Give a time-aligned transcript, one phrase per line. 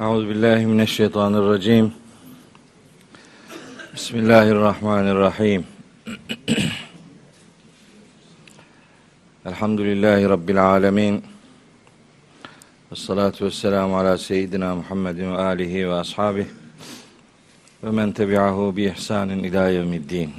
[0.00, 1.92] Euzu billahi mineşşeytanirracim.
[3.94, 5.64] Bismillahirrahmanirrahim.
[9.46, 11.24] Elhamdülillahi rabbil alamin.
[12.92, 16.48] Ves salatu vesselamu ala seyyidina Muhammedin ve alihi ve ashabihi
[17.84, 20.30] ve men tebi'ahu bi ihsanin ila yevmiddin.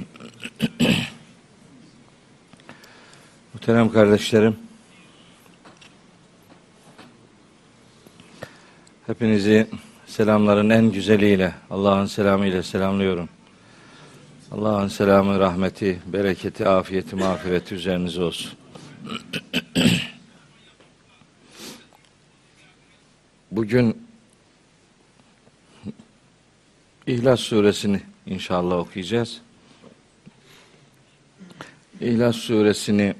[3.54, 4.56] Muhterem kardeşlerim,
[9.10, 9.66] hepinizi
[10.06, 13.28] selamların en güzeliyle, Allah'ın selamıyla selamlıyorum.
[14.52, 18.52] Allah'ın selamı, rahmeti, bereketi, afiyeti, mağfireti üzerinize olsun.
[23.50, 24.06] Bugün
[27.06, 29.40] İhlas suresini inşallah okuyacağız.
[32.00, 33.14] İhlas suresini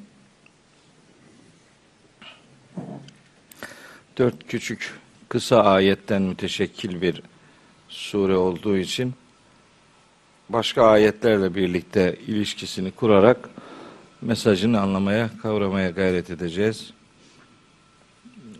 [4.19, 5.00] dört küçük
[5.31, 7.23] kısa ayetten müteşekkil bir
[7.89, 9.15] sure olduğu için
[10.49, 13.49] başka ayetlerle birlikte ilişkisini kurarak
[14.23, 16.91] mesajını anlamaya, kavramaya gayret edeceğiz.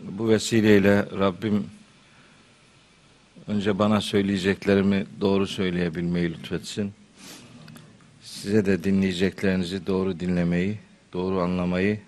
[0.03, 1.67] Bu vesileyle Rabbim
[3.49, 6.93] önce bana söyleyeceklerimi doğru söyleyebilmeyi lütfetsin.
[8.23, 10.79] Size de dinleyeceklerinizi doğru dinlemeyi,
[11.13, 12.01] doğru anlamayı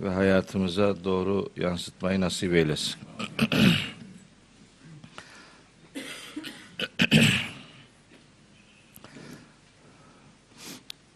[0.00, 2.94] ve hayatımıza doğru yansıtmayı nasip eylesin.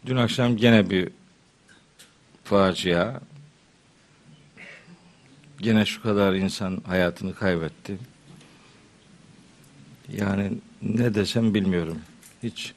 [0.07, 1.09] Dün akşam gene bir
[2.45, 3.21] facia.
[5.61, 7.99] Gene şu kadar insan hayatını kaybetti.
[10.13, 11.99] Yani ne desem bilmiyorum.
[12.43, 12.73] Hiç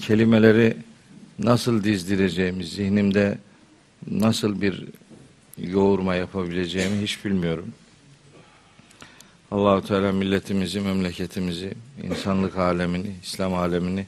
[0.00, 0.76] kelimeleri
[1.38, 3.38] nasıl dizdireceğimi, zihnimde
[4.10, 4.84] nasıl bir
[5.58, 7.72] yoğurma yapabileceğimi hiç bilmiyorum.
[9.50, 14.06] Allahu Teala milletimizi, memleketimizi, insanlık alemini, İslam alemini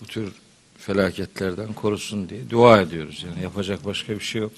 [0.00, 0.32] bu tür
[0.78, 3.24] felaketlerden korusun diye dua ediyoruz.
[3.28, 4.52] Yani yapacak başka bir şey yok.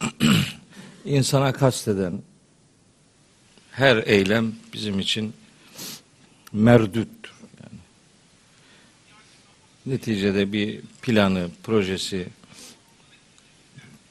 [1.04, 2.22] İnsana kasteden
[3.72, 5.32] her eylem bizim için
[6.52, 7.25] merdüttür.
[9.86, 12.26] Neticede bir planı, projesi,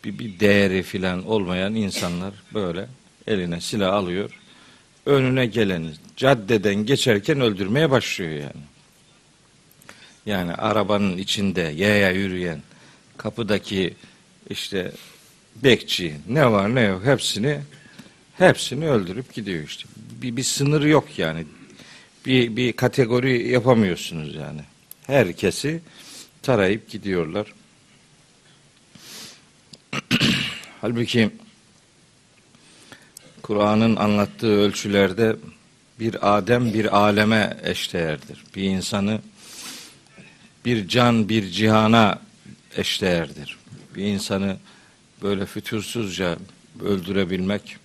[0.04, 2.88] bir, bir değeri filan olmayan insanlar böyle
[3.28, 4.40] eline silah alıyor.
[5.06, 8.64] Önüne geleni caddeden geçerken öldürmeye başlıyor yani.
[10.26, 12.62] Yani arabanın içinde yaya yürüyen
[13.18, 13.94] kapıdaki
[14.50, 14.92] işte
[15.56, 17.60] bekçi ne var ne yok hepsini
[18.38, 19.90] hepsini öldürüp gidiyor işte.
[20.22, 21.46] Bir, bir sınır yok yani.
[22.26, 24.62] Bir, bir kategori yapamıyorsunuz yani.
[25.08, 25.82] Herkesi
[26.42, 27.54] tarayıp gidiyorlar.
[30.82, 31.32] Halbuki
[33.42, 35.36] Kur'an'ın anlattığı ölçülerde
[36.00, 38.44] bir Adem bir aleme eşdeğerdir.
[38.56, 39.22] Bir insanı
[40.66, 42.22] bir can bir cihana
[42.78, 43.58] eşdeğerdir.
[43.96, 44.58] Bir insanı
[45.22, 46.38] böyle fütursuzca
[46.84, 47.78] öldürebilmek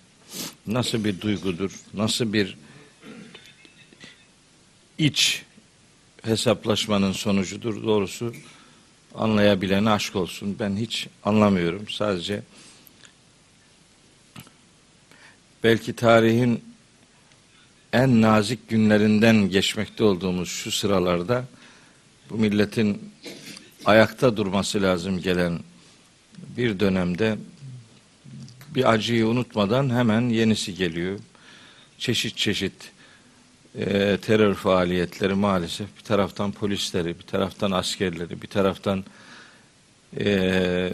[0.67, 2.57] nasıl bir duygudur, nasıl bir
[4.97, 5.43] iç
[6.21, 8.33] hesaplaşmanın sonucudur doğrusu
[9.15, 10.55] anlayabilene aşk olsun.
[10.59, 11.89] Ben hiç anlamıyorum.
[11.89, 12.43] Sadece
[15.63, 16.63] belki tarihin
[17.93, 21.45] en nazik günlerinden geçmekte olduğumuz şu sıralarda
[22.29, 23.11] bu milletin
[23.85, 25.59] ayakta durması lazım gelen
[26.57, 27.37] bir dönemde
[28.75, 31.19] bir acıyı unutmadan hemen yenisi geliyor.
[31.97, 32.91] Çeşit çeşit
[33.75, 39.03] e, terör faaliyetleri maalesef bir taraftan polisleri, bir taraftan askerleri, bir taraftan
[40.19, 40.93] e,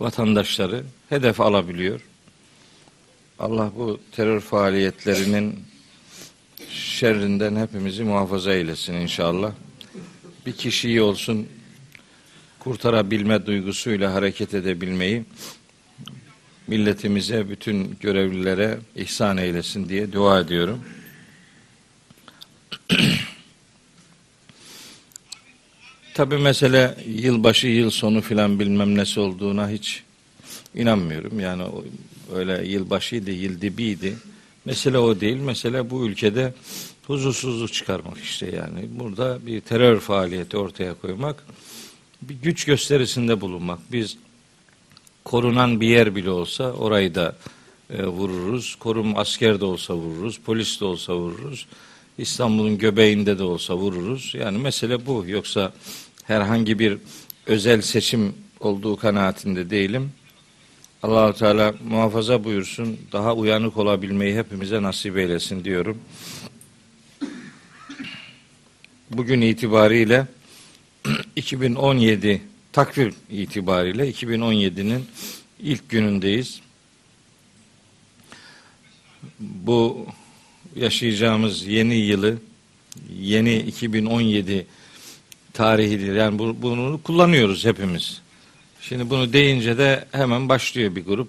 [0.00, 2.00] vatandaşları hedef alabiliyor.
[3.38, 5.60] Allah bu terör faaliyetlerinin
[6.70, 9.52] şerrinden hepimizi muhafaza eylesin inşallah.
[10.46, 11.48] Bir kişiyi olsun
[12.58, 15.24] kurtarabilme duygusuyla hareket edebilmeyi
[16.66, 20.84] milletimize, bütün görevlilere ihsan eylesin diye dua ediyorum.
[26.14, 30.02] Tabi mesele yılbaşı, yıl sonu filan bilmem nesi olduğuna hiç
[30.74, 31.40] inanmıyorum.
[31.40, 31.62] Yani
[32.34, 34.16] öyle yılbaşıydı, yıl dibiydi.
[34.64, 35.36] Mesele o değil.
[35.36, 36.54] Mesele bu ülkede
[37.06, 38.88] huzursuzluk çıkarmak işte yani.
[38.90, 41.44] Burada bir terör faaliyeti ortaya koymak,
[42.22, 43.78] bir güç gösterisinde bulunmak.
[43.92, 44.16] Biz
[45.24, 47.36] korunan bir yer bile olsa orayı da
[47.90, 48.74] e, vururuz.
[48.74, 51.66] Korum asker de olsa vururuz, polis de olsa vururuz.
[52.18, 54.34] İstanbul'un göbeğinde de olsa vururuz.
[54.34, 55.24] Yani mesele bu.
[55.28, 55.72] Yoksa
[56.24, 56.98] herhangi bir
[57.46, 60.12] özel seçim olduğu kanaatinde değilim.
[61.02, 62.98] Allahu Teala muhafaza buyursun.
[63.12, 65.98] Daha uyanık olabilmeyi hepimize nasip eylesin diyorum.
[69.10, 70.26] Bugün itibariyle
[71.36, 72.42] 2017
[72.72, 75.04] takvim itibariyle 2017'nin
[75.60, 76.60] ilk günündeyiz.
[79.40, 80.06] Bu
[80.76, 82.38] yaşayacağımız yeni yılı
[83.20, 84.66] yeni 2017
[85.52, 86.14] tarihidir.
[86.14, 88.20] Yani bunu kullanıyoruz hepimiz.
[88.80, 91.28] Şimdi bunu deyince de hemen başlıyor bir grup.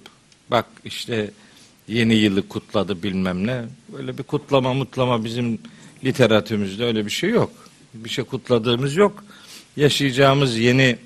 [0.52, 1.32] Bak işte
[1.88, 3.62] yeni yılı kutladı bilmem ne.
[3.98, 5.60] Böyle bir kutlama mutlama bizim
[6.04, 7.52] literatürümüzde öyle bir şey yok.
[7.94, 9.24] Bir şey kutladığımız yok.
[9.78, 10.98] Yaşayacağımız yeni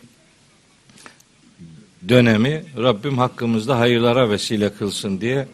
[2.09, 5.47] dönemi Rabbim hakkımızda hayırlara vesile kılsın diye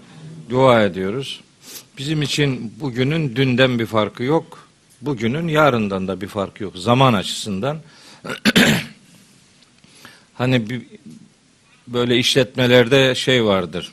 [0.50, 1.42] dua ediyoruz.
[1.98, 4.68] Bizim için bugünün dünden bir farkı yok.
[5.02, 6.78] Bugünün yarından da bir farkı yok.
[6.78, 7.82] Zaman açısından.
[10.34, 10.82] hani bir,
[11.88, 13.92] böyle işletmelerde şey vardır.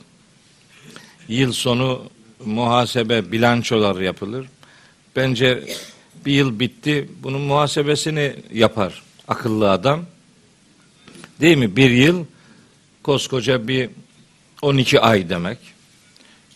[1.27, 2.03] Yıl sonu
[2.45, 4.47] muhasebe, bilançolar yapılır.
[5.15, 5.63] Bence
[6.25, 7.09] bir yıl bitti.
[7.23, 10.05] Bunun muhasebesini yapar akıllı adam.
[11.41, 11.75] Değil mi?
[11.75, 12.25] Bir yıl
[13.03, 13.89] koskoca bir
[14.61, 15.57] 12 ay demek.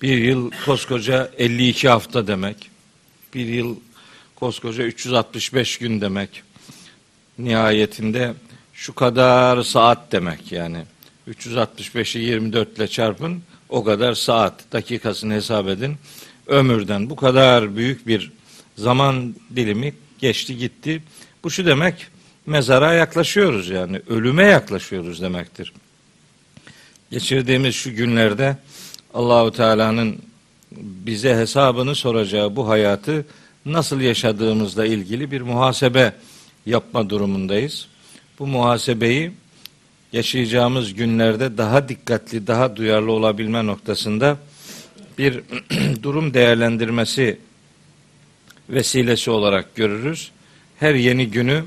[0.05, 2.69] Bir yıl koskoca 52 hafta demek.
[3.33, 3.75] Bir yıl
[4.35, 6.43] koskoca 365 gün demek.
[7.39, 8.33] Nihayetinde
[8.73, 10.77] şu kadar saat demek yani.
[11.29, 15.95] 365'i 24 ile çarpın o kadar saat dakikasını hesap edin.
[16.47, 18.31] Ömürden bu kadar büyük bir
[18.77, 21.03] zaman dilimi geçti gitti.
[21.43, 22.07] Bu şu demek
[22.45, 25.73] mezara yaklaşıyoruz yani ölüme yaklaşıyoruz demektir.
[27.11, 28.57] Geçirdiğimiz şu günlerde
[29.15, 30.17] Allahu Teala'nın
[30.77, 33.25] bize hesabını soracağı bu hayatı
[33.65, 36.13] nasıl yaşadığımızla ilgili bir muhasebe
[36.65, 37.87] yapma durumundayız.
[38.39, 39.31] Bu muhasebeyi
[40.13, 44.37] yaşayacağımız günlerde daha dikkatli, daha duyarlı olabilme noktasında
[45.17, 45.41] bir
[46.03, 47.39] durum değerlendirmesi
[48.69, 50.31] vesilesi olarak görürüz.
[50.79, 51.63] Her yeni günü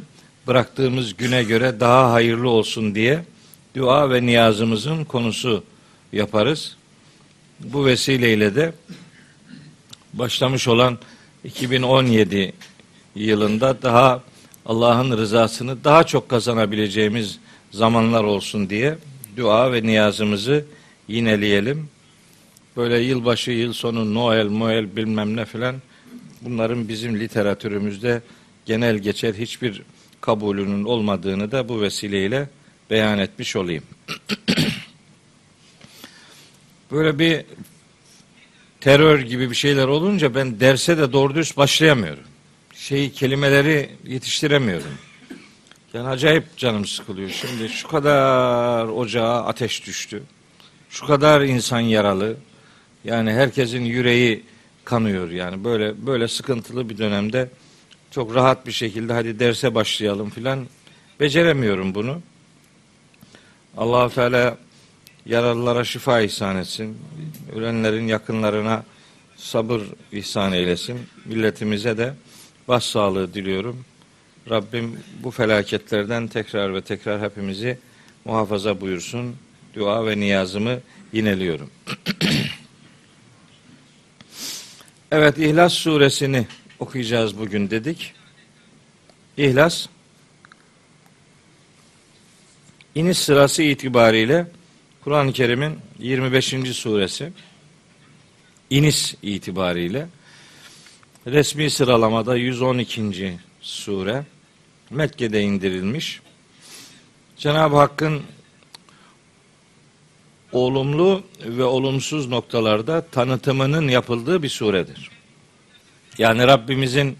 [0.46, 3.24] bıraktığımız güne göre daha hayırlı olsun diye
[3.76, 5.64] dua ve niyazımızın konusu
[6.12, 6.77] yaparız.
[7.60, 8.72] Bu vesileyle de
[10.12, 10.98] başlamış olan
[11.44, 12.52] 2017
[13.14, 14.22] yılında daha
[14.66, 17.38] Allah'ın rızasını daha çok kazanabileceğimiz
[17.70, 18.98] zamanlar olsun diye
[19.36, 20.64] dua ve niyazımızı
[21.08, 21.88] yineleyelim.
[22.76, 25.76] Böyle yılbaşı, yıl sonu, Noel, Moel bilmem ne filan
[26.40, 28.22] bunların bizim literatürümüzde
[28.66, 29.82] genel geçer hiçbir
[30.20, 32.48] kabulünün olmadığını da bu vesileyle
[32.90, 33.84] beyan etmiş olayım.
[36.92, 37.44] Böyle bir
[38.80, 42.24] terör gibi bir şeyler olunca ben derse de doğru düz başlayamıyorum.
[42.74, 44.98] Şey kelimeleri yetiştiremiyorum.
[45.94, 47.30] Yani acayip canım sıkılıyor.
[47.30, 50.22] Şimdi şu kadar ocağa ateş düştü.
[50.90, 52.36] Şu kadar insan yaralı.
[53.04, 54.44] Yani herkesin yüreği
[54.84, 57.48] kanıyor yani böyle böyle sıkıntılı bir dönemde
[58.10, 60.66] çok rahat bir şekilde hadi derse başlayalım filan
[61.20, 62.20] beceremiyorum bunu.
[63.76, 64.58] allah Teala
[65.28, 66.98] yaralılara şifa ihsan etsin.
[67.54, 68.84] Ölenlerin yakınlarına
[69.36, 69.82] sabır
[70.12, 70.98] ihsan eylesin.
[71.24, 72.14] Milletimize de
[72.68, 73.84] başsağlığı diliyorum.
[74.50, 77.78] Rabbim bu felaketlerden tekrar ve tekrar hepimizi
[78.24, 79.36] muhafaza buyursun.
[79.74, 80.80] Dua ve niyazımı
[81.12, 81.70] yineliyorum.
[85.12, 86.46] evet İhlas suresini
[86.78, 88.14] okuyacağız bugün dedik.
[89.36, 89.86] İhlas
[92.94, 94.46] iniş sırası itibariyle
[95.04, 96.54] Kur'an-ı Kerim'in 25.
[96.72, 97.32] suresi
[98.70, 100.06] iniş itibariyle
[101.26, 103.38] resmi sıralamada 112.
[103.60, 104.24] sure
[104.90, 106.20] Mekke'de indirilmiş.
[107.36, 108.22] Cenab-ı Hakk'ın
[110.52, 115.10] olumlu ve olumsuz noktalarda tanıtımının yapıldığı bir suredir.
[116.18, 117.16] Yani Rabbimizin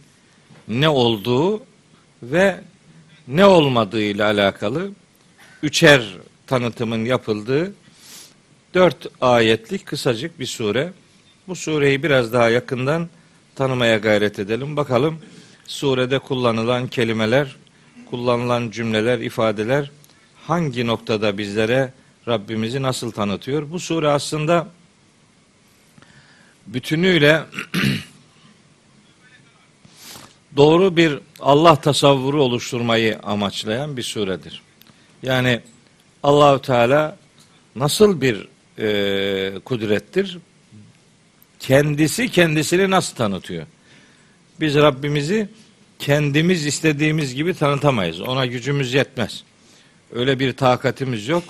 [0.69, 1.63] ne olduğu
[2.23, 2.61] ve
[3.29, 4.91] ne olmadığı ile alakalı
[5.63, 6.19] üçer
[6.49, 7.73] tanıtımın yapıldığı
[8.75, 10.93] dört ayetlik kısacık bir sure.
[11.49, 13.09] Bu sureyi biraz daha yakından
[13.55, 14.77] tanımaya gayret edelim.
[14.77, 15.19] Bakalım
[15.67, 17.57] surede kullanılan kelimeler,
[18.11, 19.91] kullanılan cümleler, ifadeler
[20.47, 21.93] hangi noktada bizlere
[22.29, 23.71] Rabbimizi nasıl tanıtıyor?
[23.71, 24.67] Bu sure aslında
[26.67, 27.43] bütünüyle
[30.57, 34.63] doğru bir Allah tasavvuru oluşturmayı amaçlayan bir suredir.
[35.23, 35.61] Yani
[36.23, 37.17] Allahü Teala
[37.77, 38.49] nasıl bir
[38.79, 40.39] e, kudrettir?
[41.61, 43.67] Kendisi kendisini nasıl tanıtıyor?
[44.61, 45.49] Biz Rabbimizi
[45.99, 48.21] kendimiz istediğimiz gibi tanıtamayız.
[48.21, 49.45] Ona gücümüz yetmez.
[50.13, 51.45] Öyle bir takatimiz yok.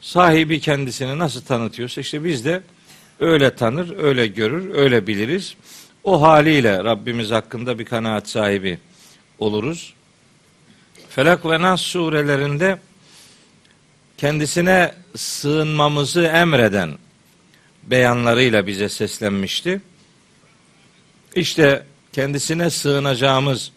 [0.00, 2.62] Sahibi kendisini nasıl tanıtıyorsa işte biz de
[3.20, 5.54] öyle tanır, öyle görür, öyle biliriz.
[6.04, 8.78] O haliyle Rabbimiz hakkında bir kanaat sahibi
[9.38, 9.94] oluruz.
[11.08, 12.78] Felak ve Nas surelerinde
[14.20, 16.90] kendisine sığınmamızı emreden
[17.82, 19.80] beyanlarıyla bize seslenmişti.
[21.34, 23.72] İşte kendisine sığınacağımız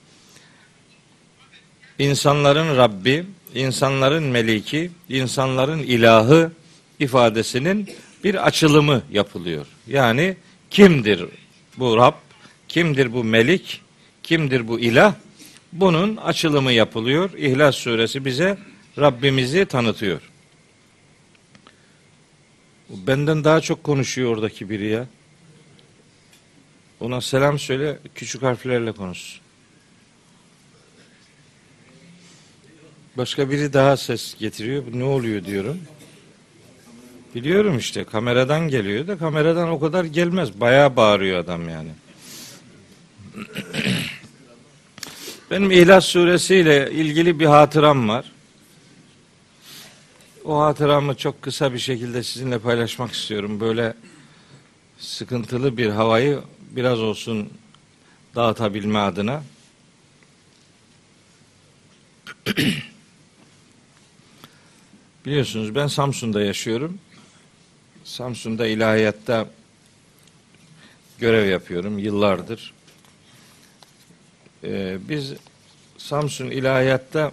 [2.00, 6.51] insanların Rabbi, insanların meliki, insanların ilahı
[7.00, 7.89] ifadesinin
[8.23, 9.65] bir açılımı yapılıyor.
[9.88, 10.35] Yani
[10.69, 11.25] kimdir
[11.77, 12.13] bu Rab,
[12.67, 13.81] kimdir bu melik,
[14.23, 15.13] kimdir bu ilah?
[15.73, 17.33] Bunun açılımı yapılıyor.
[17.38, 18.57] İhlas suresi bize
[19.00, 20.32] Rabbimizi tanıtıyor.
[22.93, 25.07] Benden daha çok konuşuyor oradaki biri ya.
[27.00, 29.39] Ona selam söyle, küçük harflerle konuş.
[33.17, 34.83] Başka biri daha ses getiriyor.
[34.93, 35.79] Ne oluyor diyorum.
[37.35, 40.59] Biliyorum işte kameradan geliyor da kameradan o kadar gelmez.
[40.59, 41.91] Bayağı bağırıyor adam yani.
[45.51, 48.32] Benim İhlas suresiyle ilgili bir hatıram var.
[50.45, 53.59] O hatıramı çok kısa bir şekilde sizinle paylaşmak istiyorum.
[53.59, 53.93] Böyle
[55.00, 56.39] sıkıntılı bir havayı
[56.71, 57.50] biraz olsun
[58.35, 59.43] dağıtabilme adına.
[65.25, 67.00] Biliyorsunuz ben Samsun'da yaşıyorum.
[68.03, 69.50] Samsun'da ilahiyatta
[71.19, 72.73] görev yapıyorum yıllardır.
[74.63, 75.33] Ee, biz
[75.97, 77.31] Samsun ilahiyatta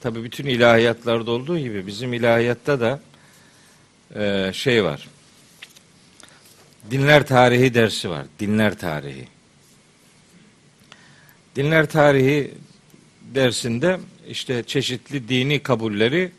[0.00, 3.00] tabi bütün ilahiyatlarda olduğu gibi bizim ilahiyatta da
[4.14, 5.08] e, şey var.
[6.90, 8.26] Dinler tarihi dersi var.
[8.40, 9.28] Dinler tarihi.
[11.56, 12.54] Dinler tarihi
[13.34, 16.32] dersinde işte çeşitli dini kabulleri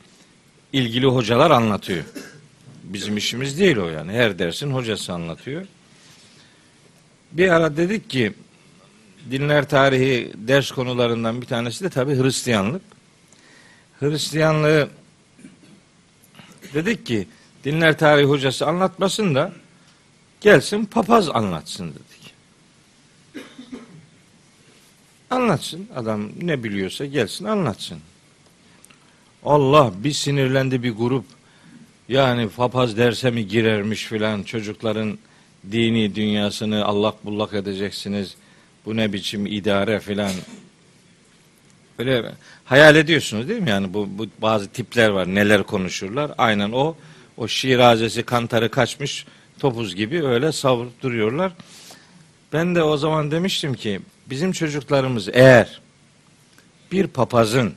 [0.73, 2.03] ilgili hocalar anlatıyor.
[2.83, 4.11] Bizim işimiz değil o yani.
[4.11, 5.65] Her dersin hocası anlatıyor.
[7.31, 8.33] Bir ara dedik ki
[9.31, 12.81] dinler tarihi ders konularından bir tanesi de tabii Hristiyanlık.
[13.99, 14.89] Hristiyanlığı
[16.73, 17.27] dedik ki
[17.63, 19.53] dinler tarihi hocası anlatmasın da
[20.41, 22.33] gelsin papaz anlatsın dedik.
[25.29, 27.99] Anlatsın adam ne biliyorsa gelsin anlatsın.
[29.45, 31.25] Allah bir sinirlendi bir grup
[32.09, 35.17] yani papaz derse mi girermiş filan çocukların
[35.71, 38.35] dini dünyasını allak bullak edeceksiniz.
[38.85, 40.31] Bu ne biçim idare filan.
[41.99, 42.31] Öyle
[42.65, 43.69] hayal ediyorsunuz değil mi?
[43.69, 46.31] Yani bu, bu bazı tipler var neler konuşurlar.
[46.37, 46.95] Aynen o
[47.37, 49.25] o şirazesi kantarı kaçmış
[49.59, 51.51] topuz gibi öyle savurup duruyorlar.
[52.53, 55.81] Ben de o zaman demiştim ki bizim çocuklarımız eğer
[56.91, 57.73] bir papazın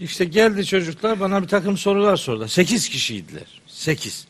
[0.00, 2.48] İşte geldi çocuklar bana bir takım sorular sordular.
[2.48, 3.60] Sekiz kişiydiler.
[3.66, 4.26] Sekiz.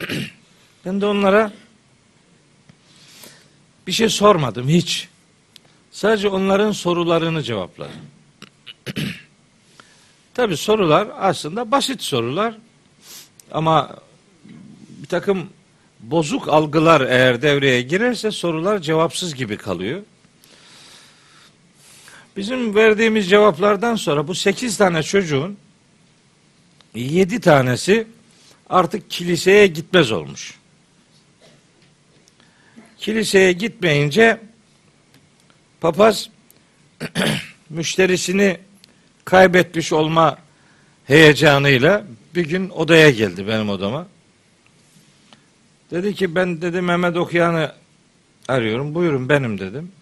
[0.84, 1.52] ben de onlara
[3.86, 5.08] Bir şey sormadım hiç.
[5.90, 7.92] Sadece onların sorularını cevapladım.
[10.34, 12.54] Tabi sorular aslında basit sorular
[13.50, 13.96] ama
[14.88, 15.48] bir takım
[16.00, 20.02] bozuk algılar eğer devreye girerse sorular cevapsız gibi kalıyor.
[22.36, 25.56] Bizim verdiğimiz cevaplardan sonra bu sekiz tane çocuğun
[26.94, 28.06] yedi tanesi
[28.70, 30.61] artık kiliseye gitmez olmuş.
[33.02, 34.40] Kiliseye gitmeyince
[35.80, 36.30] papaz
[37.70, 38.58] müşterisini
[39.24, 40.38] kaybetmiş olma
[41.04, 42.04] heyecanıyla
[42.34, 44.06] bir gün odaya geldi benim odama.
[45.90, 47.72] Dedi ki ben dedi Mehmet Okuyan'ı
[48.48, 48.94] arıyorum.
[48.94, 49.92] Buyurun benim dedim.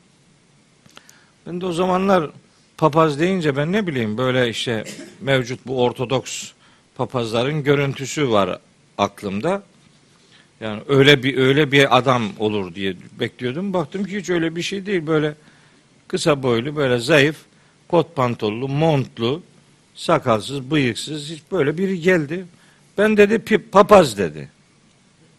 [1.46, 2.30] Ben de o zamanlar
[2.78, 4.84] papaz deyince ben ne bileyim böyle işte
[5.20, 6.52] mevcut bu ortodoks
[6.94, 8.58] papazların görüntüsü var
[8.98, 9.62] aklımda.
[10.60, 13.72] Yani öyle bir öyle bir adam olur diye bekliyordum.
[13.72, 15.06] Baktım ki hiç öyle bir şey değil.
[15.06, 15.34] Böyle
[16.08, 17.36] kısa boylu, böyle zayıf,
[17.88, 19.42] kot pantollu, montlu,
[19.94, 22.44] sakalsız, bıyıksız hiç böyle biri geldi.
[22.98, 24.48] Ben dedi papaz dedi.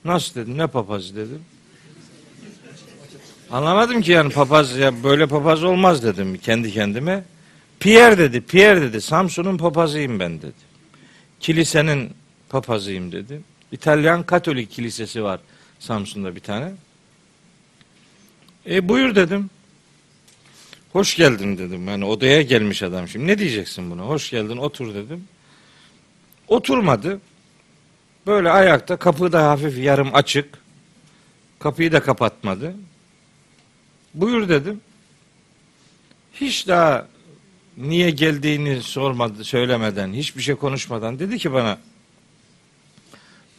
[0.06, 0.58] Nasıl dedim?
[0.58, 1.42] Ne papaz dedim.
[3.52, 7.24] Anlamadım ki yani papaz ya böyle papaz olmaz dedim kendi kendime.
[7.80, 9.02] Pierre dedi, Pierre dedi.
[9.02, 10.72] Samsun'un papazıyım ben dedi.
[11.40, 12.10] Kilisenin
[12.50, 13.42] papazıyım dedi.
[13.72, 15.40] İtalyan Katolik kilisesi var
[15.80, 16.72] Samsun'da bir tane.
[18.70, 19.50] E buyur dedim.
[20.94, 21.88] Hoş geldin dedim.
[21.88, 23.28] Yani odaya gelmiş adam şimdi.
[23.28, 24.02] Ne diyeceksin buna?
[24.02, 25.28] Hoş geldin otur dedim.
[26.48, 27.20] Oturmadı.
[28.28, 30.46] Böyle ayakta kapı da hafif yarım açık.
[31.60, 32.76] Kapıyı da kapatmadı.
[34.14, 34.82] Buyur dedim.
[36.34, 37.08] Hiç daha
[37.78, 41.78] niye geldiğini sormadı, söylemeden, hiçbir şey konuşmadan dedi ki bana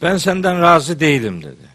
[0.03, 1.73] ben senden razı değilim dedi.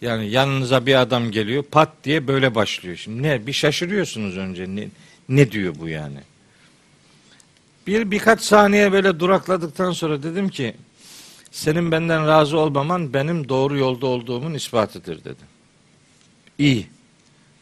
[0.00, 2.96] Yani yanınıza bir adam geliyor pat diye böyle başlıyor.
[2.96, 4.88] Şimdi ne bir şaşırıyorsunuz önce ne,
[5.28, 6.18] ne diyor bu yani.
[7.86, 10.74] Bir birkaç saniye böyle durakladıktan sonra dedim ki
[11.50, 15.46] senin benden razı olmaman benim doğru yolda olduğumun ispatıdır dedim.
[16.58, 16.86] İyi.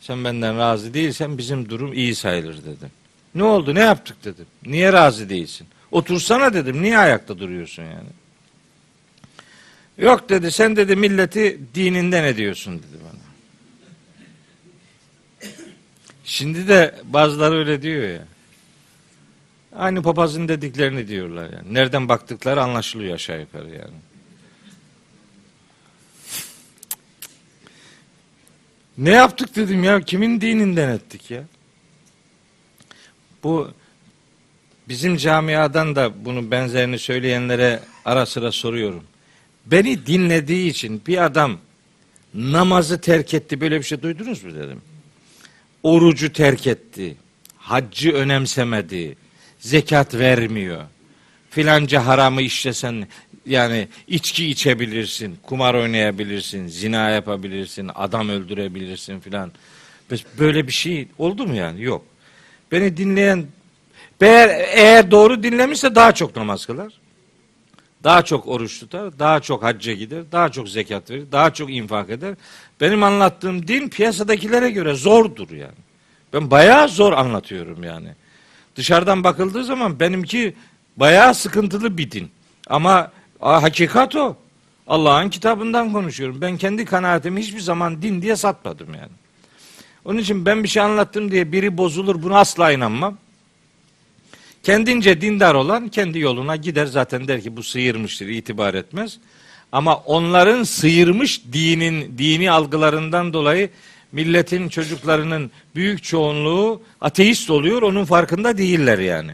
[0.00, 2.90] Sen benden razı değilsen bizim durum iyi sayılır dedim.
[3.34, 4.46] Ne oldu ne yaptık dedim.
[4.66, 5.66] Niye razı değilsin?
[5.92, 6.82] Otursana dedim.
[6.82, 8.08] Niye ayakta duruyorsun yani?
[9.98, 13.22] Yok dedi sen dedi milleti dininden ediyorsun dedi bana.
[16.24, 18.24] Şimdi de bazıları öyle diyor ya.
[19.76, 21.74] Aynı papazın dediklerini diyorlar yani.
[21.74, 23.94] Nereden baktıkları anlaşılıyor aşağı yukarı yani.
[28.98, 30.00] Ne yaptık dedim ya.
[30.00, 31.44] Kimin dininden ettik ya?
[33.42, 33.70] Bu
[34.92, 39.04] bizim camiadan da bunu benzerini söyleyenlere ara sıra soruyorum.
[39.66, 41.58] Beni dinlediği için bir adam
[42.34, 44.80] namazı terk etti böyle bir şey duydunuz mu dedim.
[45.82, 47.16] Orucu terk etti.
[47.56, 49.16] Haccı önemsemedi.
[49.58, 50.82] Zekat vermiyor.
[51.50, 53.06] Filanca haramı işlesen
[53.46, 59.52] yani içki içebilirsin, kumar oynayabilirsin, zina yapabilirsin, adam öldürebilirsin filan.
[60.38, 61.82] Böyle bir şey oldu mu yani?
[61.82, 62.04] Yok.
[62.72, 63.46] Beni dinleyen
[64.22, 66.92] eğer, eğer doğru dinlemişse daha çok namaz kılar.
[68.04, 72.10] Daha çok oruç tutar, daha çok hacca gider, daha çok zekat verir, daha çok infak
[72.10, 72.34] eder.
[72.80, 75.82] Benim anlattığım din piyasadakilere göre zordur yani.
[76.32, 78.08] Ben bayağı zor anlatıyorum yani.
[78.76, 80.54] Dışarıdan bakıldığı zaman benimki
[80.96, 82.30] bayağı sıkıntılı bir din.
[82.66, 84.36] Ama a, hakikat o.
[84.86, 86.40] Allah'ın kitabından konuşuyorum.
[86.40, 89.12] Ben kendi kanaatimi hiçbir zaman din diye satmadım yani.
[90.04, 93.18] Onun için ben bir şey anlattım diye biri bozulur buna asla inanmam.
[94.62, 99.18] Kendince dindar olan kendi yoluna gider zaten der ki bu sıyırmıştır itibar etmez.
[99.72, 103.70] Ama onların sıyırmış dinin dini algılarından dolayı
[104.12, 109.32] milletin çocuklarının büyük çoğunluğu ateist oluyor onun farkında değiller yani.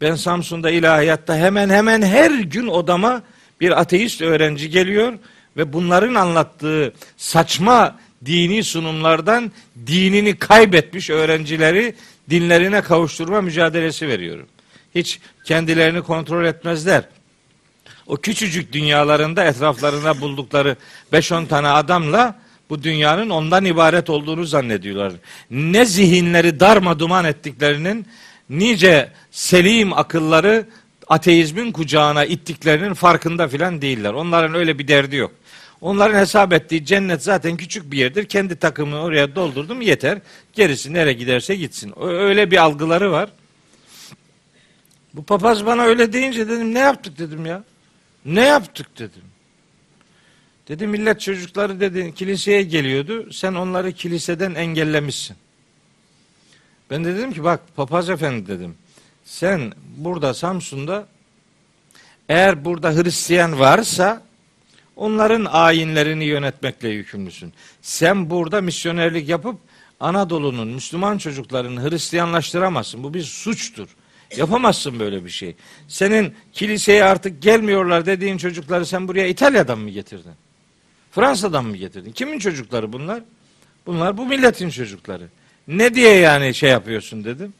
[0.00, 3.22] Ben Samsun'da ilahiyatta hemen hemen her gün odama
[3.60, 5.12] bir ateist öğrenci geliyor
[5.56, 9.52] ve bunların anlattığı saçma dini sunumlardan
[9.86, 11.94] dinini kaybetmiş öğrencileri
[12.30, 14.46] dinlerine kavuşturma mücadelesi veriyorum.
[14.94, 17.04] Hiç kendilerini kontrol etmezler.
[18.06, 20.76] O küçücük dünyalarında etraflarına buldukları
[21.12, 22.38] 5-10 tane adamla
[22.70, 25.12] bu dünyanın ondan ibaret olduğunu zannediyorlar.
[25.50, 28.06] Ne zihinleri darma duman ettiklerinin,
[28.50, 30.66] nice selim akılları
[31.08, 34.12] ateizmin kucağına ittiklerinin farkında filan değiller.
[34.12, 35.32] Onların öyle bir derdi yok.
[35.80, 38.24] Onların hesap ettiği cennet zaten küçük bir yerdir.
[38.24, 40.18] Kendi takımını oraya doldurdum yeter.
[40.52, 41.94] Gerisi nereye giderse gitsin.
[42.00, 43.30] Öyle bir algıları var.
[45.14, 47.64] Bu papaz bana öyle deyince dedim ne yaptık dedim ya.
[48.24, 49.22] Ne yaptık dedim.
[50.68, 53.32] Dedi millet çocukları dedi kiliseye geliyordu.
[53.32, 55.36] Sen onları kiliseden engellemişsin.
[56.90, 58.74] Ben de dedim ki bak papaz efendi dedim.
[59.24, 61.06] Sen burada Samsun'da
[62.28, 64.22] eğer burada Hristiyan varsa
[64.96, 67.52] onların ayinlerini yönetmekle yükümlüsün.
[67.82, 69.56] Sen burada misyonerlik yapıp
[70.00, 73.02] Anadolu'nun Müslüman çocuklarını Hristiyanlaştıramazsın.
[73.02, 73.88] Bu bir suçtur.
[74.36, 75.56] Yapamazsın böyle bir şey.
[75.88, 80.32] Senin kiliseye artık gelmiyorlar dediğin çocukları sen buraya İtalya'dan mı getirdin?
[81.10, 82.12] Fransa'dan mı getirdin?
[82.12, 83.22] Kimin çocukları bunlar?
[83.86, 85.28] Bunlar bu milletin çocukları.
[85.68, 87.54] Ne diye yani şey yapıyorsun dedim.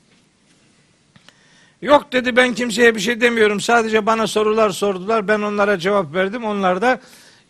[1.83, 3.61] Yok dedi ben kimseye bir şey demiyorum.
[3.61, 5.29] Sadece bana sorular sordular.
[5.29, 6.45] Ben onlara cevap verdim.
[6.45, 7.01] Onlar da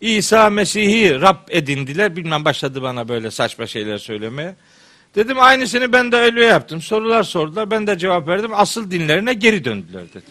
[0.01, 2.17] İsa Mesih'i Rab edindiler.
[2.17, 4.55] Bilmem başladı bana böyle saçma şeyler söylemeye.
[5.15, 6.83] Dedim aynısını ben de öyle yaptım.
[6.83, 7.71] Sorular sordular.
[7.71, 8.51] Ben de cevap verdim.
[8.55, 10.25] Asıl dinlerine geri döndüler dedi.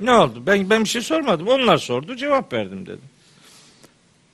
[0.00, 0.42] Ne oldu?
[0.46, 1.48] Ben ben bir şey sormadım.
[1.48, 2.16] Onlar sordu.
[2.16, 3.10] Cevap verdim dedim.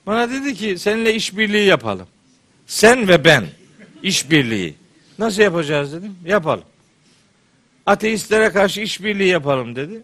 [0.05, 2.07] Bana dedi ki seninle işbirliği yapalım.
[2.67, 3.45] Sen ve ben
[4.03, 4.75] işbirliği.
[5.19, 6.15] Nasıl yapacağız dedim.
[6.25, 6.63] Yapalım.
[7.85, 10.03] Ateistlere karşı işbirliği yapalım dedi.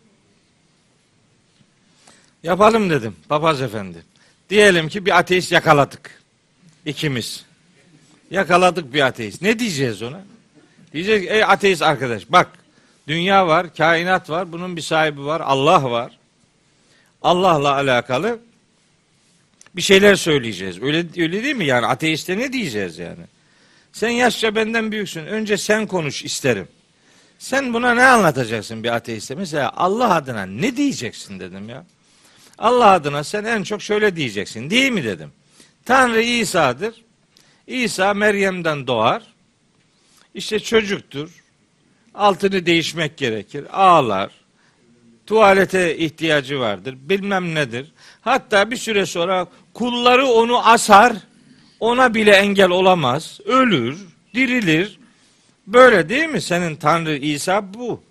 [2.44, 3.98] Yapalım dedim papaz efendi.
[4.50, 6.22] Diyelim ki bir ateist yakaladık.
[6.86, 7.46] İkimiz.
[8.32, 9.42] Yakaladık bir ateist.
[9.42, 10.22] Ne diyeceğiz ona?
[10.94, 12.48] Diyeceğiz ki ey ateist arkadaş bak
[13.08, 16.18] dünya var, kainat var, bunun bir sahibi var, Allah var.
[17.22, 18.40] Allah'la alakalı
[19.76, 20.82] bir şeyler söyleyeceğiz.
[20.82, 23.24] Öyle öyle değil mi yani ateiste ne diyeceğiz yani?
[23.94, 25.26] Sen yaşça benden büyüksün.
[25.26, 26.68] Önce sen konuş isterim.
[27.40, 29.36] Sen buna ne anlatacaksın bir ateiste?
[29.36, 31.86] Mesela Allah adına ne diyeceksin dedim ya.
[32.58, 34.70] Allah adına sen en çok şöyle diyeceksin.
[34.70, 35.32] Değil mi dedim.
[35.86, 37.05] Tanrı İsa'dır.
[37.68, 39.24] İsa Meryem'den doğar.
[40.34, 41.30] İşte çocuktur.
[42.14, 43.66] Altını değişmek gerekir.
[43.72, 44.32] Ağlar.
[45.26, 46.96] Tuvalete ihtiyacı vardır.
[47.02, 47.92] Bilmem nedir.
[48.22, 51.14] Hatta bir süre sonra kulları onu asar.
[51.80, 53.40] Ona bile engel olamaz.
[53.46, 55.00] Ölür, dirilir.
[55.68, 56.42] Böyle değil mi?
[56.42, 58.04] Senin Tanrı İsa bu.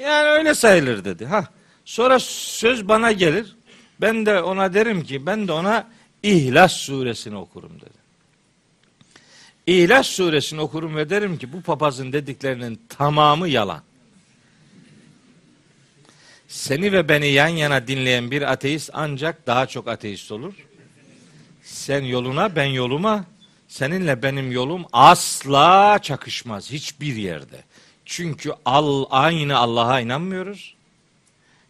[0.00, 1.26] Yani öyle sayılır dedi.
[1.26, 1.44] Ha.
[1.84, 3.56] Sonra söz bana gelir.
[4.00, 5.86] Ben de ona derim ki ben de ona
[6.22, 7.97] İhlas suresini okurum dedi.
[9.68, 13.82] İhlas suresini okurum ve derim ki bu papazın dediklerinin tamamı yalan.
[16.48, 20.54] Seni ve beni yan yana dinleyen bir ateist ancak daha çok ateist olur.
[21.62, 23.24] Sen yoluna ben yoluma
[23.68, 27.64] seninle benim yolum asla çakışmaz hiçbir yerde.
[28.04, 30.74] Çünkü al, aynı Allah'a inanmıyoruz.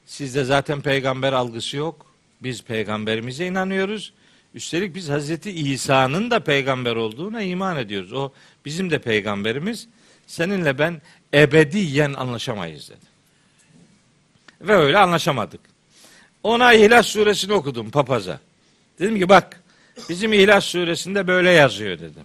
[0.07, 2.07] Sizde zaten peygamber algısı yok.
[2.43, 4.13] Biz peygamberimize inanıyoruz.
[4.55, 8.13] Üstelik biz Hazreti İsa'nın da peygamber olduğuna iman ediyoruz.
[8.13, 8.33] O
[8.65, 9.89] bizim de peygamberimiz.
[10.27, 11.03] Seninle ben
[11.35, 13.07] ebediyen anlaşamayız dedi.
[14.61, 15.61] Ve öyle anlaşamadık.
[16.43, 18.41] Ona İhlas suresini okudum papaza.
[18.99, 19.63] Dedim ki bak
[20.09, 22.25] bizim İhlas suresinde böyle yazıyor dedim.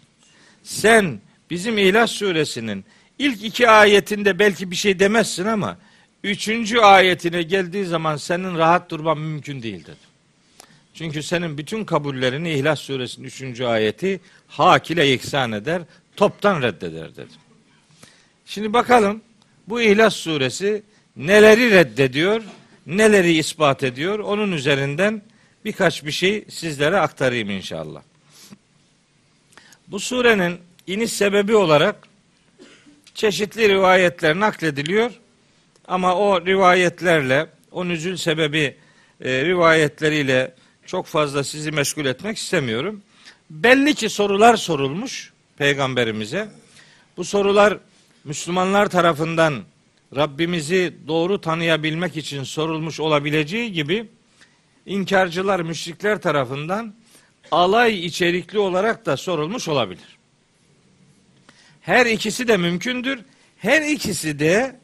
[0.63, 2.85] Sen bizim İhlas suresinin
[3.19, 5.77] ilk iki ayetinde belki bir şey demezsin ama
[6.23, 10.12] üçüncü ayetine geldiği zaman senin rahat durman mümkün değil dedim.
[10.93, 15.81] Çünkü senin bütün kabullerini İhlas suresinin üçüncü ayeti hak ile yeksan eder,
[16.15, 17.39] toptan reddeder dedim.
[18.45, 19.21] Şimdi bakalım
[19.67, 20.83] bu İhlas suresi
[21.15, 22.41] neleri reddediyor,
[22.87, 24.19] neleri ispat ediyor.
[24.19, 25.21] Onun üzerinden
[25.65, 28.01] birkaç bir şey sizlere aktarayım inşallah.
[29.87, 31.95] Bu surenin iniş sebebi olarak
[33.15, 35.11] çeşitli rivayetler naklediliyor.
[35.87, 38.75] Ama o rivayetlerle, o nüzül sebebi
[39.21, 40.53] e, rivayetleriyle
[40.85, 43.01] çok fazla sizi meşgul etmek istemiyorum.
[43.49, 46.49] Belli ki sorular sorulmuş peygamberimize.
[47.17, 47.77] Bu sorular
[48.23, 49.63] Müslümanlar tarafından
[50.15, 54.05] Rabbimizi doğru tanıyabilmek için sorulmuş olabileceği gibi
[54.85, 56.93] inkarcılar, müşrikler tarafından
[57.51, 60.17] alay içerikli olarak da sorulmuş olabilir.
[61.81, 63.19] Her ikisi de mümkündür.
[63.57, 64.75] Her ikisi de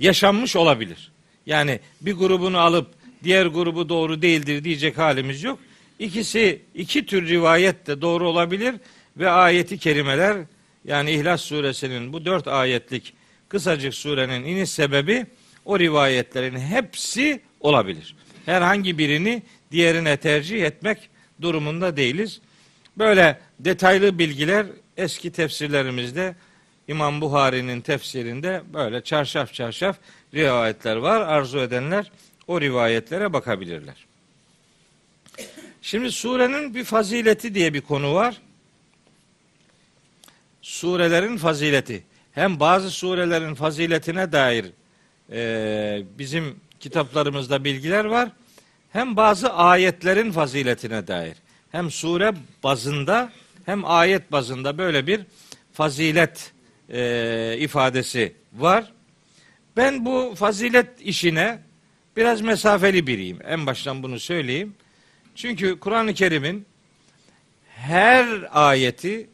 [0.00, 1.12] yaşanmış olabilir.
[1.46, 5.58] Yani bir grubunu alıp diğer grubu doğru değildir diyecek halimiz yok.
[5.98, 8.74] İkisi iki tür rivayet de doğru olabilir
[9.16, 10.36] ve ayeti kerimeler
[10.84, 13.14] yani İhlas suresinin bu dört ayetlik
[13.48, 15.26] kısacık surenin iniş sebebi
[15.64, 18.16] o rivayetlerin hepsi olabilir.
[18.46, 22.40] Herhangi birini diğerine tercih etmek durumunda değiliz.
[22.98, 26.34] Böyle detaylı bilgiler eski tefsirlerimizde
[26.88, 29.96] İmam Buhari'nin tefsirinde böyle çarşaf çarşaf
[30.34, 31.20] rivayetler var.
[31.20, 32.10] Arzu edenler
[32.48, 34.06] o rivayetlere bakabilirler.
[35.82, 38.40] Şimdi surenin bir fazileti diye bir konu var.
[40.62, 42.04] Surelerin fazileti.
[42.32, 44.66] Hem bazı surelerin faziletine dair
[45.32, 48.28] e, bizim kitaplarımızda bilgiler var.
[48.92, 51.36] hem bazı ayetlerin faziletine dair
[51.72, 53.32] hem sure bazında
[53.66, 55.20] hem ayet bazında böyle bir
[55.72, 56.52] fazilet
[56.88, 58.92] e, ifadesi var.
[59.76, 61.58] Ben bu fazilet işine
[62.18, 63.38] biraz mesafeli biriyim.
[63.44, 64.74] En baştan bunu söyleyeyim.
[65.34, 66.66] Çünkü Kur'an-ı Kerim'in
[67.68, 69.30] her ayeti,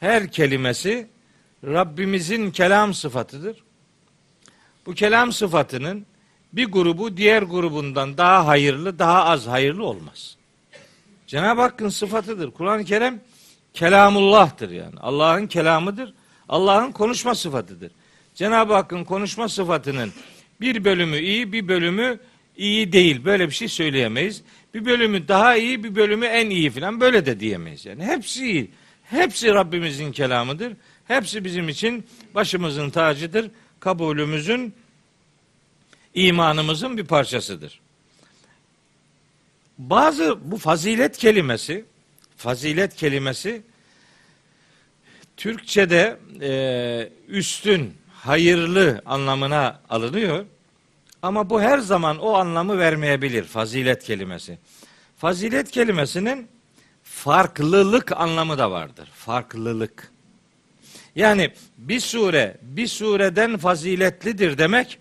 [0.00, 1.08] her kelimesi
[1.64, 3.62] Rabbimizin kelam sıfatıdır.
[4.86, 6.06] Bu kelam sıfatının
[6.52, 10.36] bir grubu diğer grubundan daha hayırlı, daha az hayırlı olmaz.
[11.26, 12.50] Cenab-ı Hakk'ın sıfatıdır.
[12.50, 13.20] Kur'an-ı Kerim
[13.74, 14.94] kelamullah'tır yani.
[15.00, 16.14] Allah'ın kelamıdır.
[16.48, 17.92] Allah'ın konuşma sıfatıdır.
[18.34, 20.12] Cenab-ı Hakk'ın konuşma sıfatının
[20.62, 22.18] bir bölümü iyi, bir bölümü
[22.56, 23.24] iyi değil.
[23.24, 24.42] Böyle bir şey söyleyemeyiz.
[24.74, 27.86] Bir bölümü daha iyi, bir bölümü en iyi falan böyle de diyemeyiz.
[27.86, 28.70] Yani hepsi iyi.
[29.02, 30.72] Hepsi Rabbimizin kelamıdır.
[31.04, 33.50] Hepsi bizim için başımızın tacıdır.
[33.80, 34.74] Kabulümüzün,
[36.14, 37.80] imanımızın bir parçasıdır.
[39.78, 41.84] Bazı bu fazilet kelimesi,
[42.36, 43.62] fazilet kelimesi
[45.36, 50.46] Türkçe'de e, üstün, hayırlı anlamına alınıyor.
[51.22, 54.58] Ama bu her zaman o anlamı vermeyebilir fazilet kelimesi.
[55.16, 56.48] Fazilet kelimesinin
[57.02, 59.08] farklılık anlamı da vardır.
[59.14, 60.12] Farklılık.
[61.16, 64.98] Yani bir sure bir sureden faziletlidir demek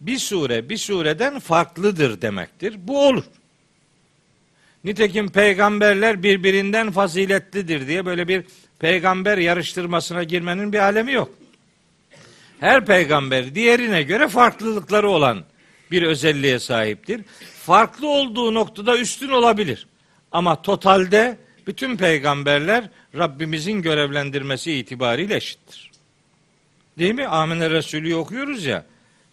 [0.00, 2.76] bir sure bir sureden farklıdır demektir.
[2.78, 3.24] Bu olur.
[4.84, 8.44] Nitekim peygamberler birbirinden faziletlidir diye böyle bir
[8.78, 11.30] peygamber yarıştırmasına girmenin bir alemi yok.
[12.60, 15.44] Her peygamber diğerine göre farklılıkları olan
[15.90, 17.20] bir özelliğe sahiptir.
[17.66, 19.86] Farklı olduğu noktada üstün olabilir.
[20.32, 25.90] Ama totalde bütün peygamberler Rabbimizin görevlendirmesi itibariyle eşittir.
[26.98, 27.26] Değil mi?
[27.26, 28.84] Amine Resulü okuyoruz ya.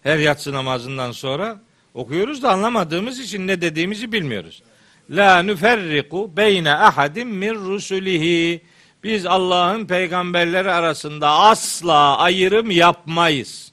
[0.03, 1.59] Her yatsı namazından sonra
[1.93, 4.63] okuyoruz da anlamadığımız için ne dediğimizi bilmiyoruz.
[5.09, 8.61] La nüferriku beyne ahadim min rusulihi.
[9.03, 13.71] Biz Allah'ın peygamberleri arasında asla ayrım yapmayız.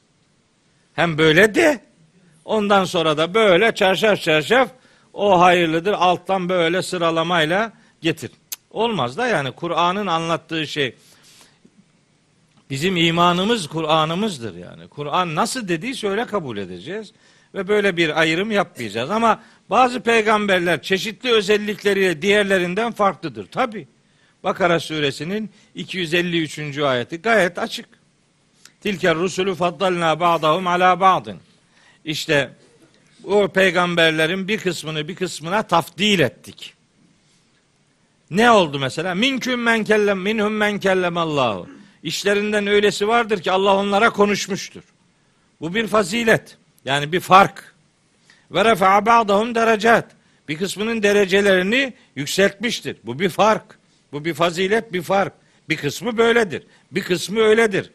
[0.95, 1.81] Hem böyle de
[2.45, 4.69] ondan sonra da böyle çarşaf çarşaf
[5.13, 8.31] o hayırlıdır alttan böyle sıralamayla getir.
[8.71, 10.95] Olmaz da yani Kur'an'ın anlattığı şey
[12.71, 14.89] bizim imanımız Kur'an'ımızdır yani.
[14.89, 17.13] Kur'an nasıl dediyse öyle kabul edeceğiz
[17.55, 19.11] ve böyle bir ayrım yapmayacağız.
[19.11, 23.47] Ama bazı peygamberler çeşitli özellikleriyle diğerlerinden farklıdır.
[23.47, 23.89] Tabi.
[24.45, 26.79] Bakara suresinin 253.
[26.79, 27.87] ayeti gayet açık.
[28.81, 31.39] Tilker rusulü faddalna ba'dahum ala ba'dın.
[32.05, 32.51] İşte
[33.25, 36.75] o peygamberlerin bir kısmını bir kısmına tafdil ettik.
[38.31, 39.15] Ne oldu mesela?
[39.15, 41.69] Minküm men kellem minhum men kellem Allahu.
[42.03, 44.83] İşlerinden öylesi vardır ki Allah onlara konuşmuştur.
[45.61, 46.57] Bu bir fazilet.
[46.85, 47.75] Yani bir fark.
[48.51, 50.11] Ve refa'a ba'dahum derecat.
[50.49, 52.97] Bir kısmının derecelerini yükseltmiştir.
[53.05, 53.79] Bu bir fark.
[54.13, 55.33] Bu bir fazilet, bir fark.
[55.69, 56.63] Bir kısmı böyledir.
[56.93, 57.91] Bir kısmı öyledir.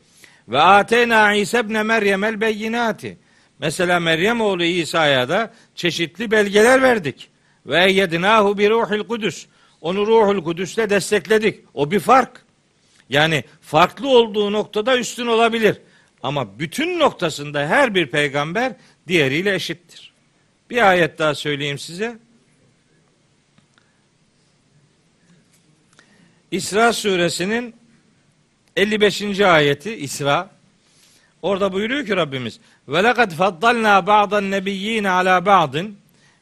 [0.47, 3.17] Ve ateyna İsa ibn Meryem el beyinati.
[3.59, 7.29] Mesela Meryem oğlu İsa'ya da çeşitli belgeler verdik.
[7.65, 9.45] Ve yedinahu bir ruhil kudüs.
[9.81, 11.59] Onu ruhul kudüsle destekledik.
[11.73, 12.41] O bir fark.
[13.09, 15.77] Yani farklı olduğu noktada üstün olabilir.
[16.23, 18.73] Ama bütün noktasında her bir peygamber
[19.07, 20.13] diğeriyle eşittir.
[20.69, 22.17] Bir ayet daha söyleyeyim size.
[26.51, 27.75] İsra suresinin
[28.75, 29.39] 55.
[29.39, 30.56] ayeti İsra.
[31.41, 35.97] Orada buyuruyor ki Rabbimiz ve lekad faddalna ba'dan nebiyyin ala ba'din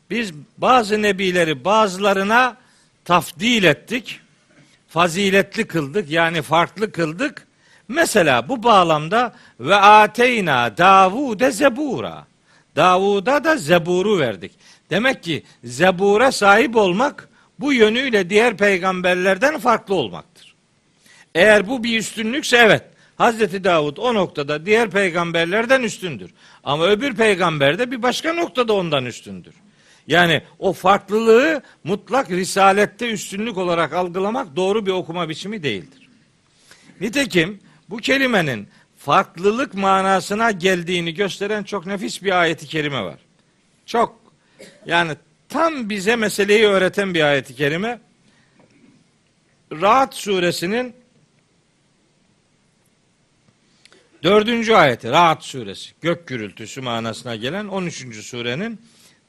[0.10, 2.58] biz bazı nebileri bazılarına
[3.06, 4.20] tafdil ettik.
[4.88, 7.48] Faziletli kıldık yani farklı kıldık.
[7.88, 12.26] Mesela bu bağlamda ve ateyna Davud'e zebura.
[12.76, 14.52] Davud'a da zeburu verdik.
[14.90, 17.30] Demek ki zebura sahip olmak
[17.60, 20.56] bu yönüyle diğer peygamberlerden farklı olmaktır.
[21.36, 22.84] Eğer bu bir üstünlükse evet.
[23.18, 26.32] Hazreti Davud o noktada diğer peygamberlerden üstündür.
[26.64, 29.54] Ama öbür peygamber de bir başka noktada ondan üstündür.
[30.08, 36.10] Yani o farklılığı mutlak risalette üstünlük olarak algılamak doğru bir okuma biçimi değildir.
[37.02, 43.20] Nitekim bu kelimenin farklılık manasına geldiğini gösteren çok nefis bir ayeti kerime var.
[43.86, 44.20] Çok
[44.86, 45.12] yani
[45.50, 48.00] tam bize meseleyi öğreten bir ayeti kerime.
[49.72, 50.96] Rahat suresinin
[54.26, 58.26] dördüncü ayeti Rahat suresi gök gürültüsü manasına gelen 13.
[58.26, 58.82] surenin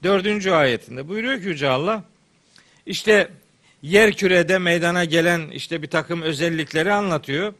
[0.03, 2.05] dördüncü ayetinde buyuruyor ki Yüce Allah
[2.87, 3.29] işte
[3.83, 7.55] yer kürede meydana gelen işte bir takım özellikleri anlatıyor.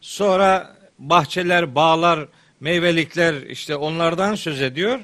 [0.00, 2.28] Sonra bahçeler, bağlar,
[2.60, 5.00] meyvelikler işte onlardan söz ediyor.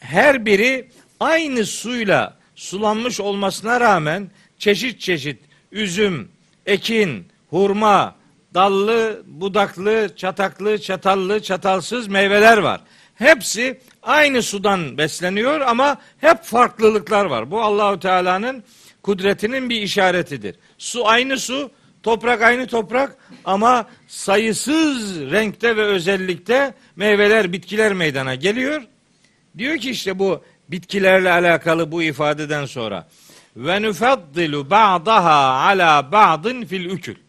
[0.00, 0.88] Her biri
[1.20, 5.38] aynı suyla sulanmış olmasına rağmen çeşit çeşit
[5.72, 6.28] üzüm,
[6.66, 8.17] ekin, hurma,
[8.58, 12.80] dallı, budaklı, çataklı, çatallı, çatalsız meyveler var.
[13.14, 17.50] Hepsi aynı sudan besleniyor ama hep farklılıklar var.
[17.50, 18.64] Bu Allahu Teala'nın
[19.02, 20.56] kudretinin bir işaretidir.
[20.78, 21.70] Su aynı su,
[22.02, 28.82] toprak aynı toprak ama sayısız renkte ve özellikte meyveler, bitkiler meydana geliyor.
[29.58, 33.08] Diyor ki işte bu bitkilerle alakalı bu ifadeden sonra
[33.56, 37.27] ve nufaddilu ba'daha ala ba'din fil ukül.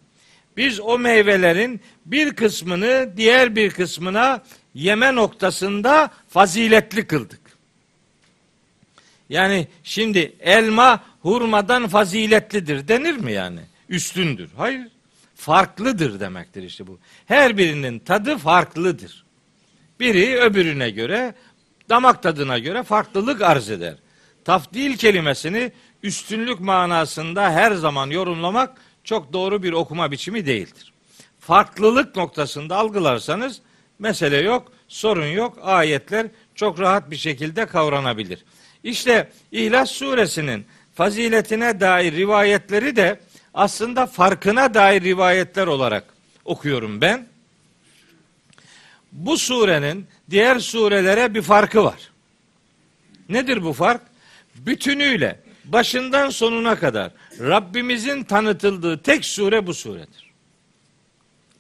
[0.60, 4.44] Biz o meyvelerin bir kısmını diğer bir kısmına
[4.74, 7.40] yeme noktasında faziletli kıldık.
[9.30, 13.60] Yani şimdi elma hurmadan faziletlidir denir mi yani?
[13.90, 14.50] Üstündür.
[14.58, 14.88] Hayır.
[15.36, 17.00] Farklıdır demektir işte bu.
[17.26, 19.24] Her birinin tadı farklıdır.
[20.00, 21.36] Biri öbürüne göre
[21.90, 23.96] damak tadına göre farklılık arz eder.
[24.46, 25.72] Tafdil kelimesini
[26.04, 30.94] üstünlük manasında her zaman yorumlamak çok doğru bir okuma biçimi değildir.
[31.40, 33.62] Farklılık noktasında algılarsanız
[34.00, 35.58] mesele yok, sorun yok.
[35.62, 38.46] Ayetler çok rahat bir şekilde kavranabilir.
[38.84, 43.20] İşte İhlas suresinin faziletine dair rivayetleri de
[43.54, 46.04] aslında farkına dair rivayetler olarak
[46.46, 47.28] okuyorum ben.
[49.12, 52.12] Bu surenin diğer surelere bir farkı var.
[53.30, 54.02] Nedir bu fark?
[54.56, 55.40] Bütünüyle
[55.72, 60.32] başından sonuna kadar Rabbimizin tanıtıldığı tek sure bu suredir.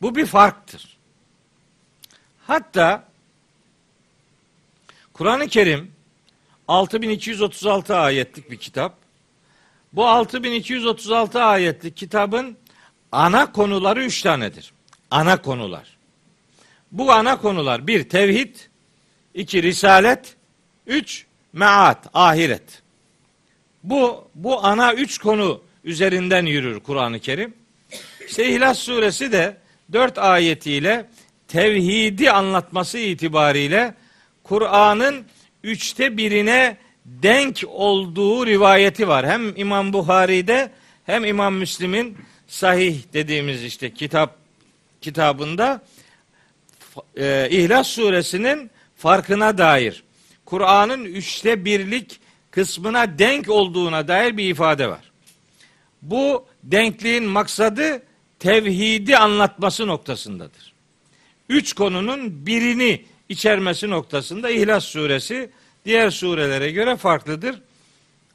[0.01, 0.97] Bu bir farktır.
[2.47, 3.03] Hatta
[5.13, 5.91] Kur'an-ı Kerim
[6.67, 8.97] 6236 ayetlik bir kitap.
[9.93, 12.57] Bu 6236 ayetlik kitabın
[13.11, 14.73] ana konuları üç tanedir.
[15.11, 15.97] Ana konular.
[16.91, 18.55] Bu ana konular bir tevhid,
[19.33, 20.35] iki risalet,
[20.87, 22.81] üç meat, ahiret.
[23.83, 27.53] Bu bu ana üç konu üzerinden yürür Kur'an-ı Kerim.
[28.27, 29.57] İşte İhlas suresi de
[29.93, 31.05] dört ayetiyle
[31.47, 33.93] tevhidi anlatması itibariyle
[34.43, 35.25] Kur'an'ın
[35.63, 39.27] üçte birine denk olduğu rivayeti var.
[39.27, 40.71] Hem İmam Buhari'de
[41.05, 44.35] hem İmam Müslim'in sahih dediğimiz işte kitap
[45.01, 45.81] kitabında
[47.17, 50.03] e, İhlas suresinin farkına dair
[50.45, 52.19] Kur'an'ın üçte birlik
[52.51, 55.11] kısmına denk olduğuna dair bir ifade var.
[56.01, 58.03] Bu denkliğin maksadı
[58.39, 60.73] tevhidi anlatması noktasındadır.
[61.49, 65.49] Üç konunun birini içermesi noktasında İhlas suresi
[65.85, 67.61] diğer surelere göre farklıdır.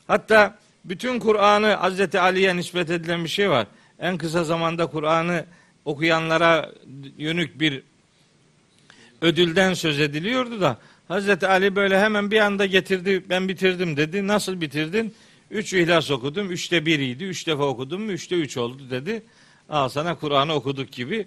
[0.07, 3.66] Hatta bütün Kur'an'ı Hazreti Ali'ye nispet edilen bir şey var.
[3.98, 5.46] En kısa zamanda Kur'an'ı
[5.85, 6.70] okuyanlara
[7.18, 7.83] yönük bir
[9.20, 14.27] ödülden söz ediliyordu da Hazreti Ali böyle hemen bir anda getirdi ben bitirdim dedi.
[14.27, 15.14] Nasıl bitirdin?
[15.51, 16.51] Üç ihlas okudum.
[16.51, 17.25] Üçte biriydi.
[17.25, 18.12] Üç defa okudum mu?
[18.12, 19.23] Üçte üç oldu dedi.
[19.69, 21.27] Al sana Kur'an'ı okuduk gibi.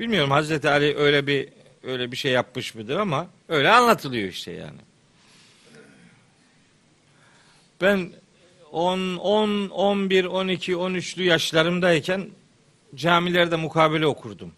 [0.00, 1.48] Bilmiyorum Hazreti Ali öyle bir
[1.82, 4.78] öyle bir şey yapmış mıdır ama öyle anlatılıyor işte yani.
[7.80, 8.10] Ben
[8.72, 12.30] 10, 10, 11, 12, 13'lü yaşlarımdayken
[12.94, 14.52] camilerde mukabele okurdum.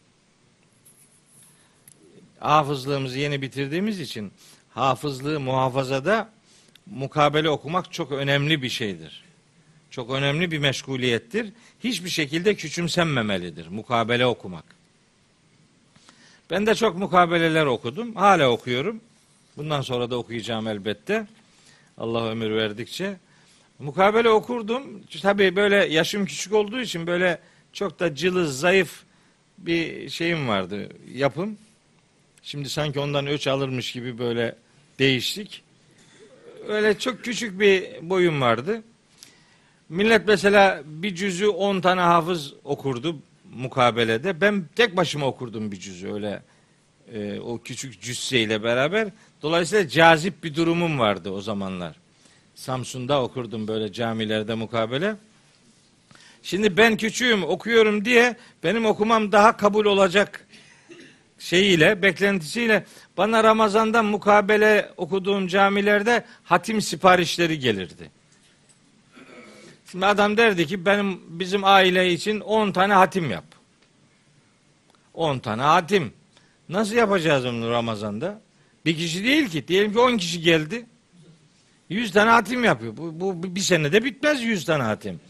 [2.44, 4.32] Hafızlığımızı yeni bitirdiğimiz için
[4.70, 6.30] hafızlığı muhafazada
[6.86, 9.24] mukabele okumak çok önemli bir şeydir.
[9.90, 11.52] Çok önemli bir meşguliyettir.
[11.84, 14.64] Hiçbir şekilde küçümsenmemelidir mukabele okumak.
[16.50, 18.14] Ben de çok mukabeleler okudum.
[18.14, 19.00] Hala okuyorum.
[19.56, 21.26] Bundan sonra da okuyacağım elbette.
[21.98, 23.16] Allah ömür verdikçe.
[23.78, 25.02] Mukabele okurdum.
[25.22, 27.38] Tabii böyle yaşım küçük olduğu için böyle
[27.72, 29.02] çok da cılız, zayıf
[29.58, 31.58] bir şeyim vardı, yapım.
[32.46, 34.56] Şimdi sanki ondan öç alırmış gibi böyle
[34.98, 35.62] değiştik.
[36.68, 38.82] Öyle çok küçük bir boyum vardı.
[39.88, 43.18] Millet mesela bir cüzü 10 tane hafız okurdu
[43.54, 44.40] mukabelede.
[44.40, 46.42] Ben tek başıma okurdum bir cüzü öyle
[47.12, 49.08] e, o küçük cüsseyle beraber.
[49.42, 51.96] Dolayısıyla cazip bir durumum vardı o zamanlar.
[52.54, 55.16] Samsun'da okurdum böyle camilerde mukabele.
[56.42, 60.43] Şimdi ben küçüğüm okuyorum diye benim okumam daha kabul olacak
[61.44, 62.84] şeyiyle, beklentisiyle
[63.16, 68.10] bana Ramazan'dan mukabele okuduğum camilerde hatim siparişleri gelirdi.
[69.90, 73.44] Şimdi adam derdi ki benim bizim aile için 10 tane hatim yap.
[75.14, 76.12] 10 tane hatim.
[76.68, 78.40] Nasıl yapacağız onu Ramazan'da?
[78.84, 79.68] Bir kişi değil ki.
[79.68, 80.86] Diyelim ki 10 kişi geldi.
[81.88, 82.96] 100 tane hatim yapıyor.
[82.96, 85.20] Bu, bu bir senede bitmez 100 tane hatim.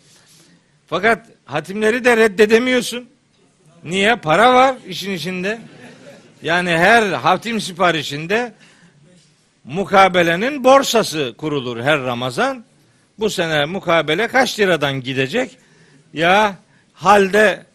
[0.87, 3.09] Fakat hatimleri de reddedemiyorsun.
[3.85, 4.17] Niye?
[4.17, 5.61] Para var işin içinde.
[6.45, 8.53] Yani her hatim siparişinde
[9.65, 12.65] mukabelenin borsası kurulur her Ramazan.
[13.19, 15.59] Bu sene mukabele kaç liradan gidecek?
[16.13, 16.57] Ya
[16.93, 17.67] halde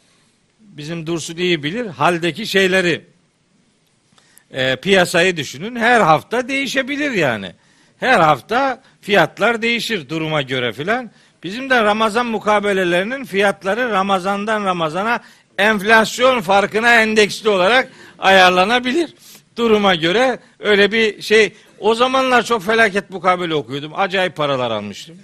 [0.59, 1.85] bizim Dursun iyi bilir.
[1.85, 3.05] Haldeki şeyleri
[4.51, 5.75] e, piyasayı düşünün.
[5.75, 7.51] Her hafta değişebilir yani.
[7.99, 11.11] Her hafta fiyatlar değişir duruma göre filan.
[11.43, 15.19] Bizim de Ramazan mukabelelerinin fiyatları Ramazan'dan Ramazan'a
[15.59, 19.13] enflasyon farkına endeksli olarak ayarlanabilir.
[19.55, 21.53] Duruma göre öyle bir şey.
[21.79, 23.91] O zamanlar çok felaket mukabele okuyordum.
[23.95, 25.17] Acayip paralar almıştım.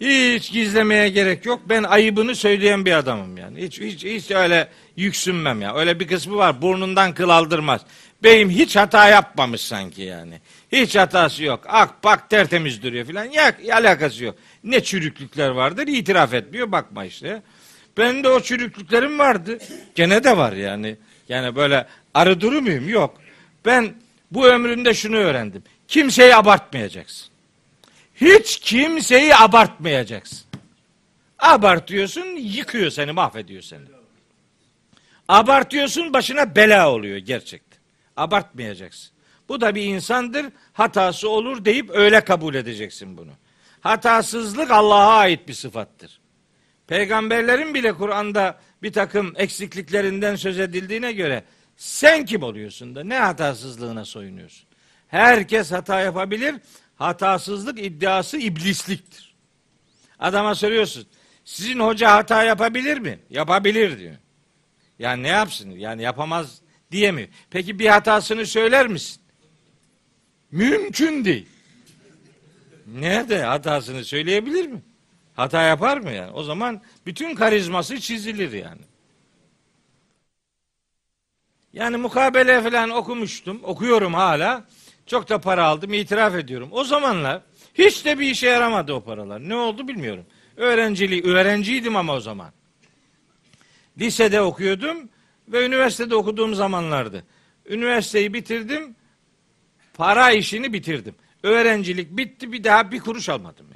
[0.00, 1.60] Hiç gizlemeye gerek yok.
[1.68, 3.62] Ben ayıbını söyleyen bir adamım yani.
[3.62, 5.74] Hiç hiç hiç öyle yüksünmem ya.
[5.74, 6.62] Öyle bir kısmı var.
[6.62, 7.80] Burnundan kıl aldırmaz.
[8.22, 10.40] Beyim hiç hata yapmamış sanki yani.
[10.72, 11.60] Hiç hatası yok.
[11.68, 13.24] Ak bak tertemiz duruyor filan.
[13.24, 14.34] Ya alakası yok.
[14.64, 16.72] Ne çürüklükler vardır itiraf etmiyor.
[16.72, 17.42] Bakma işte.
[17.98, 19.58] Benim de o çürüklüklerim vardı.
[19.94, 20.96] Gene de var yani.
[21.28, 22.88] Yani böyle arı duru muyum?
[22.88, 23.20] Yok.
[23.64, 23.94] Ben
[24.30, 25.62] bu ömrümde şunu öğrendim.
[25.88, 27.28] Kimseyi abartmayacaksın.
[28.14, 30.46] Hiç kimseyi abartmayacaksın.
[31.38, 33.82] Abartıyorsun, yıkıyor seni, mahvediyor seni.
[35.28, 37.78] Abartıyorsun, başına bela oluyor gerçekten.
[38.16, 39.10] Abartmayacaksın.
[39.48, 43.32] Bu da bir insandır, hatası olur deyip öyle kabul edeceksin bunu.
[43.80, 46.20] Hatasızlık Allah'a ait bir sıfattır.
[46.86, 51.44] Peygamberlerin bile Kur'an'da bir takım eksikliklerinden söz edildiğine göre
[51.76, 54.68] sen kim oluyorsun da ne hatasızlığına soyunuyorsun?
[55.08, 56.54] Herkes hata yapabilir.
[56.96, 59.34] Hatasızlık iddiası iblisliktir.
[60.18, 61.06] Adama soruyorsun.
[61.44, 63.18] Sizin hoca hata yapabilir mi?
[63.30, 64.16] Yapabilir diyor.
[64.98, 65.70] Yani ne yapsın?
[65.70, 66.60] Yani yapamaz
[66.90, 67.28] diyemiyor.
[67.50, 69.22] Peki bir hatasını söyler misin?
[70.50, 71.46] Mümkün değil.
[72.86, 74.82] Nerede hatasını söyleyebilir mi?
[75.36, 76.30] Hata yapar mı yani?
[76.32, 78.80] O zaman bütün karizması çizilir yani.
[81.72, 83.60] Yani mukabele falan okumuştum.
[83.62, 84.64] Okuyorum hala.
[85.06, 85.92] Çok da para aldım.
[85.92, 86.68] itiraf ediyorum.
[86.72, 87.42] O zamanlar
[87.74, 89.48] hiç de bir işe yaramadı o paralar.
[89.48, 90.26] Ne oldu bilmiyorum.
[90.56, 92.52] Öğrenciliği, öğrenciydim ama o zaman.
[93.98, 95.08] Lisede okuyordum
[95.48, 97.24] ve üniversitede okuduğum zamanlardı.
[97.66, 98.96] Üniversiteyi bitirdim.
[99.94, 101.14] Para işini bitirdim.
[101.42, 103.75] Öğrencilik bitti bir daha bir kuruş almadım yani.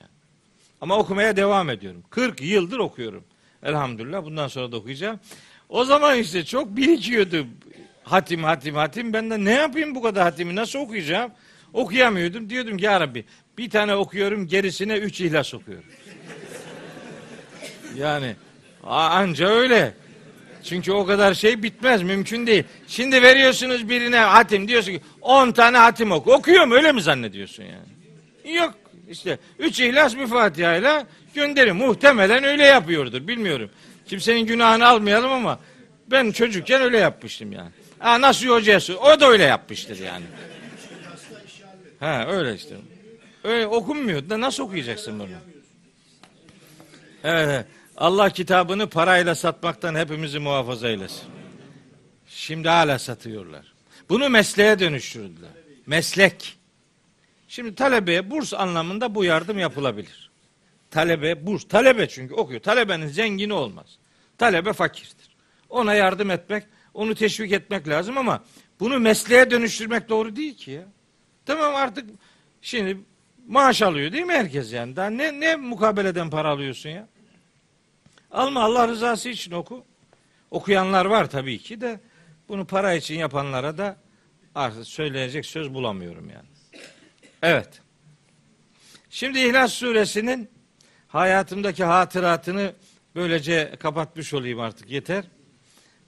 [0.80, 2.02] Ama okumaya devam ediyorum.
[2.10, 3.24] 40 yıldır okuyorum.
[3.62, 5.20] Elhamdülillah bundan sonra da okuyacağım.
[5.68, 7.46] O zaman işte çok birikiyordu
[8.04, 9.12] hatim hatim hatim.
[9.12, 11.32] Ben de ne yapayım bu kadar hatimi nasıl okuyacağım?
[11.72, 12.50] Okuyamıyordum.
[12.50, 13.24] Diyordum ki ya Rabbi
[13.58, 15.84] bir tane okuyorum gerisine üç ihlas okuyorum.
[17.96, 18.36] yani
[18.84, 19.94] anca öyle.
[20.64, 22.64] Çünkü o kadar şey bitmez mümkün değil.
[22.86, 26.32] Şimdi veriyorsunuz birine hatim diyorsun ki 10 tane hatim oku.
[26.32, 28.54] Okuyor mu öyle mi zannediyorsun yani?
[28.56, 28.74] Yok
[29.10, 31.76] işte üç ihlas bir Fatiha ile gönderin.
[31.76, 33.70] Muhtemelen öyle yapıyordur bilmiyorum.
[34.06, 35.58] Kimsenin günahını almayalım ama
[36.06, 37.70] ben çocukken öyle yapmıştım yani.
[37.98, 39.00] Ha, nasıl hocası?
[39.00, 40.24] O da öyle yapmıştır yani.
[42.00, 42.74] Ha öyle işte.
[43.44, 45.28] Öyle okunmuyor da nasıl okuyacaksın bunu?
[47.24, 47.66] Evet.
[47.96, 51.28] Allah kitabını parayla satmaktan hepimizi muhafaza eylesin.
[52.26, 53.72] Şimdi hala satıyorlar.
[54.08, 55.50] Bunu mesleğe dönüştürdüler.
[55.86, 56.59] Meslek.
[57.50, 60.30] Şimdi talebeye burs anlamında bu yardım yapılabilir.
[60.90, 61.64] Talebe burs.
[61.68, 62.60] Talebe çünkü okuyor.
[62.60, 63.98] Talebenin zengini olmaz.
[64.38, 65.36] Talebe fakirdir.
[65.68, 68.44] Ona yardım etmek, onu teşvik etmek lazım ama
[68.80, 70.84] bunu mesleğe dönüştürmek doğru değil ki ya.
[71.46, 72.10] Tamam artık
[72.62, 72.98] şimdi
[73.46, 74.96] maaş alıyor değil mi herkes yani?
[74.96, 77.08] Daha ne, ne mukabeleden para alıyorsun ya?
[78.30, 79.84] Alma Allah rızası için oku.
[80.50, 82.00] Okuyanlar var tabii ki de
[82.48, 83.96] bunu para için yapanlara da
[84.54, 86.59] artık söyleyecek söz bulamıyorum yani.
[87.42, 87.68] Evet.
[89.10, 90.50] Şimdi İhlas suresinin
[91.08, 92.72] hayatımdaki hatıratını
[93.14, 95.24] böylece kapatmış olayım artık yeter.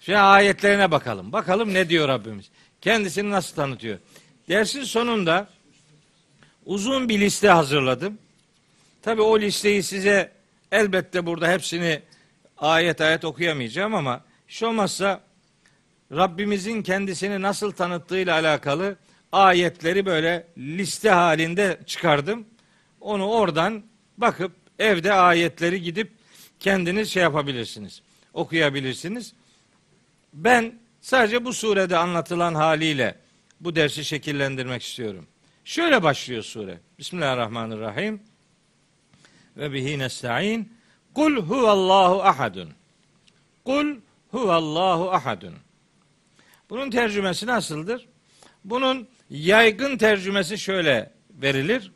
[0.00, 1.32] Şimdi ayetlerine bakalım.
[1.32, 2.50] Bakalım ne diyor Rabbimiz.
[2.80, 3.98] Kendisini nasıl tanıtıyor.
[4.48, 5.48] Dersin sonunda
[6.66, 8.18] uzun bir liste hazırladım.
[9.02, 10.32] Tabi o listeyi size
[10.72, 12.02] elbette burada hepsini
[12.58, 15.20] ayet ayet okuyamayacağım ama hiç olmazsa
[16.12, 18.96] Rabbimizin kendisini nasıl tanıttığıyla alakalı
[19.32, 22.46] ayetleri böyle liste halinde çıkardım.
[23.00, 23.82] Onu oradan
[24.18, 26.12] bakıp evde ayetleri gidip
[26.60, 28.02] kendiniz şey yapabilirsiniz.
[28.34, 29.32] Okuyabilirsiniz.
[30.32, 33.18] Ben sadece bu surede anlatılan haliyle
[33.60, 35.26] bu dersi şekillendirmek istiyorum.
[35.64, 36.78] Şöyle başlıyor sure.
[36.98, 38.22] Bismillahirrahmanirrahim.
[39.56, 40.72] Ve bihi nesta'in.
[41.14, 42.70] Kul huvallahu ahadun.
[43.64, 43.96] Kul
[44.30, 45.54] huvallahu ahadun.
[46.70, 48.08] Bunun tercümesi nasıldır?
[48.64, 51.92] Bunun yaygın tercümesi şöyle verilir.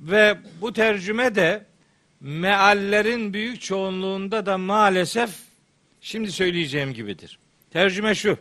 [0.00, 1.64] Ve bu tercüme de
[2.20, 5.30] meallerin büyük çoğunluğunda da maalesef
[6.00, 7.38] şimdi söyleyeceğim gibidir.
[7.72, 8.38] Tercüme şu.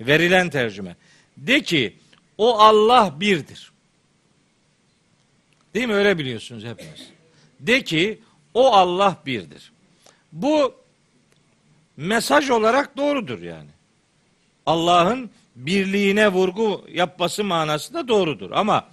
[0.00, 0.96] Verilen tercüme.
[1.36, 1.96] De ki
[2.38, 3.72] o Allah birdir.
[5.74, 5.94] Değil mi?
[5.94, 7.08] Öyle biliyorsunuz hepiniz.
[7.60, 8.20] De ki
[8.54, 9.72] o Allah birdir.
[10.32, 10.74] Bu
[11.96, 13.70] mesaj olarak doğrudur yani.
[14.66, 18.50] Allah'ın birliğine vurgu yapması manası da doğrudur.
[18.50, 18.88] Ama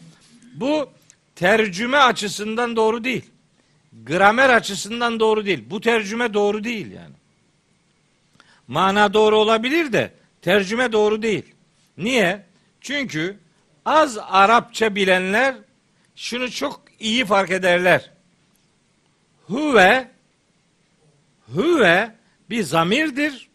[0.54, 0.90] bu
[1.36, 3.26] tercüme açısından doğru değil.
[4.06, 5.64] Gramer açısından doğru değil.
[5.70, 7.16] Bu tercüme doğru değil yani.
[8.68, 11.46] Mana doğru olabilir de tercüme doğru değil.
[11.98, 12.46] Niye?
[12.82, 13.38] Çünkü
[13.86, 15.56] az Arapça bilenler
[16.16, 18.12] şunu çok iyi fark ederler.
[19.48, 20.12] Huve
[21.56, 22.16] huve
[22.50, 23.48] bir zamirdir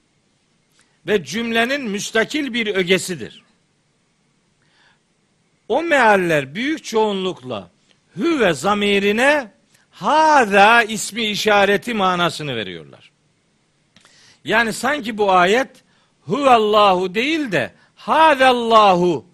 [1.07, 3.43] ve cümlenin müstakil bir ögesidir.
[5.69, 7.71] O mealler büyük çoğunlukla
[8.17, 9.51] huve zamirine
[9.91, 13.11] hada ismi işareti manasını veriyorlar.
[14.45, 15.71] Yani sanki bu ayet
[16.21, 19.27] huvallahu değil de hadallahu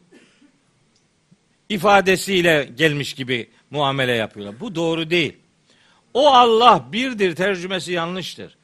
[1.69, 4.61] ifadesiyle gelmiş gibi muamele yapıyorlar.
[4.61, 5.37] Bu doğru değil.
[6.14, 8.57] O Allah birdir tercümesi yanlıştır.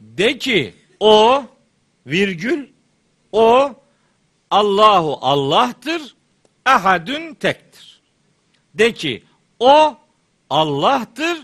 [0.00, 1.44] De ki o
[2.06, 2.68] virgül
[3.32, 3.74] o
[4.50, 6.14] Allahu Allah'tır.
[6.64, 8.00] Ahadün tektir.
[8.74, 9.24] De ki
[9.58, 9.96] o
[10.50, 11.38] Allah'tır,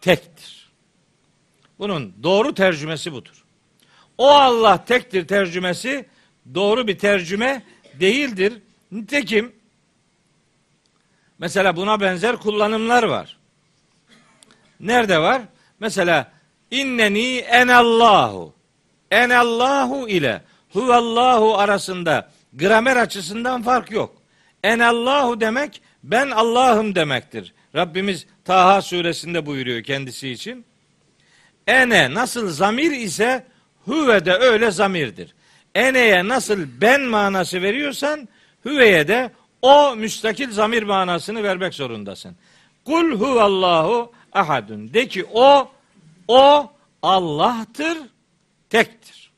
[0.00, 0.70] tektir.
[1.78, 3.44] Bunun doğru tercümesi budur.
[4.18, 6.06] O Allah tektir tercümesi
[6.54, 7.62] doğru bir tercüme
[8.00, 8.62] değildir.
[8.92, 9.52] Nitekim
[11.38, 13.38] mesela buna benzer kullanımlar var.
[14.80, 15.42] Nerede var?
[15.80, 16.32] Mesela
[16.70, 18.55] inneni enallahu.
[19.10, 20.42] Enallahu ile
[20.72, 24.16] huvallahu arasında gramer açısından fark yok.
[24.64, 27.54] Enallahu demek ben Allah'ım demektir.
[27.74, 30.64] Rabbimiz Taha suresinde buyuruyor kendisi için.
[31.66, 33.46] Ene nasıl zamir ise
[33.84, 35.34] huve de öyle zamirdir.
[35.74, 38.28] Ene'ye nasıl ben manası veriyorsan
[38.64, 39.30] hüveye de
[39.62, 42.36] o müstakil zamir manasını vermek zorundasın.
[42.84, 44.94] Kul huvallahu ahadun.
[44.94, 45.68] De ki o
[46.28, 46.70] o
[47.02, 47.98] Allah'tır,
[48.70, 49.32] tektir.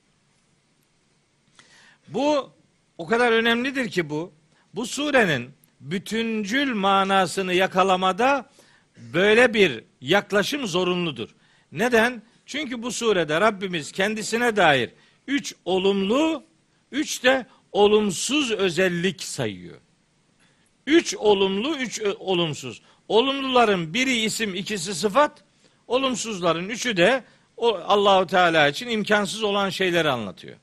[2.08, 2.52] Bu
[2.98, 4.32] o kadar önemlidir ki bu.
[4.74, 5.50] Bu surenin
[5.80, 8.50] bütüncül manasını yakalamada
[8.96, 11.28] böyle bir yaklaşım zorunludur.
[11.72, 12.22] Neden?
[12.46, 14.90] Çünkü bu surede Rabbimiz kendisine dair
[15.26, 16.44] üç olumlu,
[16.92, 19.76] üç de olumsuz özellik sayıyor.
[20.86, 22.82] Üç olumlu, üç olumsuz.
[23.08, 25.44] Olumluların biri isim, ikisi sıfat.
[25.86, 27.24] Olumsuzların üçü de
[27.58, 30.56] o Allahu Teala için imkansız olan şeyleri anlatıyor.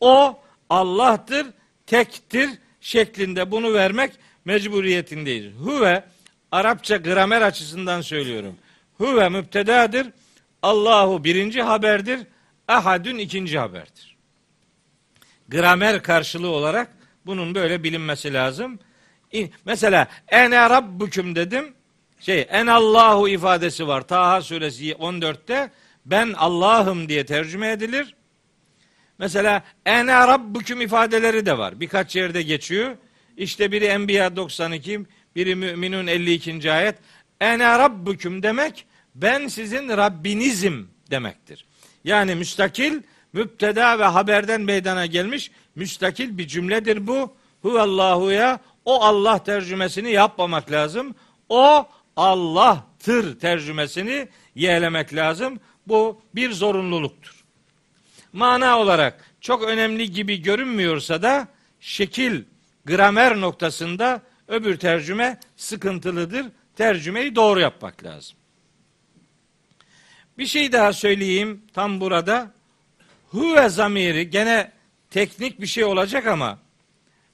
[0.00, 0.38] O
[0.70, 1.46] Allah'tır,
[1.86, 2.50] tektir
[2.80, 4.12] şeklinde bunu vermek
[4.44, 5.54] mecburiyetindeyiz.
[5.54, 6.04] Huve
[6.52, 8.56] Arapça gramer açısından söylüyorum.
[8.98, 10.06] Huve müptedadır.
[10.62, 12.20] Allahu birinci haberdir.
[12.68, 14.16] Ahadün ikinci haberdir.
[15.48, 16.88] Gramer karşılığı olarak
[17.26, 18.78] bunun böyle bilinmesi lazım.
[19.64, 21.74] Mesela ene rabbukum dedim.
[22.20, 24.08] Şey en Allahu ifadesi var.
[24.08, 25.70] Taha suresi 14'te
[26.06, 28.14] ben Allah'ım diye tercüme edilir.
[29.18, 31.80] Mesela ene rabbukum ifadeleri de var.
[31.80, 32.96] Birkaç yerde geçiyor.
[33.36, 35.00] İşte biri Enbiya 92,
[35.36, 36.72] biri Müminun 52.
[36.72, 36.96] ayet.
[37.40, 41.64] Ene rabbukum demek ben sizin Rabbinizim demektir.
[42.04, 43.02] Yani müstakil,
[43.32, 47.34] müpteda ve haberden meydana gelmiş müstakil bir cümledir bu.
[47.62, 51.14] Huvallahu o Allah tercümesini yapmamak lazım.
[51.48, 51.86] O
[52.16, 55.60] Allah'tır tercümesini yeğlemek lazım.
[55.86, 57.44] Bu bir zorunluluktur.
[58.32, 61.48] Mana olarak çok önemli gibi görünmüyorsa da
[61.80, 62.42] şekil,
[62.84, 66.46] gramer noktasında öbür tercüme sıkıntılıdır.
[66.76, 68.36] Tercümeyi doğru yapmak lazım.
[70.38, 72.50] Bir şey daha söyleyeyim tam burada.
[73.28, 74.72] Huve zamiri gene
[75.10, 76.58] teknik bir şey olacak ama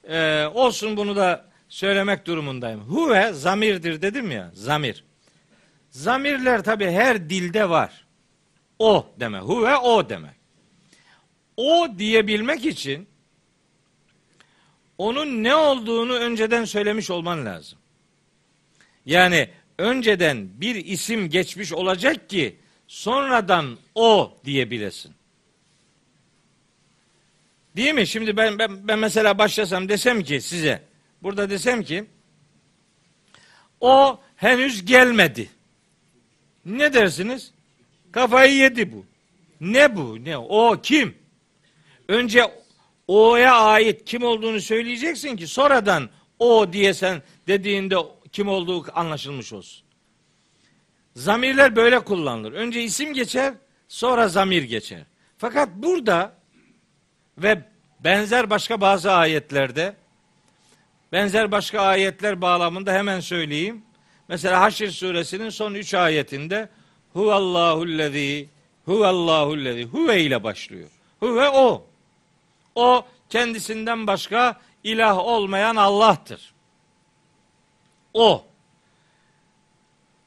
[0.08, 2.80] e, olsun bunu da söylemek durumundayım.
[2.80, 5.04] Huve zamirdir dedim ya zamir.
[5.90, 8.01] Zamirler tabi her dilde var.
[8.82, 9.38] O deme.
[9.38, 10.34] Huve o demek.
[11.56, 13.08] O diyebilmek için
[14.98, 17.78] onun ne olduğunu önceden söylemiş olman lazım.
[19.06, 22.56] Yani önceden bir isim geçmiş olacak ki
[22.86, 25.14] sonradan o diyebilesin.
[27.76, 28.06] Değil mi?
[28.06, 30.82] Şimdi ben, ben, ben mesela başlasam desem ki size,
[31.22, 32.04] burada desem ki,
[33.80, 35.50] o henüz gelmedi.
[36.64, 37.52] Ne dersiniz?
[38.12, 39.06] Kafayı yedi bu.
[39.60, 40.24] Ne bu?
[40.24, 40.36] Ne?
[40.38, 41.14] O kim?
[42.08, 42.44] Önce
[43.08, 47.96] o'ya ait kim olduğunu söyleyeceksin ki sonradan o diye sen dediğinde
[48.32, 49.84] kim olduğu anlaşılmış olsun.
[51.16, 52.52] Zamirler böyle kullanılır.
[52.52, 53.54] Önce isim geçer,
[53.88, 55.02] sonra zamir geçer.
[55.38, 56.34] Fakat burada
[57.38, 57.62] ve
[58.00, 59.96] benzer başka bazı ayetlerde
[61.12, 63.82] benzer başka ayetler bağlamında hemen söyleyeyim.
[64.28, 66.68] Mesela Haşr suresinin son üç ayetinde
[67.12, 68.48] Huvallahullezî
[68.84, 70.90] Huvallahullezî Huve ile başlıyor.
[71.20, 71.86] Huve o.
[72.74, 76.52] O kendisinden başka ilah olmayan Allah'tır.
[78.14, 78.44] O.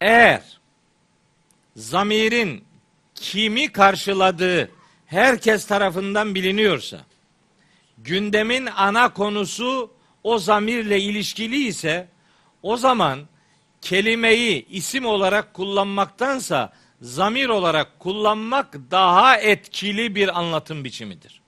[0.02, 0.60] Eğer
[1.76, 2.64] zamirin
[3.16, 4.72] kimi karşıladığı
[5.06, 7.02] herkes tarafından biliniyorsa,
[7.98, 9.92] gündemin ana konusu
[10.24, 12.08] o zamirle ilişkili ise,
[12.64, 13.20] o zaman
[13.86, 21.42] kelimeyi isim olarak kullanmaktansa zamir olarak kullanmak daha etkili bir anlatım biçimidir.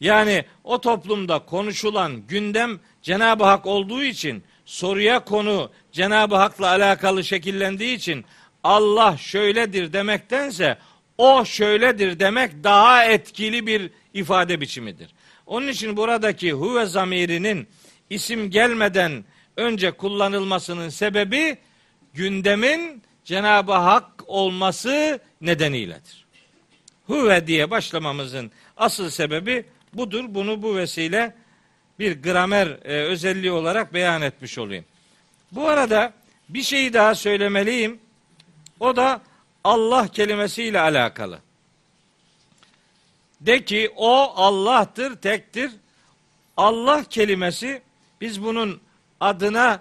[0.00, 7.96] Yani o toplumda konuşulan gündem Cenab-ı Hak olduğu için soruya konu Cenab-ı Hak'la alakalı şekillendiği
[7.96, 8.24] için
[8.62, 10.78] Allah şöyledir demektense
[11.18, 15.14] o şöyledir demek daha etkili bir ifade biçimidir.
[15.46, 17.68] Onun için buradaki huve zamirinin
[18.10, 19.24] isim gelmeden
[19.56, 21.58] önce kullanılmasının sebebi
[22.14, 26.24] gündemin Cenab-ı Hak olması nedeniyledir.
[27.06, 30.24] Huve diye başlamamızın asıl sebebi budur.
[30.28, 31.34] Bunu bu vesile
[31.98, 34.84] bir gramer e, özelliği olarak beyan etmiş olayım.
[35.52, 36.12] Bu arada
[36.48, 38.00] bir şeyi daha söylemeliyim.
[38.80, 39.20] O da
[39.64, 41.38] Allah kelimesiyle alakalı.
[43.40, 45.70] De ki o Allah'tır, tektir.
[46.56, 47.82] Allah kelimesi
[48.20, 48.80] biz bunun
[49.24, 49.80] adına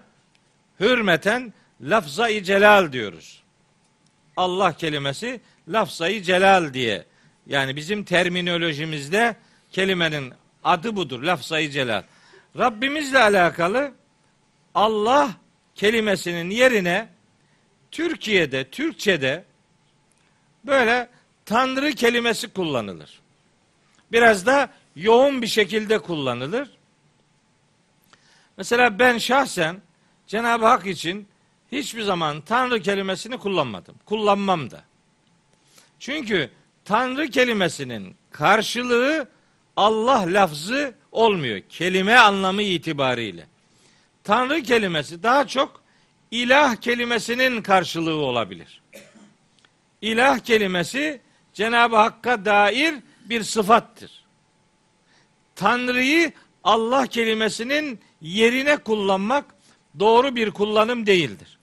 [0.80, 3.44] hürmeten lafza-i celal diyoruz.
[4.38, 7.06] Allah kelimesi lafza-i celal diye.
[7.48, 9.36] Yani bizim terminolojimizde
[9.72, 10.34] kelimenin
[10.64, 11.24] adı budur.
[11.24, 12.04] Lafza-i celal.
[12.58, 13.92] Rabbimizle alakalı
[14.76, 15.32] Allah
[15.76, 17.10] kelimesinin yerine
[17.92, 19.44] Türkiye'de, Türkçe'de
[20.66, 21.10] böyle
[21.46, 23.20] Tanrı kelimesi kullanılır.
[24.12, 26.70] Biraz da yoğun bir şekilde kullanılır.
[28.58, 29.82] Mesela ben şahsen
[30.28, 31.28] Cenab-ı Hak için
[31.72, 33.96] hiçbir zaman Tanrı kelimesini kullanmadım.
[34.06, 34.84] Kullanmam da.
[36.00, 36.50] Çünkü
[36.86, 39.30] Tanrı kelimesinin karşılığı
[39.76, 41.62] Allah lafzı olmuyor.
[41.70, 43.48] Kelime anlamı itibariyle.
[44.24, 45.84] Tanrı kelimesi daha çok
[46.32, 48.82] ilah kelimesinin karşılığı olabilir.
[50.02, 51.22] İlah kelimesi
[51.54, 52.96] Cenab-ı Hakk'a dair
[53.26, 54.24] bir sıfattır.
[55.56, 56.34] Tanrı'yı
[56.64, 59.46] Allah kelimesinin yerine kullanmak
[60.00, 61.58] doğru bir kullanım değildir.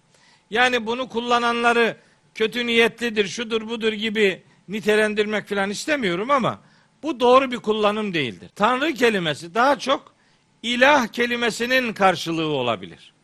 [0.51, 1.97] Yani bunu kullananları
[2.35, 6.61] kötü niyetlidir, şudur budur gibi nitelendirmek falan istemiyorum ama
[7.03, 8.51] bu doğru bir kullanım değildir.
[8.55, 10.15] Tanrı kelimesi daha çok
[10.63, 13.15] ilah kelimesinin karşılığı olabilir.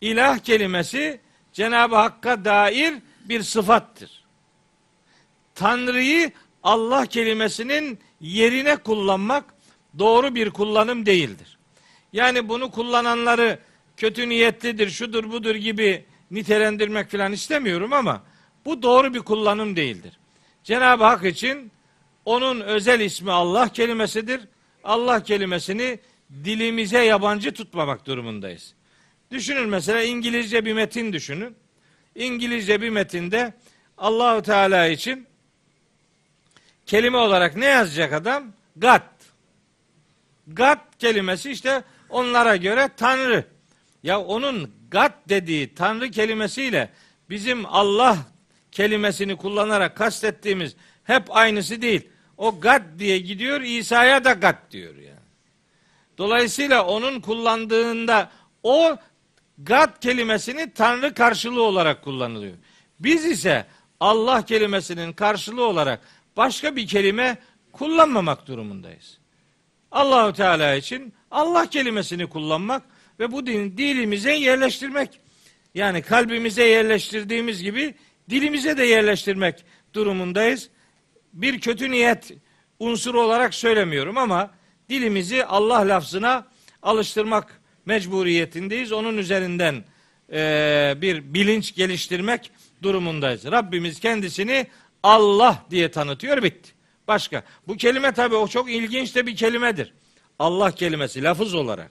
[0.00, 1.20] İlah kelimesi
[1.52, 4.24] Cenab-ı Hakk'a dair bir sıfattır.
[5.54, 9.44] Tanrı'yı Allah kelimesinin yerine kullanmak
[9.98, 11.57] doğru bir kullanım değildir.
[12.12, 13.58] Yani bunu kullananları
[13.96, 18.22] kötü niyetlidir, şudur budur gibi nitelendirmek falan istemiyorum ama
[18.64, 20.18] bu doğru bir kullanım değildir.
[20.64, 21.72] Cenab-ı Hak için
[22.24, 24.40] onun özel ismi Allah kelimesidir.
[24.84, 25.98] Allah kelimesini
[26.44, 28.74] dilimize yabancı tutmamak durumundayız.
[29.30, 31.56] Düşünün mesela İngilizce bir metin düşünün.
[32.14, 33.54] İngilizce bir metinde
[33.98, 35.26] Allahu Teala için
[36.86, 38.52] kelime olarak ne yazacak adam?
[38.76, 39.00] God.
[40.46, 43.44] God kelimesi işte onlara göre Tanrı.
[44.02, 46.90] Ya onun God dediği Tanrı kelimesiyle
[47.30, 48.18] bizim Allah
[48.72, 52.08] kelimesini kullanarak kastettiğimiz hep aynısı değil.
[52.36, 55.18] O God diye gidiyor İsa'ya da God diyor yani.
[56.18, 58.30] Dolayısıyla onun kullandığında
[58.62, 58.96] o
[59.58, 62.54] God kelimesini Tanrı karşılığı olarak kullanılıyor.
[63.00, 63.66] Biz ise
[64.00, 66.00] Allah kelimesinin karşılığı olarak
[66.36, 67.38] başka bir kelime
[67.72, 69.18] kullanmamak durumundayız.
[69.92, 72.82] Allahu Teala için Allah kelimesini kullanmak
[73.20, 75.20] ve bu din dilimize yerleştirmek.
[75.74, 77.94] Yani kalbimize yerleştirdiğimiz gibi
[78.30, 79.64] dilimize de yerleştirmek
[79.94, 80.68] durumundayız.
[81.32, 82.30] Bir kötü niyet
[82.78, 84.50] unsuru olarak söylemiyorum ama
[84.88, 86.46] dilimizi Allah lafzına
[86.82, 88.92] alıştırmak mecburiyetindeyiz.
[88.92, 89.84] Onun üzerinden
[90.32, 92.50] e, bir bilinç geliştirmek
[92.82, 93.44] durumundayız.
[93.44, 94.66] Rabbimiz kendisini
[95.02, 96.72] Allah diye tanıtıyor bitti.
[97.08, 97.42] Başka.
[97.68, 99.92] Bu kelime tabi o çok ilginç de bir kelimedir.
[100.38, 101.90] Allah kelimesi lafız olarak.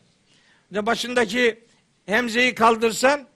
[0.71, 1.65] Başındaki
[2.05, 3.27] hemzeyi kaldırsan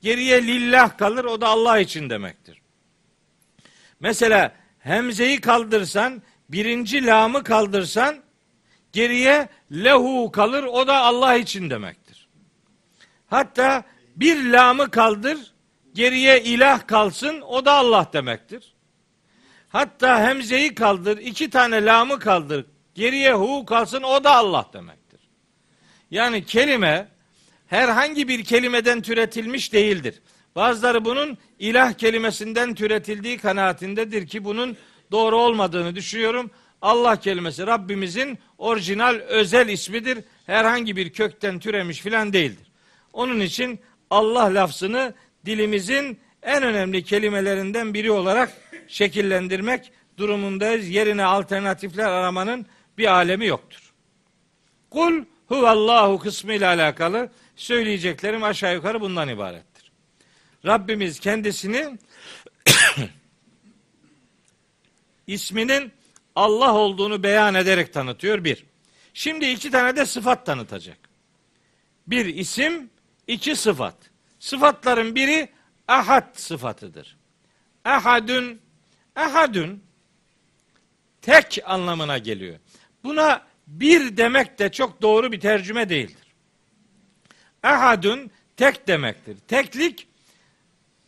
[0.00, 2.62] geriye lillah kalır o da Allah için demektir.
[4.00, 8.16] Mesela hemzeyi kaldırsan birinci lamı kaldırsan
[8.92, 12.28] geriye lehu kalır o da Allah için demektir.
[13.26, 13.84] Hatta
[14.16, 15.38] bir lamı kaldır
[15.94, 18.74] geriye ilah kalsın o da Allah demektir.
[19.68, 22.66] Hatta hemzeyi kaldır iki tane lamı kaldır
[22.98, 25.20] geriye hu kalsın o da Allah demektir.
[26.10, 27.08] Yani kelime
[27.66, 30.22] herhangi bir kelimeden türetilmiş değildir.
[30.56, 34.76] Bazıları bunun ilah kelimesinden türetildiği kanaatindedir ki bunun
[35.10, 36.50] doğru olmadığını düşünüyorum.
[36.82, 40.18] Allah kelimesi Rabbimizin orijinal özel ismidir.
[40.46, 42.66] Herhangi bir kökten türemiş filan değildir.
[43.12, 43.80] Onun için
[44.10, 45.14] Allah lafzını
[45.46, 48.52] dilimizin en önemli kelimelerinden biri olarak
[48.88, 50.88] şekillendirmek durumundayız.
[50.88, 52.66] Yerine alternatifler aramanın
[52.98, 53.92] bir alemi yoktur.
[54.90, 59.92] Kul huvallahu kısmı ile alakalı söyleyeceklerim aşağı yukarı bundan ibarettir.
[60.66, 61.98] Rabbimiz kendisini
[65.26, 65.92] isminin
[66.36, 68.64] Allah olduğunu beyan ederek tanıtıyor bir.
[69.14, 70.98] Şimdi iki tane de sıfat tanıtacak.
[72.06, 72.90] Bir isim,
[73.26, 73.94] iki sıfat.
[74.40, 75.48] Sıfatların biri
[75.88, 77.16] ahad sıfatıdır.
[77.84, 78.60] Ahadün,
[79.16, 79.84] ahadün
[81.22, 82.58] tek anlamına geliyor.
[83.04, 86.34] Buna bir demek de çok doğru bir tercüme değildir.
[87.62, 89.36] Ahadün tek demektir.
[89.48, 90.08] Teklik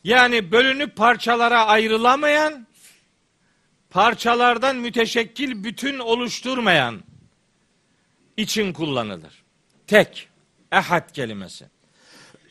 [0.04, 2.66] yani bölünüp parçalara ayrılamayan,
[3.90, 7.02] parçalardan müteşekkil bütün oluşturmayan
[8.36, 9.42] için kullanılır.
[9.86, 10.28] Tek,
[10.72, 11.66] ehad kelimesi.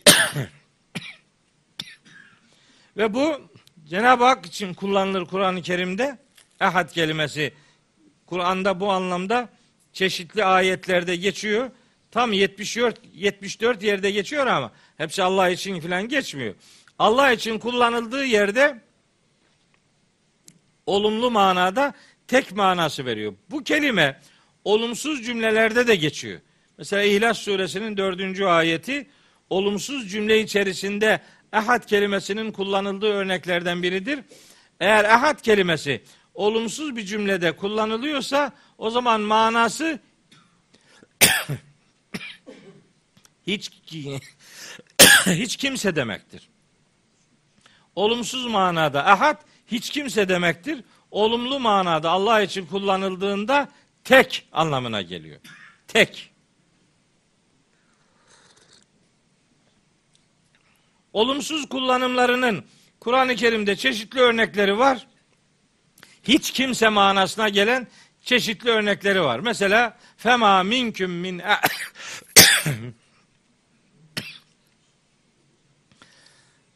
[2.97, 3.51] Ve bu
[3.85, 6.17] Cenab-ı Hak için kullanılır Kur'an-ı Kerim'de.
[6.61, 7.53] Ehad kelimesi
[8.29, 9.49] Kur'an'da bu anlamda
[9.93, 11.71] çeşitli ayetlerde geçiyor.
[12.11, 16.55] Tam 74 74 yerde geçiyor ama hepsi Allah için filan geçmiyor.
[16.99, 18.79] Allah için kullanıldığı yerde
[20.85, 21.93] olumlu manada
[22.27, 23.33] tek manası veriyor.
[23.49, 24.19] Bu kelime
[24.63, 26.39] olumsuz cümlelerde de geçiyor.
[26.77, 29.07] Mesela İhlas suresinin dördüncü ayeti
[29.49, 31.21] olumsuz cümle içerisinde
[31.53, 34.19] ehad kelimesinin kullanıldığı örneklerden biridir.
[34.79, 36.01] Eğer ehad kelimesi
[36.39, 39.99] olumsuz bir cümlede kullanılıyorsa o zaman manası
[43.47, 43.71] hiç
[45.25, 46.49] hiç kimse demektir.
[47.95, 50.83] Olumsuz manada ahad hiç kimse demektir.
[51.11, 53.69] Olumlu manada Allah için kullanıldığında
[54.03, 55.39] tek anlamına geliyor.
[55.87, 56.31] Tek.
[61.13, 62.65] Olumsuz kullanımlarının
[62.99, 65.07] Kur'an-ı Kerim'de çeşitli örnekleri var.
[66.29, 67.87] Hiç kimse manasına gelen
[68.23, 69.39] çeşitli örnekleri var.
[69.39, 71.41] Mesela fema minküm min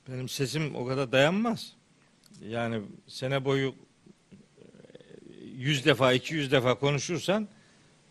[0.10, 1.74] Benim sesim o kadar dayanmaz.
[2.50, 3.76] Yani sene boyu
[5.58, 7.48] yüz defa, iki yüz defa konuşursan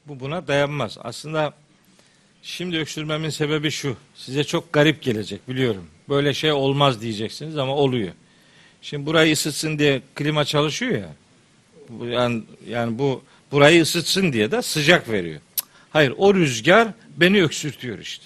[0.07, 0.99] bu buna dayanmaz.
[1.01, 1.55] Aslında
[2.43, 3.97] şimdi öksürmemin sebebi şu.
[4.15, 5.89] Size çok garip gelecek biliyorum.
[6.09, 8.13] Böyle şey olmaz diyeceksiniz ama oluyor.
[8.83, 11.22] Şimdi burayı ısıtsın diye klima çalışıyor ya.
[12.11, 13.23] Yani, yani bu
[13.53, 15.41] burayı ısıtsın diye de sıcak veriyor.
[15.91, 18.25] Hayır o rüzgar beni öksürtüyor işte.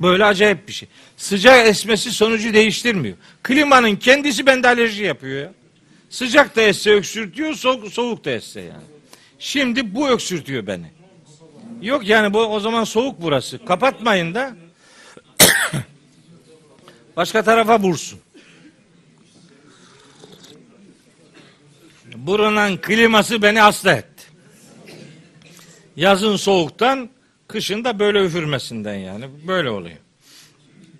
[0.00, 0.88] Böyle acayip bir şey.
[1.16, 3.16] Sıcak esmesi sonucu değiştirmiyor.
[3.42, 5.52] Klimanın kendisi bende alerji yapıyor ya.
[6.10, 8.84] Sıcak da esse öksürtüyor, soğuk, soğuk da esse yani.
[9.38, 10.86] Şimdi bu öksürtüyor beni.
[11.82, 13.64] Yok yani bu o zaman soğuk burası.
[13.64, 14.56] Kapatmayın da
[17.16, 18.18] başka tarafa vursun.
[22.28, 24.24] Buranın kliması beni hasta etti.
[25.96, 27.10] Yazın soğuktan,
[27.46, 29.24] kışın da böyle üfürmesinden yani.
[29.46, 29.96] Böyle oluyor.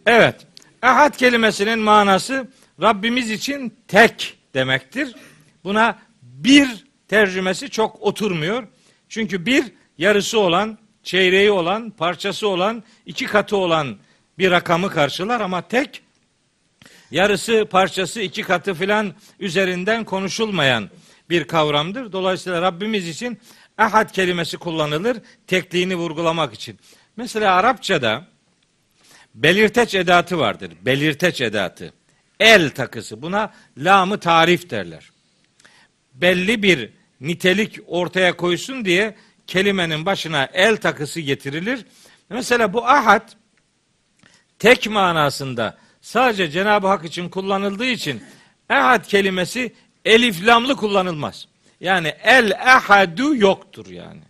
[0.07, 0.35] Evet.
[0.83, 2.49] Ahad kelimesinin manası
[2.83, 5.15] Rabbimiz için tek demektir.
[5.65, 8.67] Buna bir tercümesi çok oturmuyor.
[9.09, 9.65] Çünkü bir
[9.99, 13.97] yarısı olan, çeyreği olan, parçası olan, iki katı olan
[14.39, 16.03] bir rakamı karşılar ama tek
[17.11, 20.91] yarısı, parçası, iki katı filan üzerinden konuşulmayan
[21.31, 22.13] bir kavramdır.
[22.13, 23.39] Dolayısıyla Rabbimiz için
[23.79, 25.17] ahad kelimesi kullanılır
[25.47, 26.79] tekliğini vurgulamak için.
[27.17, 28.27] Mesela Arapçada
[29.35, 30.73] belirteç edatı vardır.
[30.83, 31.93] Belirteç edatı.
[32.41, 33.23] El takısı.
[33.23, 35.11] Buna lamı tarif derler.
[36.15, 39.17] Belli bir nitelik ortaya koysun diye
[39.47, 41.85] kelimenin başına el takısı getirilir.
[42.31, 43.33] Mesela bu ahad
[44.59, 48.23] tek manasında sadece Cenab-ı Hak için kullanıldığı için
[48.71, 49.75] ehad kelimesi
[50.09, 51.49] elif lamlı kullanılmaz.
[51.81, 54.21] Yani el ehadu yoktur yani.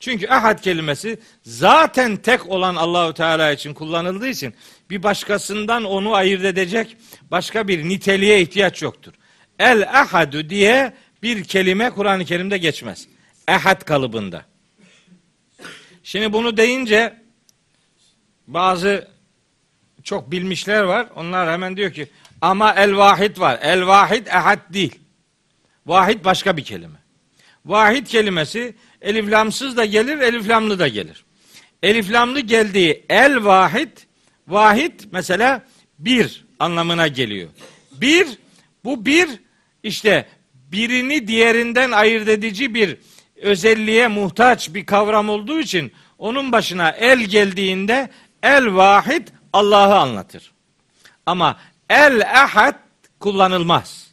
[0.00, 4.54] Çünkü ahad kelimesi zaten tek olan Allahu Teala için kullanıldığı için
[4.90, 6.96] bir başkasından onu ayırt edecek
[7.30, 9.12] başka bir niteliğe ihtiyaç yoktur.
[9.58, 13.08] El ahadu diye bir kelime Kur'an-ı Kerim'de geçmez.
[13.48, 14.44] Ehad kalıbında.
[16.02, 17.14] Şimdi bunu deyince
[18.46, 19.08] bazı
[20.02, 21.06] çok bilmişler var.
[21.16, 22.08] Onlar hemen diyor ki
[22.42, 23.58] ama el vahid var.
[23.62, 24.98] El vahid ehad değil.
[25.86, 26.98] Vahid başka bir kelime.
[27.64, 31.24] Vahid kelimesi eliflamsız da gelir, eliflamlı da gelir.
[31.82, 33.98] eliflamlı geldiği el vahid,
[34.48, 35.64] vahid mesela
[35.98, 37.48] bir anlamına geliyor.
[37.92, 38.26] Bir,
[38.84, 39.28] bu bir
[39.82, 40.26] işte
[40.72, 42.96] birini diğerinden ayırt edici bir
[43.36, 48.10] özelliğe muhtaç bir kavram olduğu için onun başına el geldiğinde
[48.42, 50.52] el vahid Allah'ı anlatır.
[51.26, 51.56] Ama
[51.92, 52.74] el ehad
[53.20, 54.12] kullanılmaz.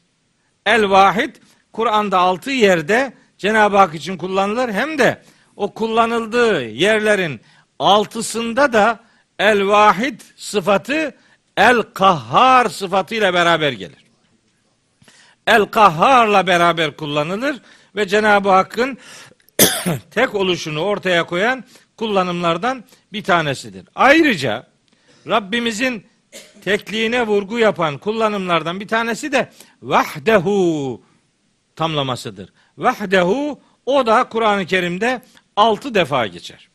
[0.65, 1.35] El vahid
[1.73, 5.21] Kur'an'da altı yerde Cenab-ı Hak için kullanılır hem de
[5.55, 7.41] o kullanıldığı yerlerin
[7.79, 8.99] altısında da
[9.39, 11.15] el vahid sıfatı
[11.57, 14.05] el kahhar sıfatıyla beraber gelir.
[15.47, 17.61] El kahharla beraber kullanılır
[17.95, 18.97] ve Cenab-ı Hakk'ın
[20.11, 21.63] tek oluşunu ortaya koyan
[21.97, 23.85] kullanımlardan bir tanesidir.
[23.95, 24.67] Ayrıca
[25.27, 26.08] Rabbimizin
[26.63, 29.49] tekliğine vurgu yapan kullanımlardan bir tanesi de
[29.81, 31.01] vahdehu
[31.75, 32.53] tamlamasıdır.
[32.77, 35.21] Vahdehu o da Kur'an-ı Kerim'de
[35.55, 36.69] altı defa geçer.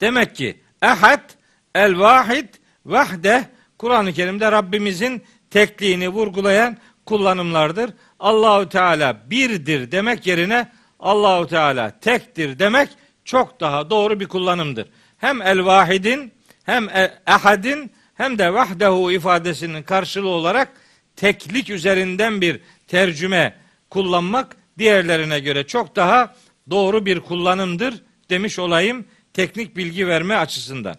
[0.00, 1.30] Demek ki ehad,
[1.74, 2.48] el vahid,
[2.86, 3.48] vahde
[3.78, 7.90] Kur'an-ı Kerim'de Rabbimizin tekliğini vurgulayan kullanımlardır.
[8.20, 10.68] Allahu Teala birdir demek yerine
[11.00, 12.88] Allahu Teala tektir demek
[13.24, 14.88] çok daha doğru bir kullanımdır.
[15.18, 16.32] Hem el vahidin
[16.64, 16.88] hem
[17.26, 20.72] ehadin hem de vahdehu ifadesinin karşılığı olarak
[21.16, 23.56] teklik üzerinden bir tercüme
[23.90, 26.34] kullanmak diğerlerine göre çok daha
[26.70, 30.96] doğru bir kullanımdır demiş olayım teknik bilgi verme açısından.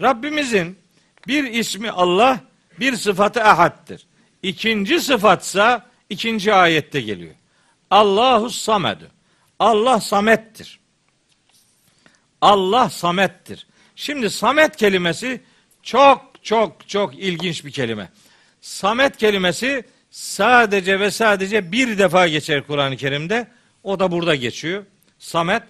[0.00, 0.78] Rabbimizin
[1.26, 2.40] bir ismi Allah,
[2.80, 4.06] bir sıfatı ahaddır.
[4.42, 7.34] İkinci sıfatsa ikinci ayette geliyor.
[7.90, 9.10] Allahu samedü.
[9.58, 10.80] Allah samettir.
[12.40, 13.66] Allah samettir.
[13.96, 15.40] Şimdi samet kelimesi
[15.82, 18.08] çok çok çok ilginç bir kelime.
[18.60, 23.48] Samet kelimesi sadece ve sadece bir defa geçer Kur'an-ı Kerim'de.
[23.82, 24.84] O da burada geçiyor.
[25.18, 25.62] Samet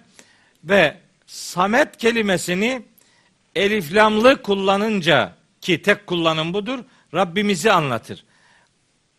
[0.63, 0.97] ve
[1.27, 2.81] Samet kelimesini
[3.55, 6.79] eliflamlı kullanınca ki tek kullanım budur.
[7.13, 8.23] Rabbimizi anlatır.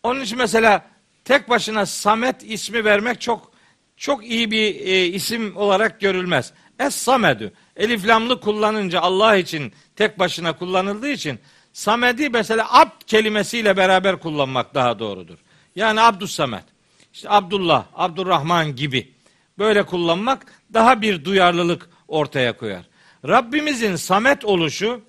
[0.02, 0.86] Onun için mesela
[1.24, 3.52] tek başına Samet ismi vermek çok
[3.96, 6.52] çok iyi bir e, isim olarak görülmez.
[6.78, 7.52] Es Samedü.
[7.76, 9.72] Eliflamlı kullanınca Allah için
[10.02, 11.40] tek başına kullanıldığı için
[11.72, 15.38] Samed'i mesela abd kelimesiyle beraber kullanmak daha doğrudur.
[15.76, 16.64] Yani Abdus Samet.
[17.12, 19.12] İşte Abdullah, Abdurrahman gibi
[19.58, 22.82] böyle kullanmak daha bir duyarlılık ortaya koyar.
[23.28, 25.00] Rabbimizin samet oluşu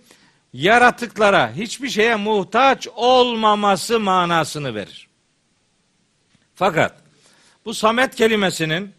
[0.53, 5.07] yaratıklara hiçbir şeye muhtaç olmaması manasını verir.
[6.55, 6.95] Fakat
[7.65, 8.93] bu samet kelimesinin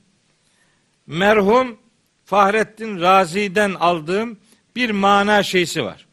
[1.07, 1.79] merhum
[2.25, 4.39] Fahrettin Razi'den aldığım
[4.77, 6.07] bir mana şeysi var.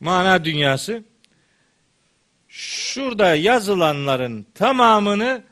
[0.00, 1.04] Mana dünyası.
[2.48, 5.42] Şurada yazılanların tamamını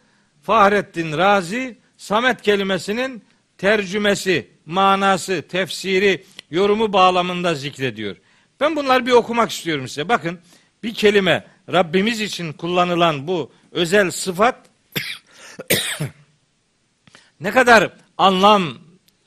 [0.43, 3.25] Fahrettin Razi Samet kelimesinin
[3.59, 8.17] tercümesi, manası, tefsiri, yorumu bağlamında zikrediyor.
[8.61, 10.09] Ben bunları bir okumak istiyorum size.
[10.09, 10.39] Bakın
[10.83, 14.57] bir kelime Rabbimiz için kullanılan bu özel sıfat
[17.41, 18.79] ne kadar anlam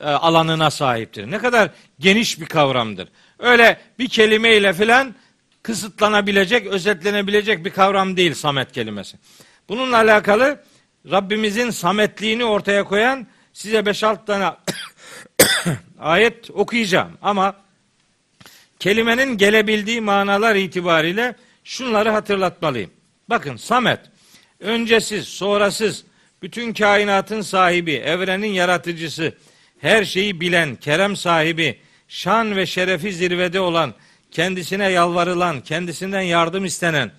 [0.03, 1.31] e, alanına sahiptir.
[1.31, 3.07] Ne kadar geniş bir kavramdır.
[3.39, 5.15] Öyle bir kelimeyle filan
[5.63, 9.17] kısıtlanabilecek, özetlenebilecek bir kavram değil samet kelimesi.
[9.69, 10.63] Bununla alakalı
[11.11, 14.51] Rabbimizin sametliğini ortaya koyan size 5-6 tane
[15.99, 17.55] ayet okuyacağım ama
[18.79, 22.91] kelimenin gelebildiği manalar itibariyle şunları hatırlatmalıyım.
[23.29, 23.99] Bakın Samet
[24.59, 26.03] öncesiz, sonrasız,
[26.41, 29.33] bütün kainatın sahibi, evrenin yaratıcısı,
[29.83, 33.93] her şeyi bilen, kerem sahibi, şan ve şerefi zirvede olan,
[34.31, 37.11] kendisine yalvarılan, kendisinden yardım istenen,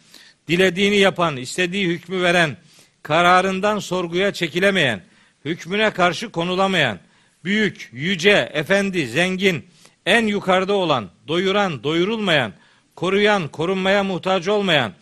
[0.49, 2.57] dilediğini yapan, istediği hükmü veren,
[3.03, 5.03] kararından sorguya çekilemeyen,
[5.45, 6.99] hükmüne karşı konulamayan,
[7.45, 9.65] büyük, yüce, efendi, zengin,
[10.07, 12.53] en yukarıda olan, doyuran, doyurulmayan,
[12.97, 14.93] koruyan, korunmaya muhtaç olmayan,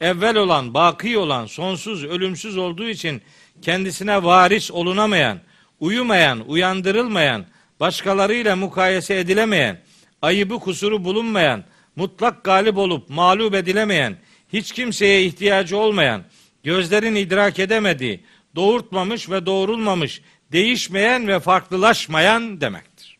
[0.00, 3.22] evvel olan, baki olan, sonsuz, ölümsüz olduğu için
[3.62, 5.40] kendisine varis olunamayan,
[5.80, 7.46] uyumayan, uyandırılmayan,
[7.80, 9.80] başkalarıyla mukayese edilemeyen,
[10.22, 11.64] ayıbı kusuru bulunmayan,
[11.96, 14.16] mutlak galip olup mağlup edilemeyen,
[14.52, 16.24] hiç kimseye ihtiyacı olmayan,
[16.62, 18.24] gözlerin idrak edemediği,
[18.56, 20.22] doğurtmamış ve doğurulmamış,
[20.52, 23.18] değişmeyen ve farklılaşmayan demektir.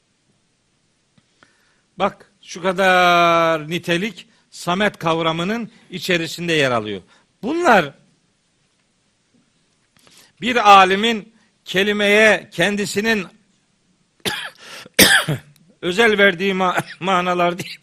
[1.98, 7.02] Bak şu kadar nitelik samet kavramının içerisinde yer alıyor.
[7.42, 7.94] Bunlar
[10.40, 11.32] bir alimin
[11.68, 13.26] kelimeye kendisinin
[15.82, 17.78] özel verdiği ma- manalar değil.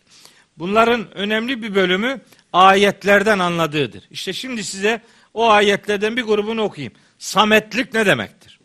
[0.58, 2.22] Bunların önemli bir bölümü
[2.54, 4.04] ayetlerden anladığıdır.
[4.12, 5.02] İşte şimdi size
[5.34, 6.94] o ayetlerden bir grubunu okuyayım.
[7.18, 8.60] Sametlik ne demektir?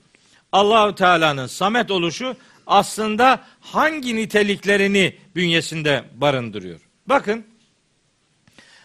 [0.52, 6.80] Allahu Teala'nın samet oluşu aslında hangi niteliklerini bünyesinde barındırıyor?
[7.06, 7.46] Bakın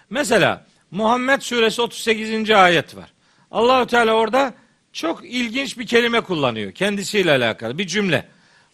[0.09, 2.51] mesela Muhammed suresi 38.
[2.51, 3.13] ayet var.
[3.51, 4.53] Allahü Teala orada
[4.95, 6.71] çok ilginç bir kelime kullanıyor.
[6.71, 8.27] Kendisiyle alakalı bir cümle.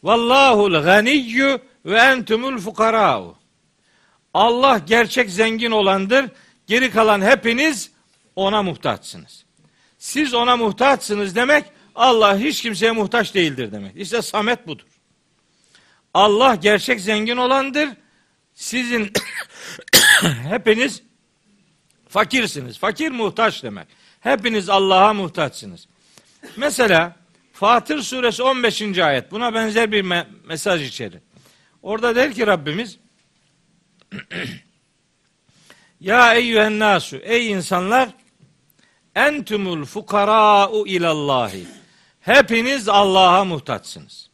[0.04, 3.36] Vallahul ganiyyü ve entumul fukara'u.
[4.34, 6.26] Allah gerçek zengin olandır.
[6.68, 7.92] Geri kalan hepiniz
[8.36, 9.46] ona muhtaçsınız.
[9.98, 11.66] Siz ona muhtaçsınız demek
[11.96, 13.96] Allah hiç kimseye muhtaç değildir demek.
[13.96, 14.86] İşte samet budur.
[16.14, 17.90] Allah gerçek zengin olandır.
[18.54, 19.12] Sizin
[20.50, 21.04] hepiniz
[22.10, 22.78] fakirsiniz.
[22.78, 23.88] Fakir muhtaç demek.
[24.20, 25.88] Hepiniz Allah'a muhtaçsınız.
[26.58, 27.16] Mesela
[27.54, 28.98] Fatır suresi 15.
[28.98, 31.20] ayet buna benzer bir me- mesaj içerir.
[31.82, 32.98] Orada der ki Rabbimiz
[36.00, 38.10] Ya eyyühen nasu ey insanlar
[39.16, 41.66] entumul fukara'u ilallahi
[42.22, 44.30] hepiniz Allah'a muhtaçsınız.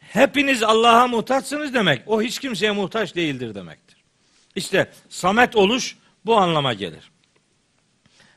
[0.00, 3.96] Hepiniz Allah'a muhtaçsınız demek o hiç kimseye muhtaç değildir demektir.
[4.54, 5.96] İşte samet oluş
[6.26, 7.11] bu anlama gelir.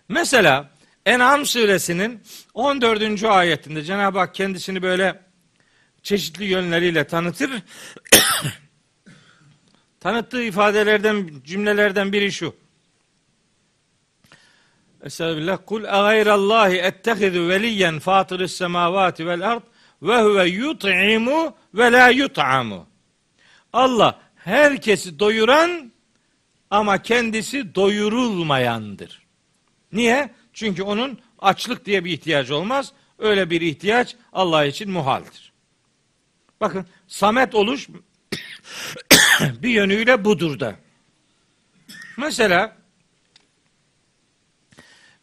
[0.10, 0.70] Mesela
[1.06, 2.22] En'am suresinin
[2.54, 3.24] 14.
[3.24, 5.22] ayetinde Cenab-ı Hak kendisini böyle
[6.04, 7.52] çeşitli yönleriyle tanıtır.
[10.00, 12.56] Tanıttığı ifadelerden, cümlelerden biri şu.
[15.04, 15.58] Estağfirullah.
[15.66, 19.64] Kul agayrallahi ettehizu veliyen fatırız semavati vel ard
[20.02, 22.88] ve huve yut'imu ve la yut'amu.
[23.74, 25.92] Allah herkesi doyuran
[26.70, 29.25] ama kendisi doyurulmayandır.
[29.96, 30.30] Niye?
[30.54, 32.92] Çünkü onun açlık diye bir ihtiyacı olmaz.
[33.20, 35.54] Öyle bir ihtiyaç Allah için muhaldir.
[36.62, 37.88] Bakın samet oluş
[39.42, 40.76] bir yönüyle budur da.
[42.18, 42.78] Mesela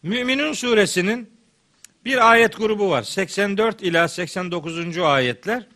[0.03, 1.33] Müminun suresinin
[2.05, 3.03] bir ayet grubu var.
[3.03, 4.99] 84 ila 89.
[4.99, 5.67] ayetler.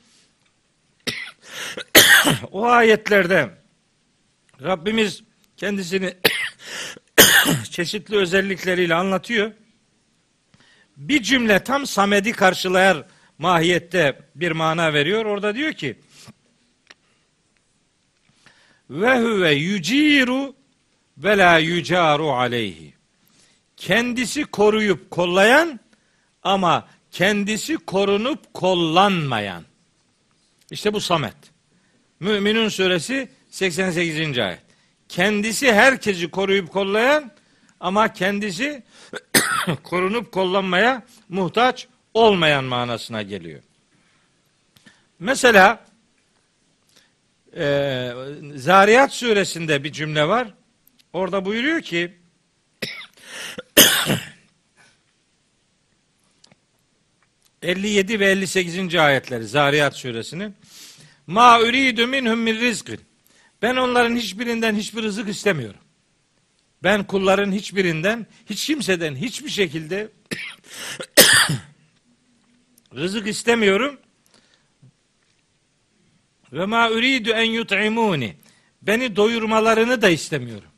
[2.52, 3.50] o ayetlerde
[4.62, 5.22] Rabbimiz
[5.56, 6.16] kendisini
[7.76, 9.52] çeşitli özellikleriyle anlatıyor.
[10.96, 13.04] Bir cümle tam samedi karşılayar
[13.38, 15.24] mahiyette bir mana veriyor.
[15.24, 15.96] Orada diyor ki
[18.90, 20.54] ve huve yuciru
[21.18, 22.94] ve la yucaru aleyhi.
[23.76, 25.80] Kendisi koruyup kollayan
[26.42, 29.64] ama kendisi korunup kollanmayan.
[30.70, 31.36] İşte bu samet.
[32.20, 34.38] Müminun suresi 88.
[34.38, 34.60] ayet.
[35.08, 37.35] Kendisi herkesi koruyup kollayan
[37.80, 38.82] ama kendisi
[39.82, 43.62] korunup kollanmaya muhtaç olmayan manasına geliyor.
[45.18, 45.84] Mesela
[47.56, 48.12] e,
[48.54, 50.54] Zariyat suresinde bir cümle var.
[51.12, 52.16] Orada buyuruyor ki
[57.62, 58.94] ...57 ve 58.
[58.94, 60.54] ayetleri Zariyat suresinin...
[61.26, 63.00] ...ma uridu minhum min rizkin...
[63.62, 65.80] ...ben onların hiçbirinden hiçbir rızık istemiyorum.
[66.82, 70.08] Ben kulların hiçbirinden, hiç kimseden hiçbir şekilde
[72.94, 73.98] rızık istemiyorum.
[76.52, 78.36] Ve ma uridu en yut'imuni.
[78.82, 80.68] Beni doyurmalarını da istemiyorum.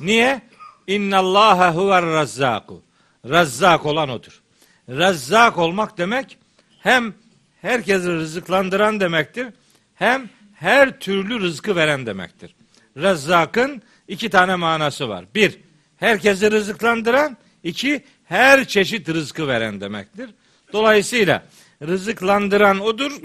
[0.00, 0.42] Niye?
[0.86, 2.82] İnnallaha huver razzaku.
[3.28, 4.42] Razzak olan odur.
[4.88, 6.38] Razzak olmak demek
[6.78, 7.14] hem
[7.60, 9.46] herkesi rızıklandıran demektir.
[9.94, 12.54] Hem her türlü rızkı veren demektir.
[12.96, 15.24] Razzak'ın iki tane manası var.
[15.34, 15.58] Bir,
[15.96, 17.36] herkesi rızıklandıran.
[17.62, 20.30] iki her çeşit rızkı veren demektir.
[20.72, 21.46] Dolayısıyla
[21.82, 23.12] rızıklandıran odur.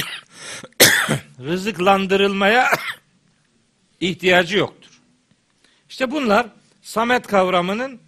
[1.39, 2.67] rızıklandırılmaya
[3.99, 5.01] ihtiyacı yoktur.
[5.89, 6.47] İşte bunlar
[6.81, 7.99] samet kavramının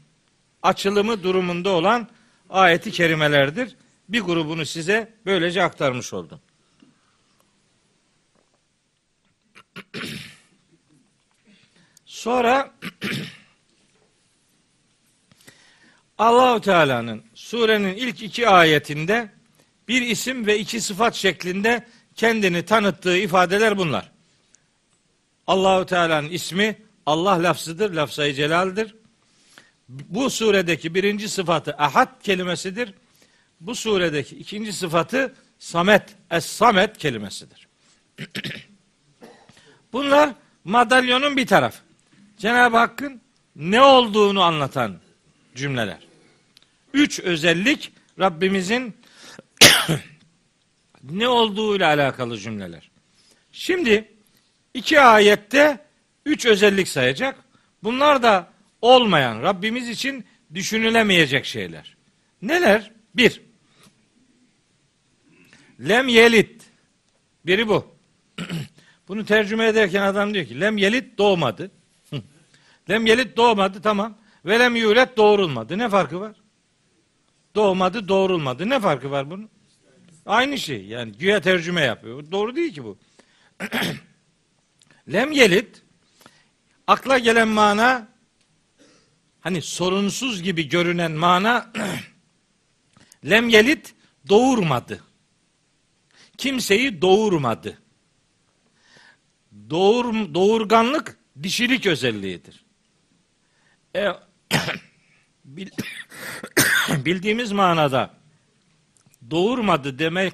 [0.64, 2.08] açılımı durumunda olan
[2.50, 3.76] ayeti kerimelerdir.
[4.10, 6.40] Bir grubunu size böylece aktarmış oldum.
[12.28, 12.74] Sonra
[16.18, 19.30] Allahu Teala'nın surenin ilk iki ayetinde
[19.88, 24.12] bir isim ve iki sıfat şeklinde kendini tanıttığı ifadeler bunlar.
[25.48, 28.96] Allahu Teala'nın ismi Allah lafzıdır, lafzayı celaldir.
[29.90, 32.94] Bu suredeki birinci sıfatı ahad kelimesidir.
[33.60, 37.68] Bu suredeki ikinci sıfatı samet, es-samet kelimesidir.
[39.94, 40.30] Bunlar
[40.64, 41.87] madalyonun bir tarafı.
[42.38, 43.22] Cenab-ı Hakk'ın
[43.56, 45.00] ne olduğunu anlatan
[45.56, 46.08] cümleler.
[46.94, 48.96] Üç özellik Rabbimizin
[51.04, 52.92] ne olduğuyla alakalı cümleler.
[53.52, 54.12] Şimdi
[54.74, 55.86] iki ayette
[56.26, 57.36] üç özellik sayacak.
[57.84, 61.98] Bunlar da olmayan, Rabbimiz için düşünülemeyecek şeyler.
[62.42, 62.92] Neler?
[63.16, 63.42] Bir,
[65.80, 66.62] Lem yelit.
[67.46, 67.96] Biri bu.
[69.08, 71.72] Bunu tercüme ederken adam diyor ki lem yelit doğmadı.
[72.90, 74.18] Lem yelit doğmadı tamam.
[74.46, 75.78] Ve lem yulet doğurulmadı.
[75.78, 76.36] Ne farkı var?
[77.56, 78.70] Doğmadı doğurulmadı.
[78.70, 79.50] Ne farkı var bunun?
[80.26, 80.86] Aynı şey.
[80.86, 82.32] Yani güya tercüme yapıyor.
[82.32, 82.98] Doğru değil ki bu.
[85.12, 85.82] lem yelit
[86.88, 88.08] akla gelen mana
[89.40, 91.72] hani sorunsuz gibi görünen mana
[93.30, 93.96] lem yelit
[94.30, 95.04] doğurmadı.
[96.38, 97.78] Kimseyi doğurmadı.
[99.70, 102.67] Doğur, doğurganlık dişilik özelliğidir.
[103.98, 104.14] E,
[105.46, 105.70] bil,
[107.06, 108.14] bildiğimiz manada
[109.32, 110.34] doğurmadı demek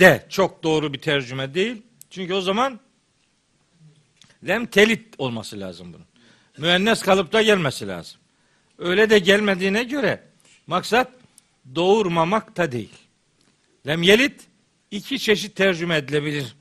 [0.00, 1.82] de çok doğru bir tercüme değil.
[2.10, 2.80] Çünkü o zaman
[4.46, 6.06] lem telit olması lazım bunun.
[6.58, 8.20] Müennes kalıpta gelmesi lazım.
[8.78, 10.28] Öyle de gelmediğine göre
[10.66, 11.12] maksat
[11.74, 12.94] doğurmamak da değil.
[13.86, 14.46] Lem yelit
[14.90, 16.56] iki çeşit tercüme edilebilir.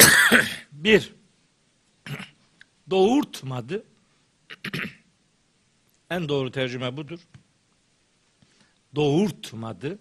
[0.72, 1.12] bir,
[2.90, 3.84] doğurtmadı.
[6.10, 7.20] En doğru tercüme budur.
[8.94, 9.98] Doğurtmadı.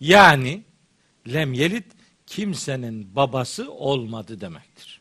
[0.00, 0.62] Yani
[1.32, 1.86] lem yelit
[2.26, 5.00] kimsenin babası olmadı demektir.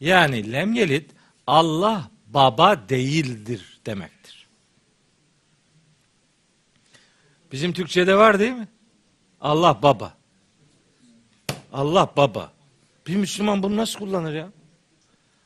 [0.00, 1.10] Yani lem yelit
[1.46, 4.46] Allah baba değildir demektir.
[7.52, 8.68] Bizim Türkçe'de var değil mi?
[9.40, 10.14] Allah baba.
[11.72, 12.52] Allah baba.
[13.06, 14.52] Bir Müslüman bunu nasıl kullanır ya?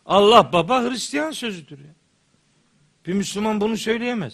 [0.07, 1.95] Allah baba Hristiyan sözüdür ya.
[3.07, 4.33] Bir Müslüman bunu söyleyemez.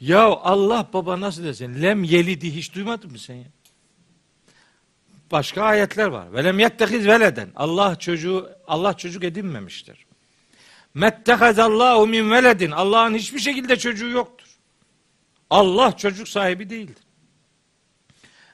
[0.00, 1.82] Ya Allah baba nasıl desin?
[1.82, 3.44] Lem yelidi hiç duymadın mı sen ya?
[5.32, 6.32] Başka ayetler var.
[6.32, 7.48] Ve lem yettehiz veleden.
[7.56, 10.06] Allah çocuğu Allah çocuk edinmemiştir.
[10.94, 12.70] Mettehazallahu min veledin.
[12.70, 14.46] Allah'ın hiçbir şekilde çocuğu yoktur.
[15.50, 16.96] Allah çocuk sahibi değildir.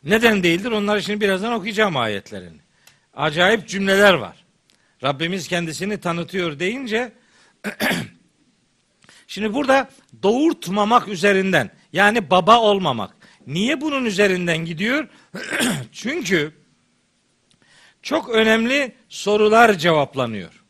[0.04, 0.70] Neden değildir?
[0.70, 2.60] Onları şimdi birazdan okuyacağım ayetlerini.
[3.14, 4.44] Acayip cümleler var.
[5.02, 7.12] Rabbimiz kendisini tanıtıyor deyince
[9.32, 9.88] şimdi burada
[10.22, 13.16] doğurtmamak üzerinden yani baba olmamak.
[13.46, 15.08] Niye bunun üzerinden gidiyor?
[15.92, 16.52] Çünkü
[18.02, 20.64] çok önemli sorular cevaplanıyor.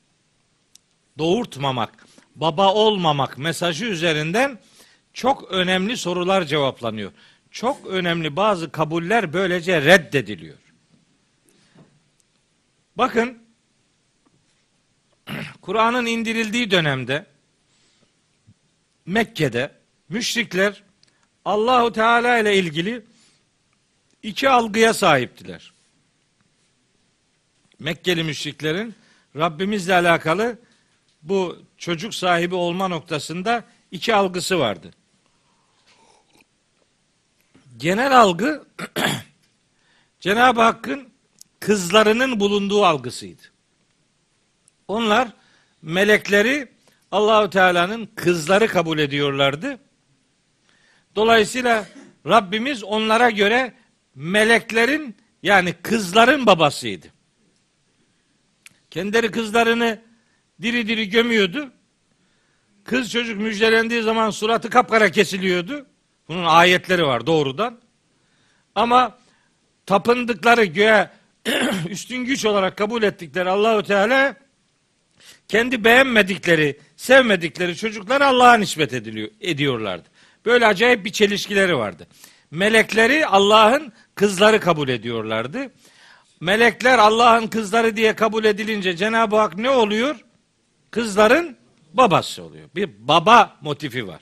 [1.18, 2.06] Doğurtmamak,
[2.36, 4.58] baba olmamak mesajı üzerinden
[5.12, 7.12] çok önemli sorular cevaplanıyor.
[7.50, 10.58] Çok önemli bazı kabuller böylece reddediliyor.
[12.96, 13.38] Bakın
[15.60, 17.31] Kur'an'ın indirildiği dönemde
[19.06, 19.72] Mekke'de
[20.08, 20.82] müşrikler
[21.44, 23.04] Allahu Teala ile ilgili
[24.22, 25.72] iki algıya sahiptiler.
[27.78, 28.94] Mekkeli müşriklerin
[29.36, 30.58] Rabbimizle alakalı
[31.22, 34.90] bu çocuk sahibi olma noktasında iki algısı vardı.
[37.76, 38.66] Genel algı
[40.20, 41.08] Cenab-ı Hakk'ın
[41.60, 43.42] kızlarının bulunduğu algısıydı.
[44.88, 45.28] Onlar
[45.82, 46.68] melekleri
[47.12, 49.78] Allahu Teala'nın kızları kabul ediyorlardı.
[51.16, 51.86] Dolayısıyla
[52.26, 53.74] Rabbimiz onlara göre
[54.14, 57.06] meleklerin yani kızların babasıydı.
[58.90, 60.00] Kendileri kızlarını
[60.62, 61.72] diri diri gömüyordu.
[62.84, 65.86] Kız çocuk müjdelendiği zaman suratı kapkara kesiliyordu.
[66.28, 67.80] Bunun ayetleri var doğrudan.
[68.74, 69.18] Ama
[69.86, 71.10] tapındıkları göğe
[71.88, 74.36] üstün güç olarak kabul ettikleri Allahu Teala
[75.48, 80.08] kendi beğenmedikleri, sevmedikleri çocukları Allah'a nispet ediliyor, ediyorlardı.
[80.44, 82.06] Böyle acayip bir çelişkileri vardı.
[82.50, 85.70] Melekleri Allah'ın kızları kabul ediyorlardı.
[86.40, 90.16] Melekler Allah'ın kızları diye kabul edilince Cenab-ı Hak ne oluyor?
[90.90, 91.56] Kızların
[91.94, 92.68] babası oluyor.
[92.74, 94.20] Bir baba motifi var.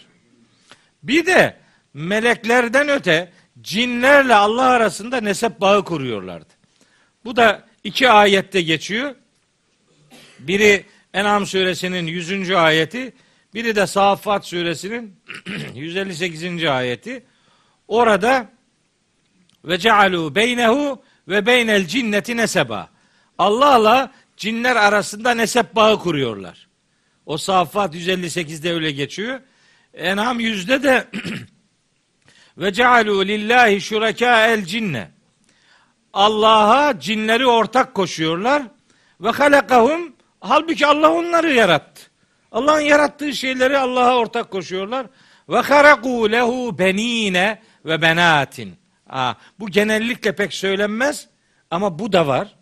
[1.03, 1.57] Bir de
[1.95, 6.53] meleklerden öte cinlerle Allah arasında nesep bağı kuruyorlardı.
[7.25, 9.15] Bu da iki ayette geçiyor.
[10.39, 10.85] Biri
[11.15, 12.51] En'am suresinin 100.
[12.51, 13.13] ayeti,
[13.55, 15.17] biri de Saffat suresinin
[15.75, 16.65] 158.
[16.65, 17.23] ayeti.
[17.89, 18.51] Orada
[19.65, 22.89] ve cealu beynehu ve beynel cinneti neseba.
[23.39, 26.69] Allah'la cinler arasında nesep bağı kuruyorlar.
[27.27, 29.41] O Saffat 158'de öyle geçiyor.
[29.95, 31.09] En'am 100'de de
[32.59, 35.11] ve cealu lillahi şureka el cinne.
[36.13, 38.63] Allah'a cinleri ortak koşuyorlar.
[39.21, 42.03] Ve halakahum halbuki Allah onları yarattı.
[42.53, 45.07] Allah'ın yarattığı şeyleri Allah'a ortak koşuyorlar.
[45.49, 48.75] Ve haraku lehu benine ve benatin.
[49.09, 51.29] Aa, bu genellikle pek söylenmez
[51.71, 52.55] ama bu da var.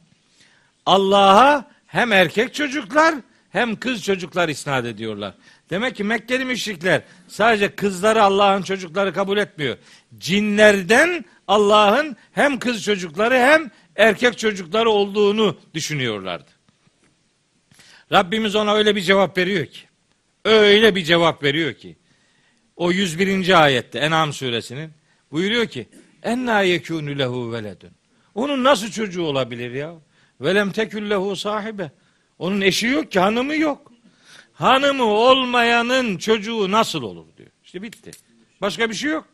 [0.87, 3.15] Allah'a hem erkek çocuklar
[3.51, 5.35] hem kız çocuklar isnat ediyorlar.
[5.71, 9.77] Demek ki Mekkeli müşrikler sadece kızları Allah'ın çocukları kabul etmiyor.
[10.19, 16.58] cinlerden Allah'ın hem kız çocukları hem erkek çocukları olduğunu düşünüyorlardı.
[18.13, 19.81] Rabbimiz ona öyle bir cevap veriyor ki.
[20.45, 21.97] Öyle bir cevap veriyor ki.
[22.77, 23.63] O 101.
[23.63, 24.91] ayette En'am suresinin
[25.33, 25.89] buyuruyor ki
[26.23, 27.91] enna yekûnü lehu veledun.
[28.35, 29.95] Onun nasıl çocuğu olabilir ya?
[30.41, 31.91] Velem tekül lehu sahibe.
[32.39, 33.93] Onun eşi yok ki, hanımı yok.
[34.53, 37.51] Hanımı olmayanın çocuğu nasıl olur diyor.
[37.65, 38.11] İşte bitti.
[38.61, 39.25] Başka bir şey yok.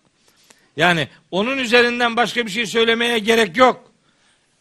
[0.76, 3.92] Yani onun üzerinden başka bir şey söylemeye gerek yok.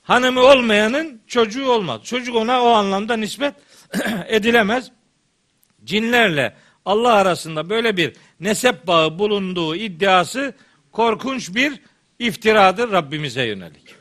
[0.04, 2.04] Hanımı olmayanın çocuğu olmaz.
[2.04, 3.54] Çocuk ona o anlamda nispet
[4.28, 4.92] edilemez.
[5.84, 6.54] Cinlerle
[6.86, 10.54] Allah arasında böyle bir nesep bağı bulunduğu iddiası
[10.92, 11.74] korkunç bir
[12.20, 13.96] iftiradır Rabbimize yönelik.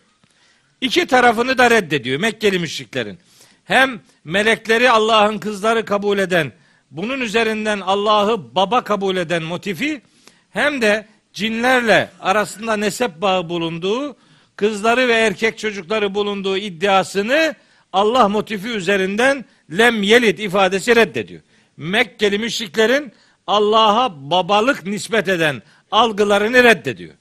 [0.80, 3.18] İki tarafını da reddediyor Mekkeli müşriklerin.
[3.64, 6.52] Hem melekleri Allah'ın kızları kabul eden,
[6.90, 10.02] bunun üzerinden Allah'ı baba kabul eden motifi
[10.50, 14.16] hem de cinlerle arasında nesep bağı bulunduğu,
[14.56, 17.54] kızları ve erkek çocukları bulunduğu iddiasını
[17.92, 19.44] Allah motifi üzerinden
[19.78, 21.42] lem yelid ifadesi reddediyor.
[21.76, 23.12] Mekkeli müşriklerin
[23.46, 27.14] Allah'a babalık nispet eden algılarını reddediyor.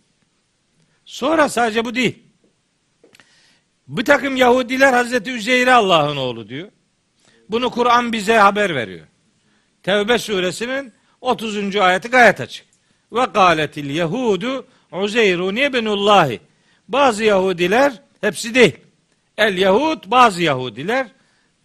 [1.05, 2.19] Sonra sadece bu değil.
[3.87, 6.69] Bir takım Yahudiler Hazreti Üzeyr'e Allah'ın oğlu diyor.
[7.49, 9.07] Bunu Kur'an bize haber veriyor.
[9.83, 11.75] Tevbe suresinin 30.
[11.75, 12.65] ayeti gayet açık.
[13.11, 16.39] Ve galetil Yahudu Uzeyrun ibnullahi.
[16.87, 18.77] Bazı Yahudiler, hepsi değil.
[19.37, 21.07] El Yahud, bazı Yahudiler,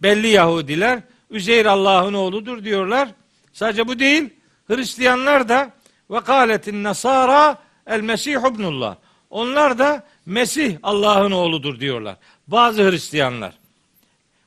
[0.01, 0.99] belli Yahudiler,
[1.29, 3.09] Üzeyr Allah'ın oğludur diyorlar.
[3.53, 4.29] Sadece bu değil.
[4.67, 5.71] Hristiyanlar da
[6.11, 7.57] ve kâletin nasara
[7.87, 8.95] el mesih ibnullah.
[9.29, 12.17] Onlar da Mesih Allah'ın oğludur diyorlar.
[12.47, 13.53] Bazı Hristiyanlar.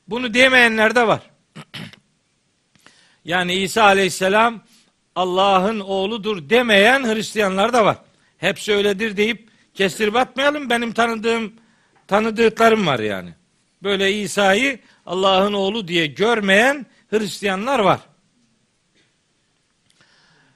[0.08, 1.20] Bunu demeyenler de var.
[3.24, 4.60] yani İsa Aleyhisselam
[5.16, 7.96] Allah'ın oğludur demeyen Hristiyanlar da var.
[8.38, 10.70] Hepsi öyledir deyip kestirip atmayalım.
[10.70, 11.52] Benim tanıdığım
[12.06, 13.34] tanıdıklarım var yani.
[13.82, 18.00] Böyle İsa'yı Allah'ın oğlu diye görmeyen Hristiyanlar var.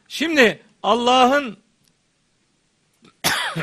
[0.09, 1.59] Şimdi Allah'ın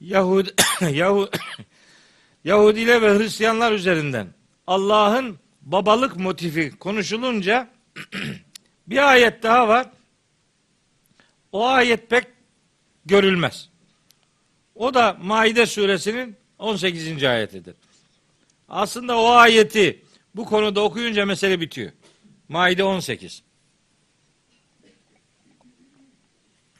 [0.00, 1.30] Yahudi Yahudi
[2.44, 4.28] Yahudiler ve Hristiyanlar üzerinden
[4.66, 7.68] Allah'ın babalık motifi konuşulunca
[8.86, 9.86] bir ayet daha var.
[11.52, 12.24] O ayet pek
[13.06, 13.68] görülmez.
[14.74, 17.24] O da Maide suresinin 18.
[17.24, 17.74] ayetidir.
[18.68, 20.02] Aslında o ayeti
[20.34, 21.92] bu konuda okuyunca mesele bitiyor.
[22.48, 23.42] Maide 18.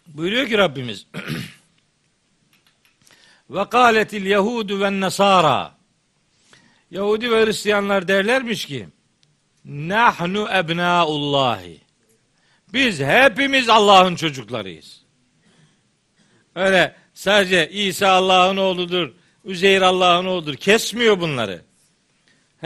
[0.07, 1.07] Buyuruyor ki Rabbimiz
[3.51, 5.77] ve kâletil yehudu ve nasara
[6.91, 8.89] Yahudi ve Hristiyanlar derlermiş ki
[9.65, 11.87] nahnu ebnaullahi
[12.73, 15.03] biz hepimiz Allah'ın çocuklarıyız.
[16.55, 19.13] Öyle sadece İsa Allah'ın oğludur,
[19.45, 20.55] Üzeyr Allah'ın oğludur.
[20.55, 21.65] Kesmiyor bunları.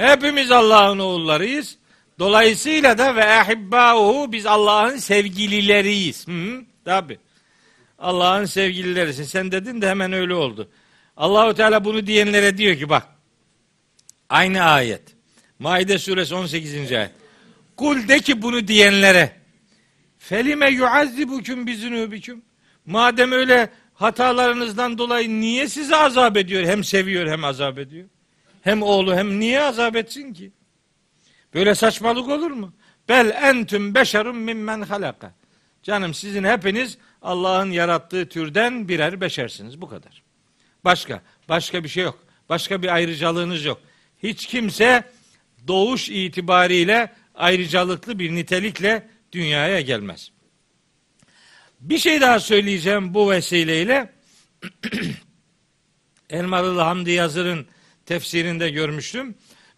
[0.01, 1.77] Hepimiz Allah'ın oğullarıyız.
[2.19, 6.29] Dolayısıyla da ve ehibbâuhu biz Allah'ın sevgilileriyiz.
[6.29, 7.19] Hı, tabi.
[7.99, 9.25] Allah'ın sevgililerisin.
[9.25, 10.69] Sen dedin de hemen öyle oldu.
[11.17, 13.07] Allahu Teala bunu diyenlere diyor ki bak.
[14.29, 15.03] Aynı ayet.
[15.59, 16.93] Maide suresi 18.
[16.93, 17.11] ayet.
[17.77, 19.33] Kul de ki bunu diyenlere.
[20.19, 22.43] Felime yuazzibukum bizunubiküm.
[22.87, 26.65] Madem öyle hatalarınızdan dolayı niye sizi azap ediyor?
[26.65, 28.09] Hem seviyor hem azap ediyor.
[28.63, 30.53] Hem oğlu hem niye azap etsin ki?
[31.55, 32.73] Böyle saçmalık olur mu?
[33.09, 35.35] Bel entüm beşerun mimmen halaka.
[35.83, 39.81] Canım sizin hepiniz Allah'ın yarattığı türden birer beşersiniz.
[39.81, 40.23] Bu kadar.
[40.85, 42.19] Başka, başka bir şey yok.
[42.49, 43.81] Başka bir ayrıcalığınız yok.
[44.23, 45.05] Hiç kimse
[45.69, 50.31] doğuş itibariyle ayrıcalıklı bir nitelikle dünyaya gelmez.
[51.81, 54.13] Bir şey daha söyleyeceğim bu vesileyle.
[56.31, 57.67] Elmalılı Hamdi Yazır'ın
[58.11, 59.35] tefsirinde görmüştüm.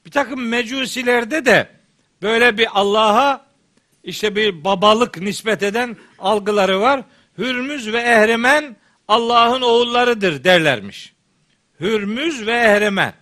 [0.07, 1.69] Bir takım mecusilerde de
[2.23, 3.47] böyle bir Allah'a
[4.05, 7.03] işte bir babalık nispet eden algıları var.
[7.39, 8.77] Hürmüz ve Ehremen
[9.09, 11.15] Allah'ın oğullarıdır derlermiş.
[11.81, 13.15] Hürmüz ve Ehremen.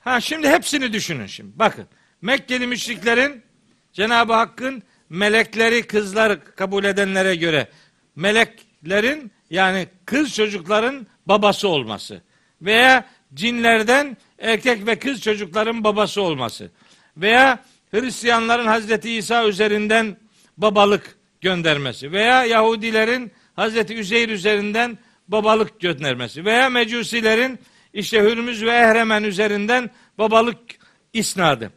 [0.00, 1.58] Ha şimdi hepsini düşünün şimdi.
[1.58, 1.86] Bakın
[2.22, 3.42] Mekkeli müşriklerin
[3.92, 7.68] Cenab-ı Hakk'ın melekleri kızlar kabul edenlere göre
[8.16, 12.22] meleklerin yani kız çocukların babası olması
[12.62, 13.04] veya
[13.34, 16.70] cinlerden erkek ve kız çocukların babası olması
[17.16, 20.16] veya Hristiyanların Hazreti İsa üzerinden
[20.56, 24.98] babalık göndermesi veya Yahudilerin Hazreti Üzeyr üzerinden
[25.28, 27.58] babalık göndermesi veya Mecusilerin
[27.92, 30.58] işte Hürmüz ve Ehremen üzerinden babalık
[31.12, 31.72] isnadı.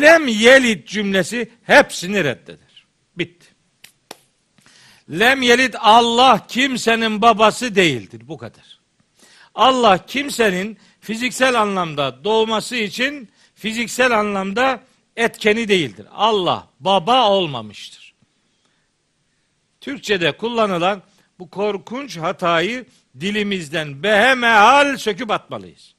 [0.00, 2.86] Lem yelid cümlesi hepsini reddeder.
[3.16, 3.46] Bitti.
[5.10, 8.22] Lem yelid Allah kimsenin babası değildir.
[8.24, 8.78] Bu kadar.
[9.54, 14.80] Allah kimsenin fiziksel anlamda doğması için fiziksel anlamda
[15.16, 16.06] etkeni değildir.
[16.12, 18.14] Allah baba olmamıştır.
[19.80, 21.02] Türkçe'de kullanılan
[21.38, 22.86] bu korkunç hatayı
[23.20, 25.94] dilimizden behemehal söküp atmalıyız.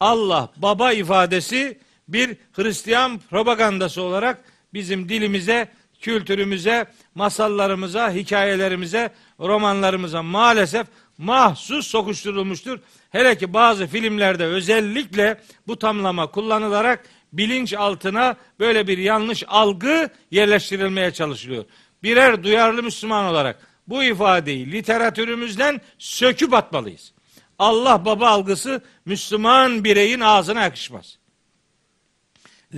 [0.00, 1.78] Allah baba ifadesi
[2.08, 4.44] bir Hristiyan propagandası olarak
[4.74, 5.68] bizim dilimize,
[6.00, 9.10] kültürümüze, masallarımıza, hikayelerimize,
[9.40, 10.86] romanlarımıza maalesef
[11.18, 12.80] mahsus sokuşturulmuştur.
[13.14, 21.12] Hele ki bazı filmlerde özellikle bu tamlama kullanılarak bilinç altına böyle bir yanlış algı yerleştirilmeye
[21.12, 21.64] çalışılıyor.
[22.02, 27.12] Birer duyarlı Müslüman olarak bu ifadeyi literatürümüzden söküp atmalıyız.
[27.58, 31.18] Allah baba algısı Müslüman bireyin ağzına yakışmaz.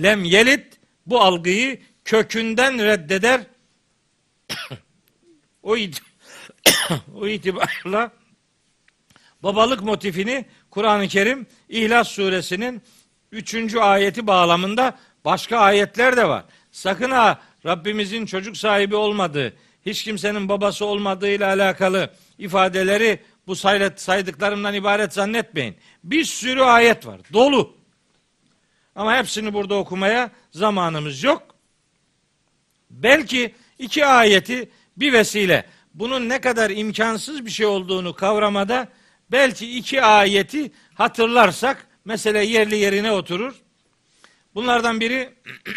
[0.03, 3.41] Lem yelit bu algıyı kökünden reddeder.
[5.63, 6.01] o, it
[7.15, 8.11] o itibarla
[9.43, 12.81] babalık motifini Kur'an-ı Kerim İhlas suresinin
[13.31, 13.75] 3.
[13.75, 16.45] ayeti bağlamında başka ayetler de var.
[16.71, 19.53] Sakın ha Rabbimizin çocuk sahibi olmadığı,
[19.85, 23.55] hiç kimsenin babası olmadığıyla alakalı ifadeleri bu
[23.95, 25.77] saydıklarımdan ibaret zannetmeyin.
[26.03, 27.21] Bir sürü ayet var.
[27.33, 27.77] Dolu.
[28.95, 31.43] Ama hepsini burada okumaya zamanımız yok.
[32.89, 38.87] Belki iki ayeti bir vesile bunun ne kadar imkansız bir şey olduğunu kavramada
[39.31, 43.55] belki iki ayeti hatırlarsak mesele yerli yerine oturur.
[44.55, 45.33] Bunlardan biri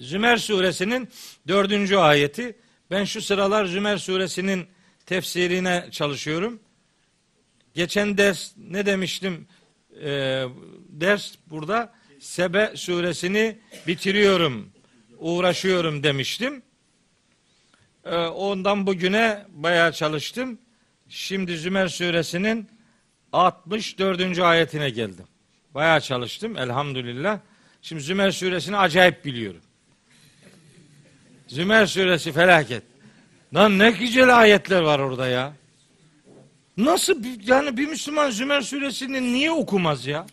[0.00, 1.08] Zümer suresinin
[1.48, 2.58] dördüncü ayeti.
[2.90, 4.66] Ben şu sıralar Zümer suresinin
[5.06, 6.60] tefsirine çalışıyorum.
[7.74, 9.46] Geçen ders ne demiştim?
[10.02, 10.44] Ee,
[10.88, 14.72] ders burada Sebe suresini bitiriyorum,
[15.18, 16.62] uğraşıyorum demiştim.
[18.04, 20.58] Ee, ondan bugüne bayağı çalıştım.
[21.14, 22.68] Şimdi Zümer suresinin
[23.32, 24.38] 64.
[24.38, 25.24] ayetine geldim.
[25.74, 27.38] Bayağı çalıştım elhamdülillah.
[27.82, 29.60] Şimdi Zümer suresini acayip biliyorum.
[31.46, 32.82] Zümer suresi felaket.
[33.54, 35.52] Lan ne güzel ayetler var orada ya.
[36.76, 40.26] Nasıl yani bir Müslüman Zümer suresini niye okumaz ya?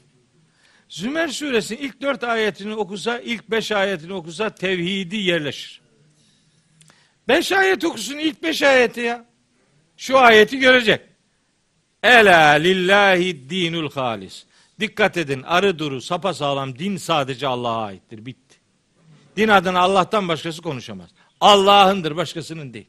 [0.89, 5.81] Zümer suresinin ilk dört ayetini okusa, ilk beş ayetini okusa tevhidi yerleşir.
[7.27, 9.28] Beş ayet okusun ilk beş ayeti ya.
[9.99, 11.01] Şu ayeti görecek.
[12.03, 14.45] Ela lillahi dinul halis.
[14.79, 18.25] Dikkat edin arı duru sapasağlam din sadece Allah'a aittir.
[18.25, 18.55] Bitti.
[19.37, 21.09] Din adına Allah'tan başkası konuşamaz.
[21.41, 22.87] Allah'ındır başkasının değil.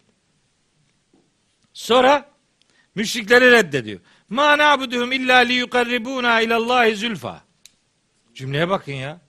[1.72, 2.30] Sonra
[2.94, 4.00] müşrikleri reddediyor.
[4.28, 7.44] Ma na'buduhum illa li yukarribuna ilallahi zülfa.
[8.34, 9.20] Cümleye bakın ya.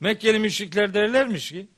[0.00, 1.68] Mekkeli müşrikler derlermiş ki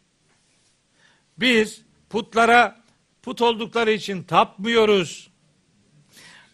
[1.39, 2.82] biz putlara
[3.22, 5.31] put oldukları için tapmıyoruz.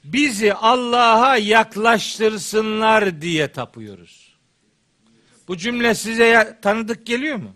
[0.05, 4.29] Bizi Allah'a yaklaştırsınlar diye tapıyoruz.
[5.49, 7.53] Bu cümle size tanıdık geliyor mu?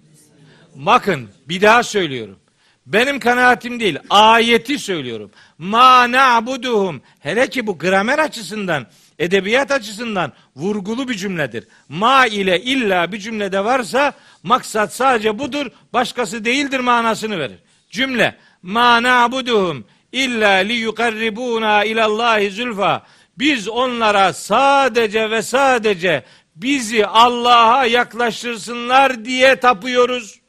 [0.74, 2.38] Bakın bir daha söylüyorum.
[2.86, 3.98] Benim kanaatim değil.
[4.10, 5.30] Ayeti söylüyorum.
[5.58, 7.02] Ma na'buduhum.
[7.20, 8.86] Hele ki bu gramer açısından,
[9.18, 11.64] edebiyat açısından vurgulu bir cümledir.
[11.88, 14.12] Ma ile illa bir cümlede varsa
[14.42, 17.58] maksat sadece budur, başkası değildir manasını verir.
[17.90, 23.06] Cümle ma na'buduhum illa li yukarribuna ilallahi zülfa.
[23.38, 26.24] Biz onlara sadece ve sadece
[26.56, 30.40] bizi Allah'a yaklaştırsınlar diye tapıyoruz.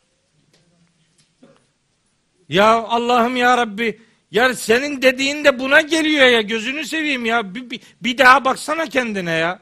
[2.49, 7.69] Ya Allah'ım ya Rabbi ya senin dediğin de buna geliyor ya gözünü seveyim ya bir,
[7.69, 9.59] bir, bir daha baksana kendine ya.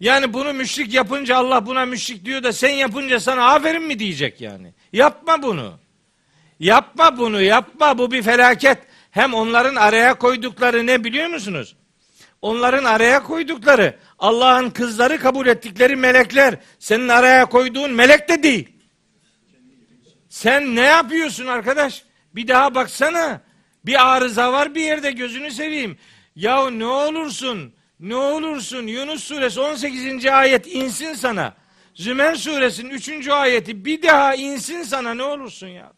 [0.00, 4.40] Yani bunu müşrik yapınca Allah buna müşrik diyor da sen yapınca sana aferin mi diyecek
[4.40, 4.72] yani.
[4.92, 5.78] Yapma bunu.
[6.60, 8.78] Yapma bunu yapma bu bir felaket.
[9.12, 11.76] Hem onların araya koydukları ne biliyor musunuz?
[12.42, 16.58] Onların araya koydukları Allah'ın kızları kabul ettikleri melekler.
[16.78, 18.68] Senin araya koyduğun melek de değil.
[20.28, 22.04] Sen ne yapıyorsun arkadaş?
[22.34, 23.40] Bir daha baksana.
[23.86, 25.98] Bir arıza var bir yerde gözünü seveyim.
[26.36, 30.26] Ya ne olursun, ne olursun Yunus suresi 18.
[30.26, 31.54] ayet insin sana.
[31.94, 33.28] Zümer suresinin 3.
[33.28, 35.92] ayeti bir daha insin sana ne olursun ya.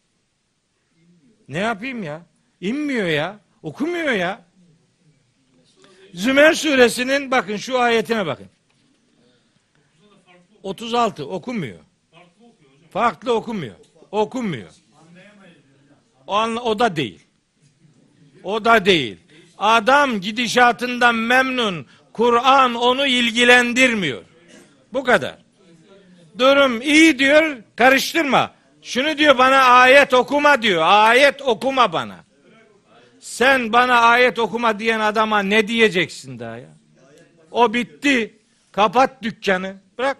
[1.48, 2.33] Ne yapayım ya?
[2.60, 3.38] İnmiyor ya.
[3.62, 4.42] Okumuyor ya.
[6.14, 8.46] Zümer suresinin bakın şu ayetine bakın.
[10.62, 11.78] 36 okumuyor.
[12.90, 13.74] Farklı okumuyor.
[14.10, 14.70] Okunmuyor.
[16.26, 17.20] O, o da değil.
[18.44, 19.16] O da değil.
[19.58, 21.86] Adam gidişatından memnun.
[22.12, 24.22] Kur'an onu ilgilendirmiyor.
[24.92, 25.38] Bu kadar.
[26.38, 28.54] Durum iyi diyor, karıştırma.
[28.82, 30.82] Şunu diyor bana ayet okuma diyor.
[30.86, 32.23] Ayet okuma bana.
[33.24, 36.68] Sen bana ayet okuma diyen adama ne diyeceksin daha ya?
[37.50, 38.38] O bitti.
[38.72, 39.76] Kapat dükkanı.
[39.98, 40.16] Bırak.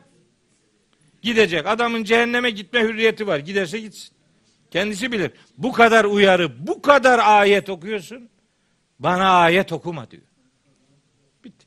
[1.23, 1.67] Gidecek.
[1.67, 3.39] Adamın cehenneme gitme hürriyeti var.
[3.39, 4.15] Giderse gitsin.
[4.71, 5.31] Kendisi bilir.
[5.59, 8.29] Bu kadar uyarı, bu kadar ayet okuyorsun.
[8.99, 10.23] Bana ayet okuma diyor.
[11.45, 11.67] Bitti.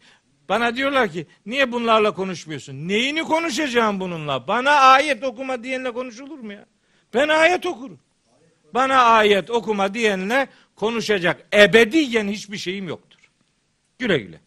[0.50, 2.88] Bana diyorlar ki niye bunlarla konuşmuyorsun?
[2.88, 4.48] Neyini konuşacağım bununla?
[4.48, 6.66] Bana ayet okuma diyenle konuşulur mu ya?
[7.14, 8.00] Ben ayet okurum.
[8.74, 10.48] Bana ayet okuma diyenle
[10.78, 13.20] konuşacak ebediyen hiçbir şeyim yoktur.
[14.00, 14.40] Güle güle.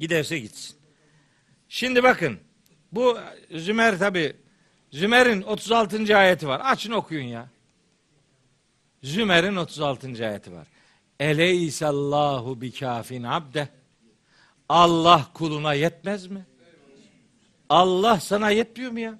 [0.00, 0.76] Giderse gitsin.
[1.68, 2.38] Şimdi bakın
[2.92, 3.18] bu
[3.50, 4.36] Zümer tabi
[4.90, 6.16] Zümer'in 36.
[6.16, 6.60] ayeti var.
[6.64, 7.48] Açın okuyun ya.
[9.02, 10.26] Zümer'in 36.
[10.26, 10.66] ayeti var.
[11.20, 13.68] Eleysallahu bikafin abde.
[14.68, 16.46] Allah kuluna yetmez mi?
[17.68, 19.18] Allah sana yetmiyor mu ya?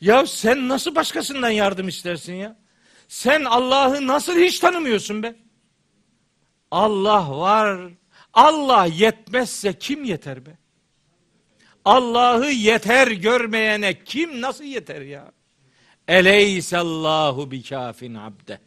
[0.00, 2.63] Ya sen nasıl başkasından yardım istersin ya?
[3.14, 5.34] Sen Allah'ı nasıl hiç tanımıyorsun be?
[6.70, 7.90] Allah var.
[8.32, 10.58] Allah yetmezse kim yeter be?
[11.84, 15.32] Allah'ı yeter görmeyene kim nasıl yeter ya?
[16.08, 18.60] Eleysallahu bikafin abde.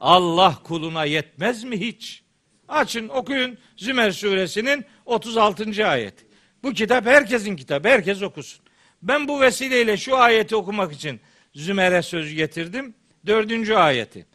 [0.00, 2.22] Allah kuluna yetmez mi hiç?
[2.68, 5.86] Açın okuyun Zümer suresinin 36.
[5.86, 6.14] ayet.
[6.62, 7.88] Bu kitap herkesin kitabı.
[7.88, 8.64] Herkes okusun.
[9.02, 11.20] Ben bu vesileyle şu ayeti okumak için
[11.54, 12.94] Zümer'e söz getirdim.
[13.26, 14.26] Dördüncü ayeti.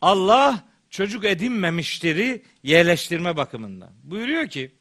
[0.00, 3.90] Allah çocuk edinmemiştiri yerleştirme bakımından.
[4.02, 4.72] Buyuruyor ki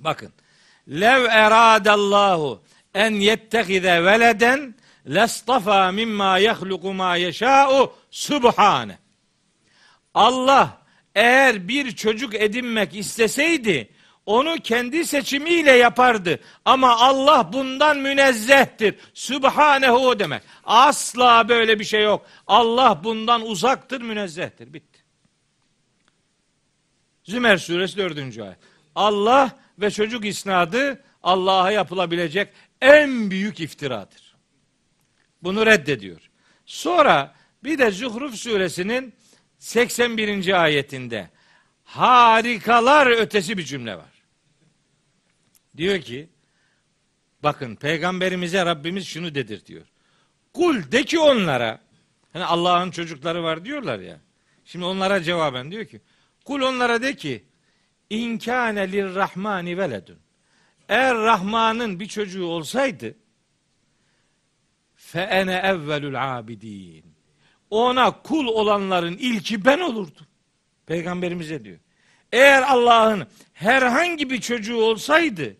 [0.00, 0.32] bakın
[0.88, 2.62] lev eradallahu
[2.94, 4.74] en yettehize veleden
[5.06, 8.98] lestafa mimma yahluku ma yeşâ'u subhane.
[10.14, 10.82] Allah
[11.14, 13.88] eğer bir çocuk edinmek isteseydi
[14.26, 16.40] onu kendi seçimiyle yapardı.
[16.64, 18.94] Ama Allah bundan münezzehtir.
[19.14, 20.42] Sübhanehu demek.
[20.64, 22.26] Asla böyle bir şey yok.
[22.46, 24.74] Allah bundan uzaktır, münezzehtir.
[24.74, 24.98] Bitti.
[27.24, 28.18] Zümer suresi 4.
[28.18, 28.58] ayet.
[28.94, 32.48] Allah ve çocuk isnadı Allah'a yapılabilecek
[32.80, 34.34] en büyük iftiradır.
[35.42, 36.30] Bunu reddediyor.
[36.66, 37.34] Sonra
[37.64, 39.14] bir de Zuhruf suresinin
[39.58, 40.62] 81.
[40.62, 41.30] ayetinde
[41.84, 44.11] harikalar ötesi bir cümle var.
[45.76, 46.28] Diyor ki
[47.42, 49.86] bakın peygamberimize Rabbimiz şunu dedir diyor.
[50.52, 51.80] Kul de ki onlara
[52.32, 54.20] hani Allah'ın çocukları var diyorlar ya.
[54.64, 56.00] Şimdi onlara cevaben diyor ki
[56.44, 57.44] kul onlara de ki
[58.10, 60.18] inkâne lirrahmani veledun.
[60.88, 63.14] Eğer Rahman'ın bir çocuğu olsaydı
[64.96, 67.04] fe ene evvelül abidin.
[67.70, 70.26] Ona kul olanların ilki ben olurdum.
[70.86, 71.78] Peygamberimize diyor.
[72.32, 75.56] Eğer Allah'ın herhangi bir çocuğu olsaydı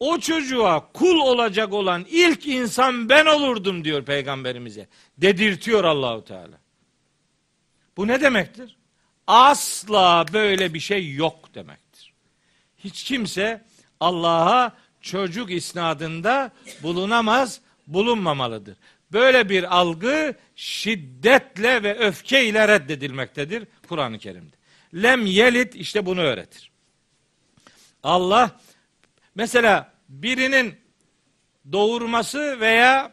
[0.00, 4.88] o çocuğa kul olacak olan ilk insan ben olurdum diyor peygamberimize.
[5.18, 6.58] Dedirtiyor Allahu Teala.
[7.96, 8.76] Bu ne demektir?
[9.26, 12.12] Asla böyle bir şey yok demektir.
[12.78, 13.64] Hiç kimse
[14.00, 16.52] Allah'a çocuk isnadında
[16.82, 18.76] bulunamaz, bulunmamalıdır.
[19.12, 24.56] Böyle bir algı şiddetle ve öfkeyle reddedilmektedir Kur'an-ı Kerim'de.
[25.02, 26.70] Lem yelit işte bunu öğretir.
[28.02, 28.60] Allah
[29.34, 30.74] mesela birinin
[31.72, 33.12] doğurması veya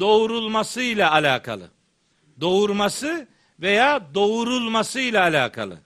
[0.00, 1.70] doğurulması ile alakalı.
[2.40, 3.28] Doğurması
[3.60, 5.78] veya doğurulması ile alakalı.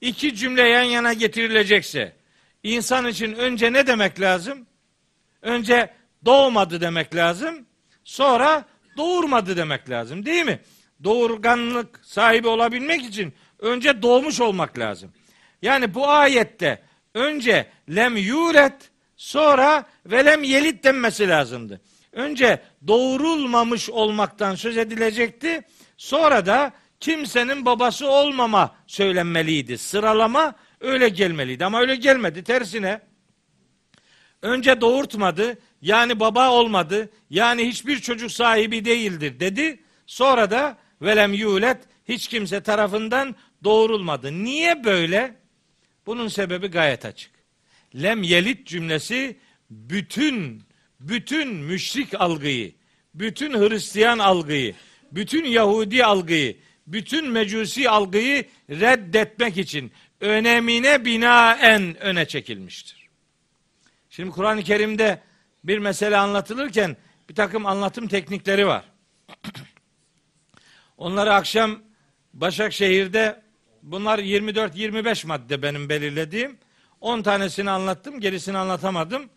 [0.00, 2.16] İki cümle yan yana getirilecekse
[2.62, 4.66] insan için önce ne demek lazım?
[5.42, 5.94] Önce
[6.24, 7.66] doğmadı demek lazım.
[8.04, 8.64] Sonra
[8.96, 10.60] doğurmadı demek lazım değil mi?
[11.04, 15.12] Doğurganlık sahibi olabilmek için önce doğmuş olmak lazım.
[15.62, 16.82] Yani bu ayette
[17.14, 21.80] önce lem yuret sonra velem yelit denmesi lazımdı.
[22.12, 25.62] Önce doğurulmamış olmaktan söz edilecekti.
[25.96, 29.78] Sonra da kimsenin babası olmama söylenmeliydi.
[29.78, 32.44] Sıralama öyle gelmeliydi ama öyle gelmedi.
[32.44, 33.00] Tersine
[34.42, 39.82] önce doğurtmadı yani baba olmadı yani hiçbir çocuk sahibi değildir dedi.
[40.06, 41.78] Sonra da velem yulet
[42.08, 44.44] hiç kimse tarafından doğurulmadı.
[44.44, 45.39] Niye böyle?
[46.06, 47.30] Bunun sebebi gayet açık.
[47.94, 49.36] Lem yelit cümlesi
[49.70, 50.62] bütün
[51.00, 52.72] bütün müşrik algıyı,
[53.14, 54.74] bütün Hristiyan algıyı,
[55.12, 56.56] bütün Yahudi algıyı,
[56.86, 63.08] bütün Mecusi algıyı reddetmek için önemine binaen öne çekilmiştir.
[64.10, 65.22] Şimdi Kur'an-ı Kerim'de
[65.64, 66.96] bir mesele anlatılırken
[67.28, 68.84] bir takım anlatım teknikleri var.
[70.98, 71.82] Onları akşam
[72.34, 73.42] Başakşehir'de
[73.82, 76.58] bunlar 24-25 madde benim belirlediğim.
[77.00, 79.30] 10 tanesini anlattım, gerisini anlatamadım.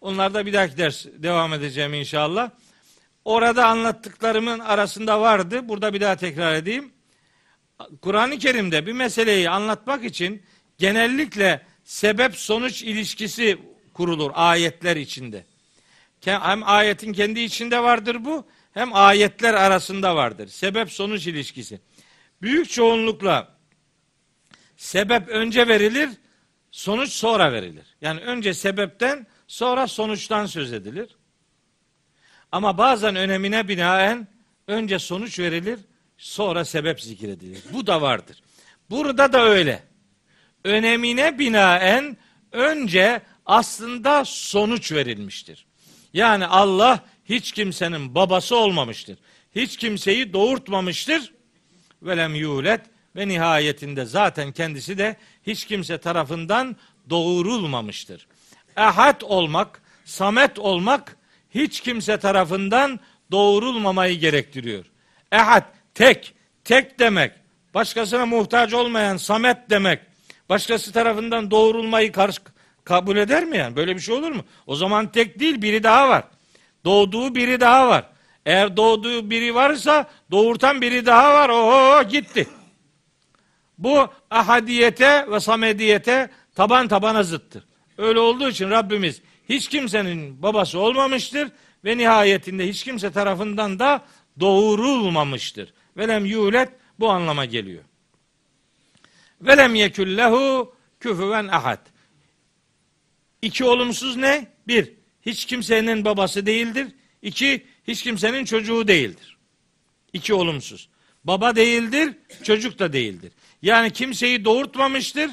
[0.00, 2.50] Onlarda bir dahaki ders devam edeceğim inşallah.
[3.24, 5.68] orada anlattıklarımın arasında vardı.
[5.68, 6.92] Burada bir daha tekrar edeyim.
[8.02, 10.42] Kur'an-ı Kerim'de bir meseleyi anlatmak için
[10.78, 13.58] genellikle sebep sonuç ilişkisi
[13.94, 15.46] kurulur ayetler içinde.
[16.24, 20.48] Hem ayetin kendi içinde vardır bu, hem ayetler arasında vardır.
[20.48, 21.80] Sebep sonuç ilişkisi.
[22.42, 23.59] Büyük çoğunlukla
[24.80, 26.08] sebep önce verilir,
[26.70, 27.86] sonuç sonra verilir.
[28.00, 31.16] Yani önce sebepten, sonra sonuçtan söz edilir.
[32.52, 34.28] Ama bazen önemine binaen
[34.66, 35.80] önce sonuç verilir,
[36.18, 37.58] sonra sebep zikredilir.
[37.72, 38.42] Bu da vardır.
[38.90, 39.82] Burada da öyle.
[40.64, 42.16] Önemine binaen
[42.52, 45.66] önce aslında sonuç verilmiştir.
[46.12, 49.18] Yani Allah hiç kimsenin babası olmamıştır.
[49.54, 51.32] Hiç kimseyi doğurtmamıştır.
[52.02, 52.80] Velem yulet
[53.16, 55.16] ve nihayetinde zaten kendisi de
[55.46, 56.76] hiç kimse tarafından
[57.10, 58.26] doğurulmamıştır.
[58.76, 61.16] Ehad olmak, samet olmak
[61.54, 63.00] hiç kimse tarafından
[63.30, 64.84] doğurulmamayı gerektiriyor.
[65.32, 65.64] Ehad
[65.94, 66.34] tek,
[66.64, 67.32] tek demek.
[67.74, 70.00] Başkasına muhtaç olmayan samet demek.
[70.48, 72.40] Başkası tarafından doğurulmayı karşı
[72.84, 73.76] kabul eder mi yani?
[73.76, 74.44] Böyle bir şey olur mu?
[74.66, 76.24] O zaman tek değil biri daha var.
[76.84, 78.04] Doğduğu biri daha var.
[78.46, 81.48] Eğer doğduğu biri varsa doğurtan biri daha var.
[81.48, 82.46] Oho gitti.
[83.80, 87.64] Bu ahadiyete ve samediyete taban tabana zıttır.
[87.98, 91.48] Öyle olduğu için Rabbimiz hiç kimsenin babası olmamıştır
[91.84, 94.04] ve nihayetinde hiç kimse tarafından da
[94.40, 95.72] doğurulmamıştır.
[95.96, 97.82] Velem yulet bu anlama geliyor.
[99.40, 101.86] Velem yeküllehu küfüven ahad.
[103.42, 104.46] İki olumsuz ne?
[104.68, 104.92] Bir,
[105.22, 106.86] hiç kimsenin babası değildir.
[107.22, 109.36] İki, hiç kimsenin çocuğu değildir.
[110.12, 110.88] İki olumsuz.
[111.24, 113.32] Baba değildir, çocuk da değildir.
[113.62, 115.30] Yani kimseyi doğurtmamıştır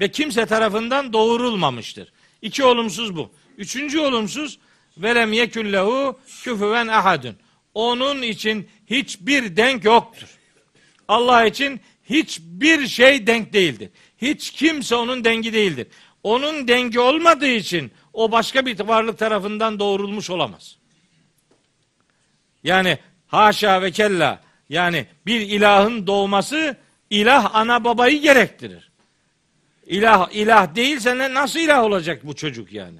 [0.00, 2.12] ve kimse tarafından doğurulmamıştır.
[2.42, 3.30] İki olumsuz bu.
[3.58, 4.58] Üçüncü olumsuz
[4.98, 7.36] velem yeküllehu küfüven ahadun.
[7.74, 10.28] Onun için hiçbir denk yoktur.
[11.08, 11.80] Allah için
[12.10, 13.90] hiçbir şey denk değildir.
[14.18, 15.86] Hiç kimse onun dengi değildir.
[16.22, 20.76] Onun dengi olmadığı için o başka bir varlık tarafından doğurulmuş olamaz.
[22.64, 26.76] Yani haşa ve kella yani bir ilahın doğması
[27.10, 28.90] ilah ana babayı gerektirir.
[29.86, 32.98] İlah ilah değilse ne, nasıl ilah olacak bu çocuk yani?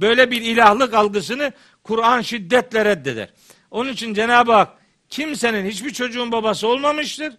[0.00, 1.52] Böyle bir ilahlık algısını
[1.82, 3.28] Kur'an şiddetle reddeder.
[3.70, 4.78] Onun için Cenab-ı Hak
[5.08, 7.32] kimsenin hiçbir çocuğun babası olmamıştır.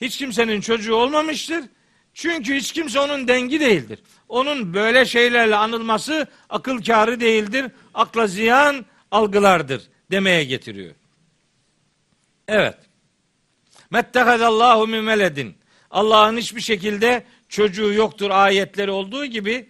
[0.00, 1.64] Hiç kimsenin çocuğu olmamıştır.
[2.14, 3.98] Çünkü hiç kimse onun dengi değildir.
[4.28, 7.66] Onun böyle şeylerle anılması akıl kârı değildir.
[7.94, 10.94] Akla ziyan algılardır demeye getiriyor.
[12.48, 12.76] Evet.
[13.90, 15.59] Mettehadallahu min veledin.
[15.90, 19.68] Allah'ın hiçbir şekilde çocuğu yoktur ayetleri olduğu gibi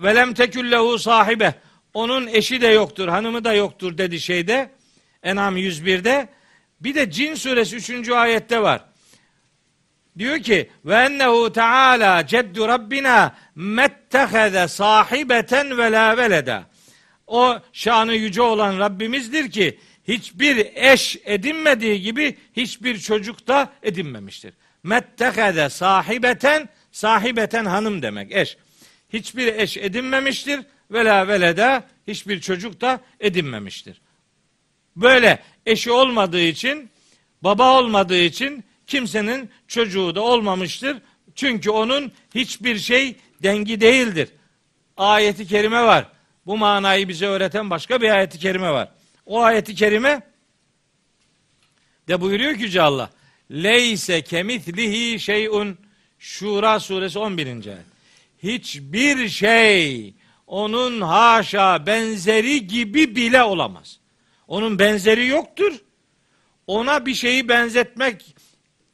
[0.00, 1.54] velem teküllehu sahibe
[1.94, 4.70] onun eşi de yoktur, hanımı da yoktur dedi şeyde.
[5.22, 6.28] Enam 101'de.
[6.80, 8.08] Bir de Cin suresi 3.
[8.08, 8.84] ayette var.
[10.18, 16.64] Diyor ki ve ennehu teala ceddu rabbina mettehede sahibeten ve la veleda.
[17.26, 19.78] O şanı yüce olan Rabbimizdir ki
[20.08, 24.54] hiçbir eş edinmediği gibi hiçbir çocuk da edinmemiştir.
[24.82, 28.56] Mettehede sahibeten sahibeten hanım demek eş.
[29.12, 34.00] Hiçbir eş edinmemiştir ve la veleda hiçbir çocuk da edinmemiştir.
[34.96, 36.90] Böyle eşi olmadığı için
[37.42, 40.96] baba olmadığı için kimsenin çocuğu da olmamıştır.
[41.34, 44.28] Çünkü onun hiçbir şey dengi değildir.
[44.96, 46.06] Ayeti kerime var.
[46.46, 48.88] Bu manayı bize öğreten başka bir ayeti kerime var.
[49.26, 50.20] O ayeti kerime
[52.08, 53.10] de buyuruyor ki Yüce Allah.
[53.50, 55.78] Leyse kemitlihi şeyun
[56.18, 57.46] Şura suresi 11.
[57.46, 57.66] ayet.
[58.42, 60.14] Hiçbir şey
[60.46, 63.98] onun haşa benzeri gibi bile olamaz.
[64.48, 65.72] Onun benzeri yoktur.
[66.66, 68.36] Ona bir şeyi benzetmek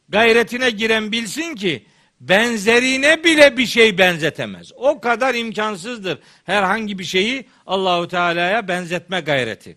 [0.08, 1.86] gayretine giren bilsin ki
[2.20, 4.72] benzerine bile bir şey benzetemez.
[4.76, 9.76] O kadar imkansızdır herhangi bir şeyi Allahu Teala'ya benzetme gayreti.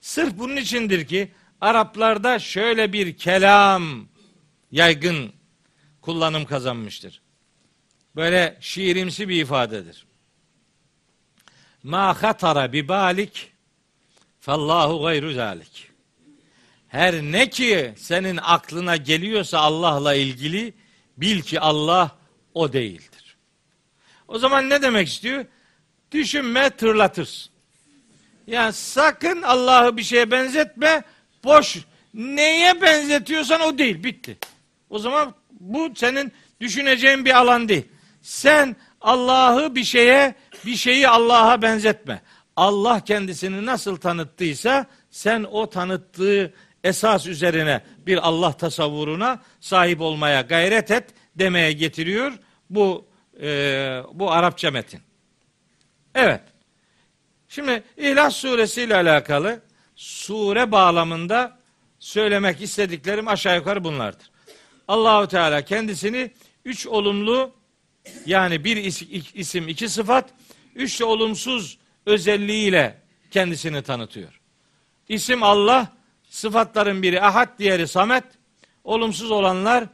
[0.00, 1.30] Sırf bunun içindir ki
[1.60, 4.08] Araplarda şöyle bir kelam
[4.70, 5.32] yaygın
[6.00, 7.22] kullanım kazanmıştır.
[8.16, 10.06] Böyle şiirimsi bir ifadedir.
[11.82, 13.52] Ma hatara bi balik
[14.40, 15.90] fallahu gayru zalik.
[16.88, 20.74] Her ne ki senin aklına geliyorsa Allah'la ilgili
[21.16, 22.16] bil ki Allah
[22.54, 23.36] o değildir.
[24.28, 25.44] O zaman ne demek istiyor?
[26.12, 27.52] Düşünme tırlatırsın.
[28.46, 31.02] Yani sakın Allah'ı bir şeye benzetme.
[31.44, 31.78] Boş.
[32.14, 34.04] Neye benzetiyorsan o değil.
[34.04, 34.38] Bitti.
[34.90, 37.88] O zaman bu senin düşüneceğin bir alan değil.
[38.22, 40.34] Sen Allah'ı bir şeye,
[40.66, 42.22] bir şeyi Allah'a benzetme.
[42.56, 46.54] Allah kendisini nasıl tanıttıysa sen o tanıttığı
[46.84, 51.04] esas üzerine bir Allah tasavvuruna sahip olmaya gayret et
[51.36, 52.32] demeye getiriyor
[52.70, 53.06] bu
[53.40, 53.48] e,
[54.12, 55.00] bu Arapça metin.
[56.14, 56.40] Evet.
[57.48, 59.60] Şimdi İhlas Suresi ile alakalı
[59.96, 61.58] sure bağlamında
[61.98, 64.30] söylemek istediklerim aşağı yukarı bunlardır.
[64.88, 66.30] Allahu Teala kendisini
[66.64, 67.52] üç olumlu
[68.26, 68.76] yani bir
[69.34, 70.30] isim iki sıfat,
[70.74, 72.98] üç de olumsuz özelliğiyle
[73.30, 74.40] kendisini tanıtıyor.
[75.08, 75.92] İsim Allah,
[76.28, 78.24] sıfatların biri ahad, diğeri samet.
[78.84, 79.84] Olumsuz olanlar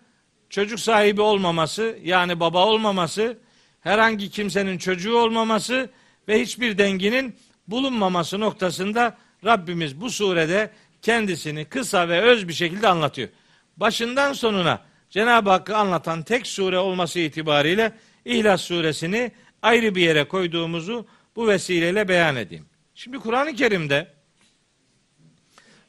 [0.50, 3.38] çocuk sahibi olmaması, yani baba olmaması,
[3.80, 5.90] herhangi kimsenin çocuğu olmaması
[6.28, 7.36] ve hiçbir denginin
[7.68, 10.70] bulunmaması noktasında Rabbimiz bu surede
[11.02, 13.28] kendisini kısa ve öz bir şekilde anlatıyor.
[13.76, 17.92] Başından sonuna Cenab-ı Hakk'ı anlatan tek sure olması itibariyle
[18.24, 19.32] İhlas suresini
[19.62, 22.66] ayrı bir yere koyduğumuzu bu vesileyle beyan edeyim.
[22.94, 24.14] Şimdi Kur'an-ı Kerim'de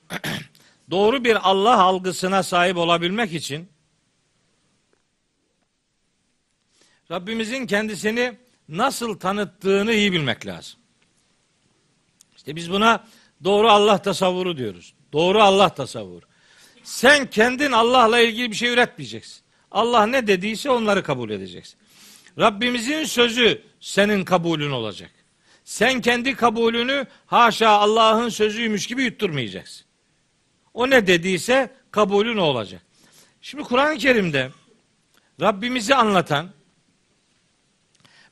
[0.92, 3.70] doğru bir Allah algısına sahip olabilmek için
[7.12, 8.38] Rabbimizin kendisini
[8.70, 10.80] nasıl tanıttığını iyi bilmek lazım.
[12.36, 13.08] İşte biz buna
[13.44, 14.94] doğru Allah tasavvuru diyoruz.
[15.14, 16.26] Doğru Allah tasavvuru.
[16.84, 19.44] Sen kendin Allah'la ilgili bir şey üretmeyeceksin.
[19.72, 21.80] Allah ne dediyse onları kabul edeceksin.
[22.40, 25.12] Rabbimizin sözü senin kabulün olacak.
[25.64, 29.86] Sen kendi kabulünü haşa Allah'ın sözüymüş gibi yutturmayacaksın.
[30.74, 32.82] O ne dediyse kabulün olacak.
[33.42, 34.52] Şimdi Kur'an-ı Kerim'de
[35.42, 36.50] Rabbimizi anlatan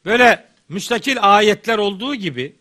[0.05, 2.55] böyle müstakil ayetler olduğu gibi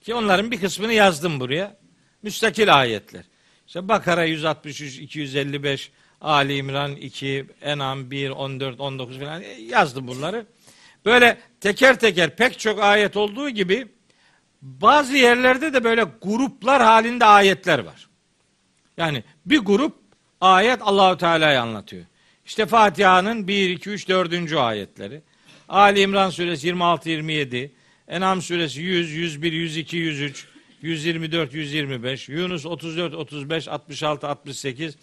[0.00, 1.76] ki onların bir kısmını yazdım buraya.
[2.22, 3.24] Müstakil ayetler.
[3.66, 5.90] İşte Bakara 163, 255,
[6.20, 10.46] Ali İmran 2, Enam 1, 14, 19 falan yazdım bunları.
[11.04, 13.88] Böyle teker teker pek çok ayet olduğu gibi
[14.62, 18.08] bazı yerlerde de böyle gruplar halinde ayetler var.
[18.96, 19.96] Yani bir grup
[20.40, 22.04] ayet Allahu Teala'yı anlatıyor.
[22.46, 24.52] İşte Fatiha'nın 1 2 3 4.
[24.52, 25.22] ayetleri.
[25.68, 27.72] Ali İmran suresi 26 27,
[28.08, 30.46] Enam suresi 100 101 102 103,
[30.82, 34.96] 124 125, Yunus 34 35 66 68,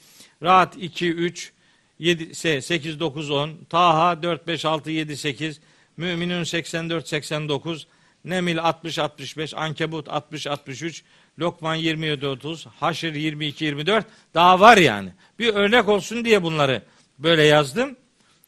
[0.43, 1.51] Rahat 2 3
[1.99, 5.59] 7 8 9 10, Taha 4 5 6 7 8,
[5.97, 7.87] Müminun 84 89,
[8.25, 11.03] Nemil 60 65, Ankebut 60 63,
[11.39, 15.09] Lokman 27 30, Haşr 22 24 daha var yani.
[15.39, 16.81] Bir örnek olsun diye bunları
[17.19, 17.95] böyle yazdım.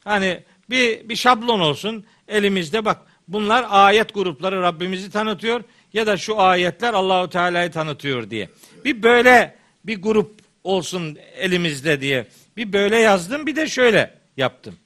[0.04, 2.98] Hani bir bir şablon olsun elimizde bak
[3.28, 5.62] bunlar ayet grupları Rabbimizi tanıtıyor
[5.92, 8.48] ya da şu ayetler Allahu Teala'yı tanıtıyor diye.
[8.84, 12.26] Bir böyle bir grup olsun elimizde diye.
[12.56, 14.76] Bir böyle yazdım bir de şöyle yaptım.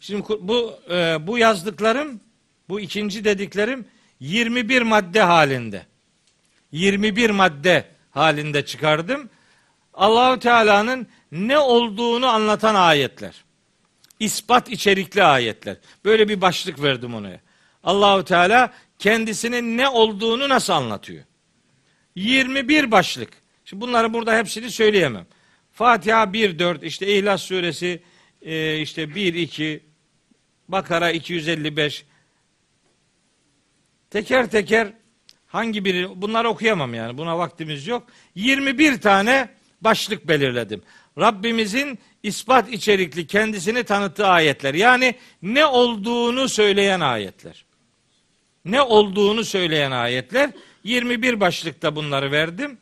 [0.00, 2.20] Şimdi bu e, bu yazdıklarım
[2.68, 3.86] bu ikinci dediklerim
[4.20, 5.86] 21 madde halinde.
[6.72, 9.30] 21 madde halinde çıkardım.
[9.94, 13.44] Allahu Teala'nın ne olduğunu anlatan ayetler.
[14.20, 15.76] İspat içerikli ayetler.
[16.04, 17.30] Böyle bir başlık verdim ona.
[17.84, 21.24] Allahu Teala kendisinin ne olduğunu nasıl anlatıyor?
[22.14, 23.30] 21 başlık.
[23.64, 25.26] Şimdi bunları burada hepsini söyleyemem.
[25.72, 28.02] Fatiha 1 4 işte İhlas suresi
[28.42, 29.82] e, işte 1 2
[30.68, 32.04] Bakara 255
[34.10, 34.92] teker teker
[35.46, 38.08] hangi biri bunları okuyamam yani buna vaktimiz yok.
[38.34, 39.48] 21 tane
[39.80, 40.82] başlık belirledim.
[41.18, 44.74] Rabbimizin ispat içerikli kendisini tanıttığı ayetler.
[44.74, 47.65] Yani ne olduğunu söyleyen ayetler.
[48.66, 50.50] Ne olduğunu söyleyen ayetler.
[50.84, 52.78] 21 başlıkta bunları verdim.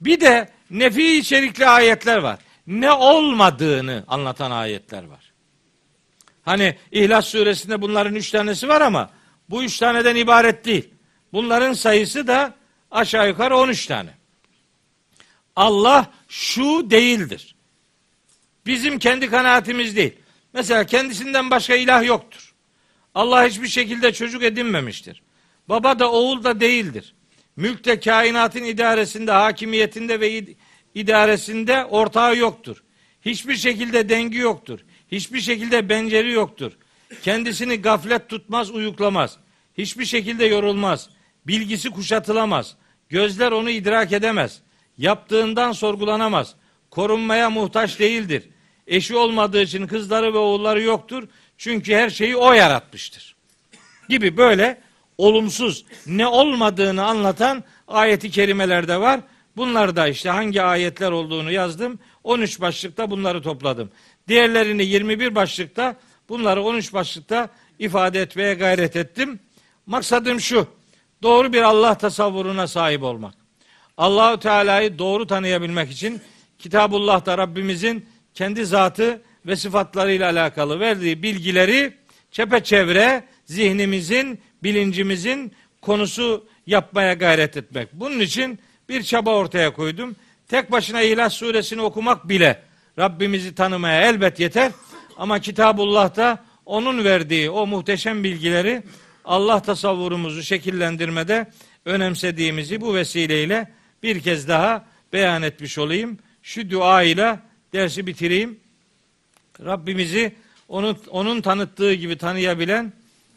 [0.00, 2.38] Bir de nefi içerikli ayetler var.
[2.66, 5.32] Ne olmadığını anlatan ayetler var.
[6.42, 9.10] Hani İhlas suresinde bunların üç tanesi var ama
[9.50, 10.90] bu üç taneden ibaret değil.
[11.32, 12.54] Bunların sayısı da
[12.90, 14.10] aşağı yukarı 13 tane.
[15.56, 17.54] Allah şu değildir.
[18.66, 20.16] Bizim kendi kanaatimiz değil.
[20.52, 22.49] Mesela kendisinden başka ilah yoktur.
[23.14, 25.22] Allah hiçbir şekilde çocuk edinmemiştir.
[25.68, 27.14] Baba da oğul da değildir.
[27.56, 30.44] Mülkte kainatın idaresinde, hakimiyetinde ve
[30.94, 32.82] idaresinde ortağı yoktur.
[33.24, 34.80] Hiçbir şekilde dengi yoktur.
[35.12, 36.72] Hiçbir şekilde benzeri yoktur.
[37.22, 39.36] Kendisini gaflet tutmaz, uyuklamaz.
[39.78, 41.10] Hiçbir şekilde yorulmaz.
[41.46, 42.76] Bilgisi kuşatılamaz.
[43.08, 44.62] Gözler onu idrak edemez.
[44.98, 46.54] Yaptığından sorgulanamaz.
[46.90, 48.48] Korunmaya muhtaç değildir.
[48.86, 51.28] Eşi olmadığı için kızları ve oğulları yoktur.
[51.60, 53.36] Çünkü her şeyi o yaratmıştır.
[54.08, 54.80] Gibi böyle
[55.18, 59.20] olumsuz ne olmadığını anlatan ayeti kerimelerde var.
[59.56, 61.98] Bunlar da işte hangi ayetler olduğunu yazdım.
[62.24, 63.90] 13 başlıkta bunları topladım.
[64.28, 65.96] Diğerlerini 21 başlıkta
[66.28, 69.40] bunları 13 başlıkta ifade etmeye gayret ettim.
[69.86, 70.66] Maksadım şu.
[71.22, 73.34] Doğru bir Allah tasavvuruna sahip olmak.
[73.96, 76.20] Allahu Teala'yı doğru tanıyabilmek için
[76.58, 81.92] Kitabullah'ta Rabbimizin kendi zatı ve sıfatlarıyla alakalı verdiği bilgileri
[82.30, 87.88] çepeçevre zihnimizin, bilincimizin konusu yapmaya gayret etmek.
[87.92, 88.58] Bunun için
[88.88, 90.16] bir çaba ortaya koydum.
[90.48, 92.62] Tek başına İhlas suresini okumak bile
[92.98, 94.72] Rabbimizi tanımaya elbet yeter.
[95.16, 98.82] Ama Kitabullah'ta onun verdiği o muhteşem bilgileri
[99.24, 101.46] Allah tasavvurumuzu şekillendirmede
[101.84, 103.70] önemsediğimizi bu vesileyle
[104.02, 106.18] bir kez daha beyan etmiş olayım.
[106.42, 107.38] Şu dua ile
[107.72, 108.60] dersi bitireyim.
[109.64, 110.34] Rabbimizi
[110.68, 112.92] onun, onun tanıttığı gibi tanıyabilen,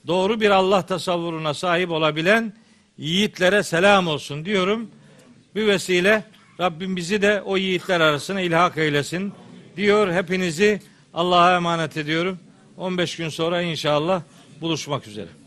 [0.07, 2.53] doğru bir Allah tasavvuruna sahip olabilen
[2.97, 4.89] yiğitlere selam olsun diyorum.
[5.55, 6.23] Bir vesile
[6.59, 9.33] Rabbim bizi de o yiğitler arasına ilhak eylesin
[9.77, 10.13] diyor.
[10.13, 10.81] Hepinizi
[11.13, 12.39] Allah'a emanet ediyorum.
[12.77, 14.21] 15 gün sonra inşallah
[14.61, 15.42] buluşmak üzere.